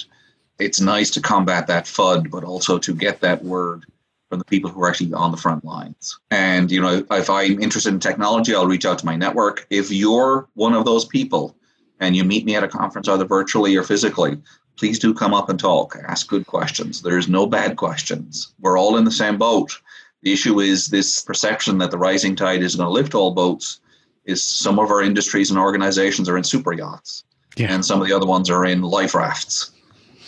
It's 0.58 0.80
nice 0.80 1.10
to 1.10 1.20
combat 1.20 1.66
that 1.66 1.84
FUD, 1.84 2.30
but 2.30 2.44
also 2.44 2.78
to 2.78 2.94
get 2.94 3.20
that 3.20 3.44
word 3.44 3.84
from 4.28 4.38
the 4.38 4.44
people 4.44 4.70
who 4.70 4.82
are 4.82 4.88
actually 4.88 5.12
on 5.12 5.32
the 5.32 5.36
front 5.36 5.64
lines. 5.64 6.18
And, 6.30 6.70
you 6.70 6.80
know, 6.80 7.04
if 7.10 7.28
I'm 7.28 7.60
interested 7.60 7.92
in 7.92 7.98
technology, 7.98 8.54
I'll 8.54 8.66
reach 8.66 8.86
out 8.86 8.98
to 9.00 9.06
my 9.06 9.16
network. 9.16 9.66
If 9.70 9.90
you're 9.90 10.48
one 10.54 10.74
of 10.74 10.84
those 10.84 11.04
people 11.04 11.56
and 11.98 12.14
you 12.14 12.24
meet 12.24 12.44
me 12.44 12.54
at 12.54 12.62
a 12.62 12.68
conference, 12.68 13.08
either 13.08 13.24
virtually 13.24 13.74
or 13.76 13.82
physically, 13.82 14.40
please 14.76 14.98
do 14.98 15.12
come 15.12 15.34
up 15.34 15.48
and 15.48 15.58
talk. 15.58 15.96
Ask 16.06 16.28
good 16.28 16.46
questions. 16.46 17.02
There's 17.02 17.28
no 17.28 17.46
bad 17.46 17.76
questions. 17.76 18.54
We're 18.60 18.78
all 18.78 18.96
in 18.96 19.04
the 19.04 19.10
same 19.10 19.36
boat. 19.36 19.78
The 20.22 20.32
issue 20.32 20.60
is 20.60 20.86
this 20.86 21.22
perception 21.22 21.78
that 21.78 21.90
the 21.90 21.98
rising 21.98 22.36
tide 22.36 22.62
is 22.62 22.76
going 22.76 22.86
to 22.86 22.92
lift 22.92 23.14
all 23.14 23.32
boats. 23.32 23.80
Is 24.30 24.42
some 24.42 24.78
of 24.78 24.90
our 24.90 25.02
industries 25.02 25.50
and 25.50 25.58
organizations 25.58 26.28
are 26.28 26.36
in 26.36 26.44
super 26.44 26.72
yachts, 26.72 27.24
yeah. 27.56 27.72
and 27.72 27.84
some 27.84 28.00
of 28.00 28.08
the 28.08 28.14
other 28.14 28.26
ones 28.26 28.50
are 28.50 28.64
in 28.64 28.82
life 28.82 29.14
rafts. 29.14 29.72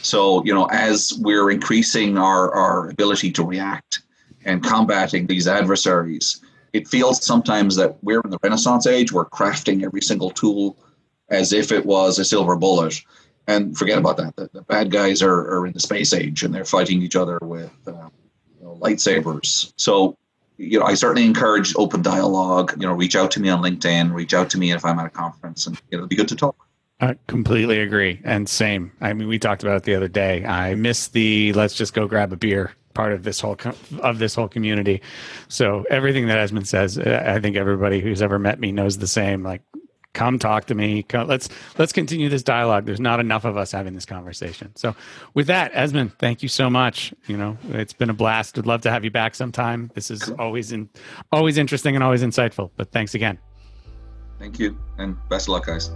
So, 0.02 0.44
you 0.44 0.52
know, 0.52 0.66
as 0.66 1.14
we're 1.20 1.50
increasing 1.50 2.18
our, 2.18 2.52
our 2.52 2.90
ability 2.90 3.30
to 3.32 3.44
react 3.44 4.02
and 4.44 4.62
combating 4.62 5.26
these 5.26 5.46
adversaries, 5.46 6.40
it 6.72 6.88
feels 6.88 7.24
sometimes 7.24 7.76
that 7.76 8.02
we're 8.02 8.20
in 8.20 8.30
the 8.30 8.38
Renaissance 8.42 8.86
age. 8.86 9.12
We're 9.12 9.26
crafting 9.26 9.84
every 9.84 10.02
single 10.02 10.30
tool 10.30 10.76
as 11.28 11.52
if 11.52 11.70
it 11.70 11.86
was 11.86 12.18
a 12.18 12.24
silver 12.24 12.56
bullet. 12.56 13.00
And 13.46 13.76
forget 13.76 13.98
about 13.98 14.16
that. 14.16 14.34
The, 14.36 14.50
the 14.52 14.62
bad 14.62 14.90
guys 14.90 15.22
are, 15.22 15.58
are 15.58 15.66
in 15.66 15.72
the 15.72 15.80
space 15.80 16.12
age 16.12 16.42
and 16.42 16.52
they're 16.52 16.64
fighting 16.64 17.00
each 17.00 17.16
other 17.16 17.38
with 17.40 17.72
uh, 17.86 17.92
you 18.58 18.66
know, 18.66 18.78
lightsabers. 18.80 19.72
So, 19.76 20.16
you 20.56 20.78
know, 20.78 20.86
I 20.86 20.94
certainly 20.94 21.24
encourage 21.24 21.74
open 21.76 22.02
dialogue. 22.02 22.72
You 22.78 22.86
know, 22.86 22.92
reach 22.92 23.16
out 23.16 23.30
to 23.32 23.40
me 23.40 23.48
on 23.48 23.62
LinkedIn, 23.62 24.12
reach 24.14 24.34
out 24.34 24.50
to 24.50 24.58
me 24.58 24.72
if 24.72 24.84
I'm 24.84 24.98
at 24.98 25.06
a 25.06 25.10
conference, 25.10 25.66
and 25.66 25.76
you 25.90 25.98
know, 25.98 26.04
it'll 26.04 26.08
be 26.08 26.16
good 26.16 26.28
to 26.28 26.36
talk. 26.36 26.56
I 27.00 27.16
completely 27.26 27.80
agree. 27.80 28.20
And 28.22 28.48
same. 28.48 28.92
I 29.00 29.12
mean, 29.12 29.26
we 29.26 29.38
talked 29.38 29.64
about 29.64 29.76
it 29.76 29.82
the 29.82 29.94
other 29.96 30.08
day. 30.08 30.44
I 30.44 30.76
miss 30.76 31.08
the 31.08 31.52
let's 31.54 31.74
just 31.74 31.94
go 31.94 32.06
grab 32.06 32.32
a 32.32 32.36
beer 32.36 32.72
part 32.94 33.12
of 33.12 33.22
this 33.22 33.40
whole 33.40 33.56
of 34.00 34.18
this 34.18 34.34
whole 34.34 34.48
community. 34.48 35.02
So 35.48 35.84
everything 35.90 36.26
that 36.28 36.38
Esmond 36.38 36.68
says, 36.68 36.98
I 36.98 37.40
think 37.40 37.56
everybody 37.56 38.00
who's 38.00 38.22
ever 38.22 38.38
met 38.38 38.60
me 38.60 38.72
knows 38.72 38.98
the 38.98 39.06
same. 39.06 39.42
Like, 39.42 39.62
come 40.14 40.38
talk 40.38 40.66
to 40.66 40.74
me. 40.74 41.02
Come, 41.02 41.28
let's 41.28 41.48
let's 41.78 41.92
continue 41.92 42.28
this 42.28 42.42
dialogue. 42.42 42.84
There's 42.84 43.00
not 43.00 43.20
enough 43.20 43.44
of 43.44 43.56
us 43.56 43.72
having 43.72 43.94
this 43.94 44.06
conversation. 44.06 44.74
So 44.76 44.94
with 45.34 45.46
that, 45.46 45.70
Esmond, 45.74 46.12
thank 46.18 46.42
you 46.42 46.48
so 46.48 46.68
much. 46.68 47.14
You 47.26 47.36
know, 47.36 47.56
it's 47.70 47.92
been 47.92 48.10
a 48.10 48.14
blast. 48.14 48.56
Would 48.56 48.66
love 48.66 48.82
to 48.82 48.90
have 48.90 49.04
you 49.04 49.10
back 49.10 49.34
sometime. 49.34 49.90
This 49.94 50.10
is 50.10 50.30
always 50.38 50.72
in 50.72 50.88
always 51.30 51.58
interesting 51.58 51.94
and 51.94 52.04
always 52.04 52.22
insightful. 52.22 52.70
But 52.76 52.90
thanks 52.92 53.14
again. 53.14 53.38
Thank 54.38 54.58
you, 54.58 54.76
and 54.98 55.16
best 55.28 55.46
of 55.46 55.52
luck, 55.52 55.66
guys. 55.66 55.90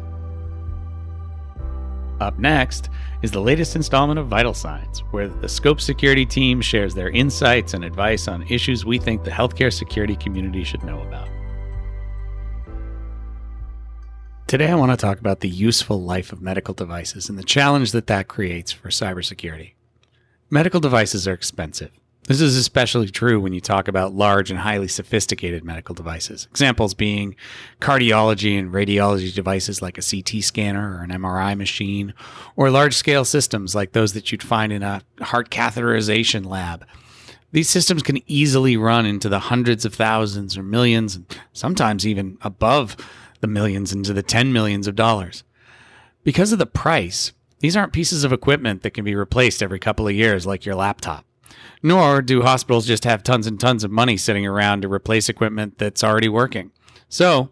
Up 2.21 2.39
next 2.39 2.89
is 3.23 3.31
the 3.31 3.41
latest 3.41 3.77
installment 3.77 4.19
of 4.19 4.27
Vital 4.29 4.55
Signs, 4.55 5.01
where 5.11 5.29
the 5.29 5.49
Scope 5.49 5.81
Security 5.81 6.25
team 6.25 6.63
shares 6.63 6.95
their 6.95 7.11
insights 7.11 7.75
and 7.75 7.85
advice 7.85 8.27
on 8.27 8.43
issues 8.49 8.87
we 8.87 8.99
think 8.99 9.25
the 9.25 9.31
healthcare 9.31 9.73
security 9.73 10.17
community 10.17 10.65
should 10.65 10.83
know 10.83 11.03
about. 11.03 11.29
Today, 14.47 14.69
I 14.69 14.77
want 14.77 14.93
to 14.93 14.97
talk 14.97 15.19
about 15.19 15.41
the 15.41 15.49
useful 15.49 16.01
life 16.01 16.33
of 16.33 16.41
medical 16.41 16.73
devices 16.73 17.29
and 17.29 17.37
the 17.37 17.43
challenge 17.43 17.91
that 17.91 18.07
that 18.07 18.29
creates 18.29 18.71
for 18.71 18.91
cybersecurity. 18.91 19.73
Medical 20.51 20.79
devices 20.79 21.27
are 21.27 21.33
expensive. 21.33 21.91
This 22.29 22.41
is 22.41 22.57
especially 22.57 23.09
true 23.09 23.41
when 23.41 23.53
you 23.53 23.61
talk 23.61 23.89
about 23.89 24.15
large 24.15 24.49
and 24.49 24.61
highly 24.61 24.87
sophisticated 24.87 25.65
medical 25.65 25.97
devices. 25.97 26.47
Examples 26.49 26.95
being 26.95 27.35
cardiology 27.81 28.57
and 28.57 28.73
radiology 28.73 29.35
devices 29.35 29.83
like 29.83 29.99
a 29.99 30.01
CT 30.01 30.45
scanner 30.45 30.97
or 30.97 31.03
an 31.03 31.11
MRI 31.11 31.59
machine, 31.59 32.15
or 32.55 32.71
large 32.71 32.95
scale 32.95 33.25
systems 33.25 33.75
like 33.75 33.95
those 33.95 34.13
that 34.13 34.31
you'd 34.31 34.45
find 34.45 34.73
in 34.73 34.85
a 34.85 35.03
heart 35.23 35.51
catheterization 35.51 36.47
lab. 36.47 36.87
These 37.51 37.69
systems 37.69 38.05
can 38.05 38.23
easily 38.31 38.77
run 38.77 39.07
into 39.07 39.29
the 39.29 39.41
hundreds 39.41 39.85
of 39.85 39.95
thousands 39.95 40.57
or 40.57 40.63
millions, 40.63 41.17
and 41.17 41.27
sometimes 41.53 42.07
even 42.07 42.39
above 42.43 42.97
the 43.47 43.53
millions 43.53 43.93
into 43.93 44.13
the 44.13 44.23
10 44.23 44.53
millions 44.53 44.87
of 44.89 44.97
dollars. 44.97 45.45
Because 46.25 46.53
of 46.53 46.59
the 46.59 46.67
price, 46.67 47.33
these 47.61 47.77
aren't 47.77 47.93
pieces 47.93 48.25
of 48.25 48.33
equipment 48.33 48.83
that 48.83 48.91
can 48.91 49.05
be 49.05 49.15
replaced 49.15 49.63
every 49.63 49.79
couple 49.79 50.09
of 50.09 50.15
years 50.15 50.47
like 50.47 50.67
your 50.67 50.75
laptop. 50.75 51.25
Nor 51.83 52.23
do 52.23 52.43
hospitals 52.43 52.87
just 52.87 53.05
have 53.05 53.23
tons 53.23 53.47
and 53.47 53.61
tons 53.61 53.85
of 53.85 53.93
money 53.93 54.17
sitting 54.17 54.45
around 54.45 54.83
to 54.83 54.93
replace 54.93 55.29
equipment 55.29 55.79
that's 55.79 56.03
already 56.03 56.29
working. 56.29 56.73
So, 57.09 57.51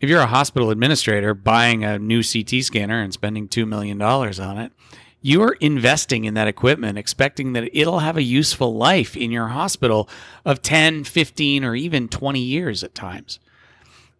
if 0.00 0.08
you're 0.08 0.20
a 0.20 0.26
hospital 0.26 0.70
administrator 0.70 1.34
buying 1.34 1.84
a 1.84 1.98
new 1.98 2.22
CT 2.22 2.64
scanner 2.64 3.00
and 3.00 3.12
spending 3.12 3.48
$2 3.48 3.66
million 3.66 4.00
on 4.02 4.58
it, 4.58 4.72
you're 5.20 5.56
investing 5.60 6.24
in 6.24 6.34
that 6.34 6.48
equipment 6.48 6.98
expecting 6.98 7.52
that 7.52 7.68
it'll 7.72 7.98
have 8.00 8.16
a 8.16 8.22
useful 8.22 8.74
life 8.74 9.16
in 9.16 9.30
your 9.30 9.48
hospital 9.48 10.08
of 10.44 10.62
10, 10.62 11.04
15, 11.04 11.64
or 11.64 11.74
even 11.74 12.08
20 12.08 12.40
years 12.40 12.82
at 12.82 12.94
times. 12.94 13.38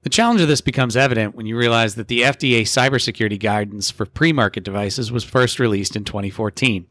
The 0.08 0.14
challenge 0.14 0.40
of 0.40 0.48
this 0.48 0.62
becomes 0.62 0.96
evident 0.96 1.34
when 1.34 1.44
you 1.44 1.54
realize 1.54 1.94
that 1.96 2.08
the 2.08 2.22
FDA 2.22 2.62
cybersecurity 2.62 3.38
guidance 3.38 3.90
for 3.90 4.06
pre 4.06 4.32
market 4.32 4.64
devices 4.64 5.12
was 5.12 5.22
first 5.22 5.58
released 5.58 5.96
in 5.96 6.04
2014. 6.04 6.86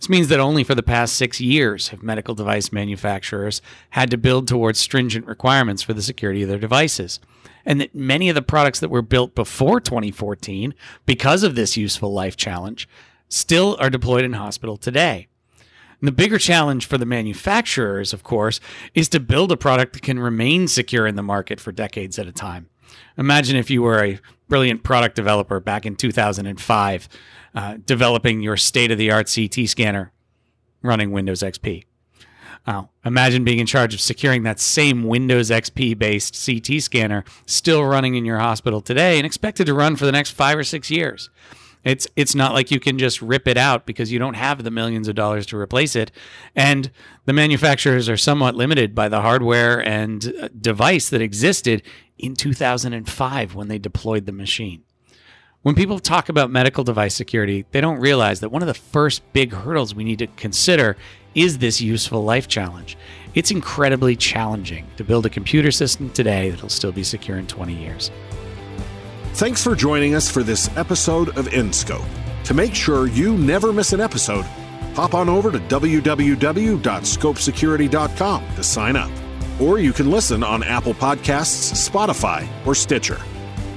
This 0.00 0.08
means 0.08 0.28
that 0.28 0.40
only 0.40 0.64
for 0.64 0.74
the 0.74 0.82
past 0.82 1.14
six 1.14 1.42
years 1.42 1.88
have 1.88 2.02
medical 2.02 2.34
device 2.34 2.72
manufacturers 2.72 3.60
had 3.90 4.10
to 4.12 4.16
build 4.16 4.48
towards 4.48 4.78
stringent 4.78 5.26
requirements 5.26 5.82
for 5.82 5.92
the 5.92 6.00
security 6.00 6.42
of 6.42 6.48
their 6.48 6.58
devices. 6.58 7.20
And 7.66 7.82
that 7.82 7.94
many 7.94 8.30
of 8.30 8.34
the 8.34 8.40
products 8.40 8.80
that 8.80 8.88
were 8.88 9.02
built 9.02 9.34
before 9.34 9.78
2014, 9.78 10.72
because 11.04 11.42
of 11.42 11.56
this 11.56 11.76
useful 11.76 12.14
life 12.14 12.34
challenge, 12.34 12.88
still 13.28 13.76
are 13.78 13.90
deployed 13.90 14.24
in 14.24 14.32
hospital 14.32 14.78
today. 14.78 15.28
And 16.00 16.08
the 16.08 16.12
bigger 16.12 16.38
challenge 16.38 16.86
for 16.86 16.98
the 16.98 17.06
manufacturers, 17.06 18.12
of 18.12 18.22
course, 18.22 18.60
is 18.94 19.08
to 19.10 19.20
build 19.20 19.52
a 19.52 19.56
product 19.56 19.94
that 19.94 20.02
can 20.02 20.18
remain 20.18 20.68
secure 20.68 21.06
in 21.06 21.16
the 21.16 21.22
market 21.22 21.60
for 21.60 21.72
decades 21.72 22.18
at 22.18 22.26
a 22.26 22.32
time. 22.32 22.68
Imagine 23.16 23.56
if 23.56 23.70
you 23.70 23.82
were 23.82 24.04
a 24.04 24.18
brilliant 24.48 24.82
product 24.82 25.16
developer 25.16 25.60
back 25.60 25.86
in 25.86 25.96
2005, 25.96 27.08
uh, 27.54 27.76
developing 27.84 28.40
your 28.40 28.56
state 28.56 28.90
of 28.90 28.98
the 28.98 29.10
art 29.10 29.32
CT 29.32 29.68
scanner 29.68 30.12
running 30.82 31.12
Windows 31.12 31.40
XP. 31.40 31.84
Now, 32.66 32.90
imagine 33.04 33.44
being 33.44 33.58
in 33.58 33.66
charge 33.66 33.92
of 33.92 34.00
securing 34.00 34.42
that 34.44 34.58
same 34.58 35.04
Windows 35.04 35.50
XP 35.50 35.98
based 35.98 36.46
CT 36.46 36.82
scanner 36.82 37.24
still 37.46 37.84
running 37.84 38.14
in 38.14 38.24
your 38.24 38.38
hospital 38.38 38.80
today 38.80 39.18
and 39.18 39.26
expected 39.26 39.66
to 39.66 39.74
run 39.74 39.96
for 39.96 40.06
the 40.06 40.12
next 40.12 40.30
five 40.30 40.56
or 40.58 40.64
six 40.64 40.90
years. 40.90 41.30
It's 41.84 42.06
it's 42.16 42.34
not 42.34 42.54
like 42.54 42.70
you 42.70 42.80
can 42.80 42.98
just 42.98 43.20
rip 43.20 43.46
it 43.46 43.56
out 43.56 43.86
because 43.86 44.10
you 44.10 44.18
don't 44.18 44.34
have 44.34 44.64
the 44.64 44.70
millions 44.70 45.06
of 45.06 45.14
dollars 45.14 45.46
to 45.46 45.58
replace 45.58 45.94
it, 45.94 46.10
and 46.56 46.90
the 47.26 47.32
manufacturers 47.32 48.08
are 48.08 48.16
somewhat 48.16 48.54
limited 48.54 48.94
by 48.94 49.08
the 49.08 49.20
hardware 49.20 49.86
and 49.86 50.32
uh, 50.40 50.48
device 50.58 51.10
that 51.10 51.20
existed 51.20 51.82
in 52.18 52.34
2005 52.34 53.54
when 53.54 53.68
they 53.68 53.78
deployed 53.78 54.26
the 54.26 54.32
machine. 54.32 54.82
When 55.62 55.74
people 55.74 55.98
talk 55.98 56.28
about 56.28 56.50
medical 56.50 56.84
device 56.84 57.14
security, 57.14 57.64
they 57.70 57.80
don't 57.80 57.98
realize 57.98 58.40
that 58.40 58.50
one 58.50 58.62
of 58.62 58.68
the 58.68 58.74
first 58.74 59.22
big 59.32 59.52
hurdles 59.52 59.94
we 59.94 60.04
need 60.04 60.18
to 60.18 60.26
consider 60.26 60.96
is 61.34 61.58
this 61.58 61.80
useful 61.80 62.22
life 62.22 62.48
challenge. 62.48 62.96
It's 63.34 63.50
incredibly 63.50 64.14
challenging 64.14 64.86
to 64.96 65.04
build 65.04 65.26
a 65.26 65.30
computer 65.30 65.70
system 65.70 66.10
today 66.10 66.50
that'll 66.50 66.68
still 66.68 66.92
be 66.92 67.02
secure 67.02 67.38
in 67.38 67.46
20 67.46 67.74
years. 67.74 68.10
Thanks 69.34 69.62
for 69.64 69.74
joining 69.74 70.14
us 70.14 70.30
for 70.30 70.44
this 70.44 70.70
episode 70.76 71.36
of 71.36 71.48
InScope. 71.48 72.06
To 72.44 72.54
make 72.54 72.72
sure 72.72 73.08
you 73.08 73.36
never 73.36 73.72
miss 73.72 73.92
an 73.92 74.00
episode, 74.00 74.44
hop 74.94 75.12
on 75.12 75.28
over 75.28 75.50
to 75.50 75.58
www.scopesecurity.com 75.58 78.54
to 78.54 78.62
sign 78.62 78.94
up. 78.94 79.10
Or 79.60 79.80
you 79.80 79.92
can 79.92 80.08
listen 80.08 80.44
on 80.44 80.62
Apple 80.62 80.94
Podcasts, 80.94 81.90
Spotify, 81.90 82.46
or 82.64 82.76
Stitcher. 82.76 83.20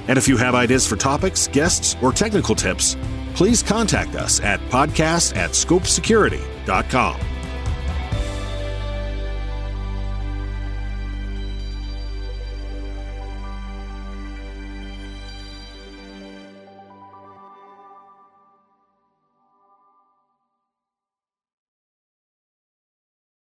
And 0.06 0.16
if 0.16 0.28
you 0.28 0.36
have 0.36 0.54
ideas 0.54 0.86
for 0.86 0.94
topics, 0.94 1.48
guests, 1.48 1.96
or 2.00 2.12
technical 2.12 2.54
tips, 2.54 2.96
please 3.34 3.60
contact 3.60 4.14
us 4.14 4.38
at 4.40 4.60
podcast 4.70 5.36
at 5.36 5.50
scopesecurity.com. 5.50 7.20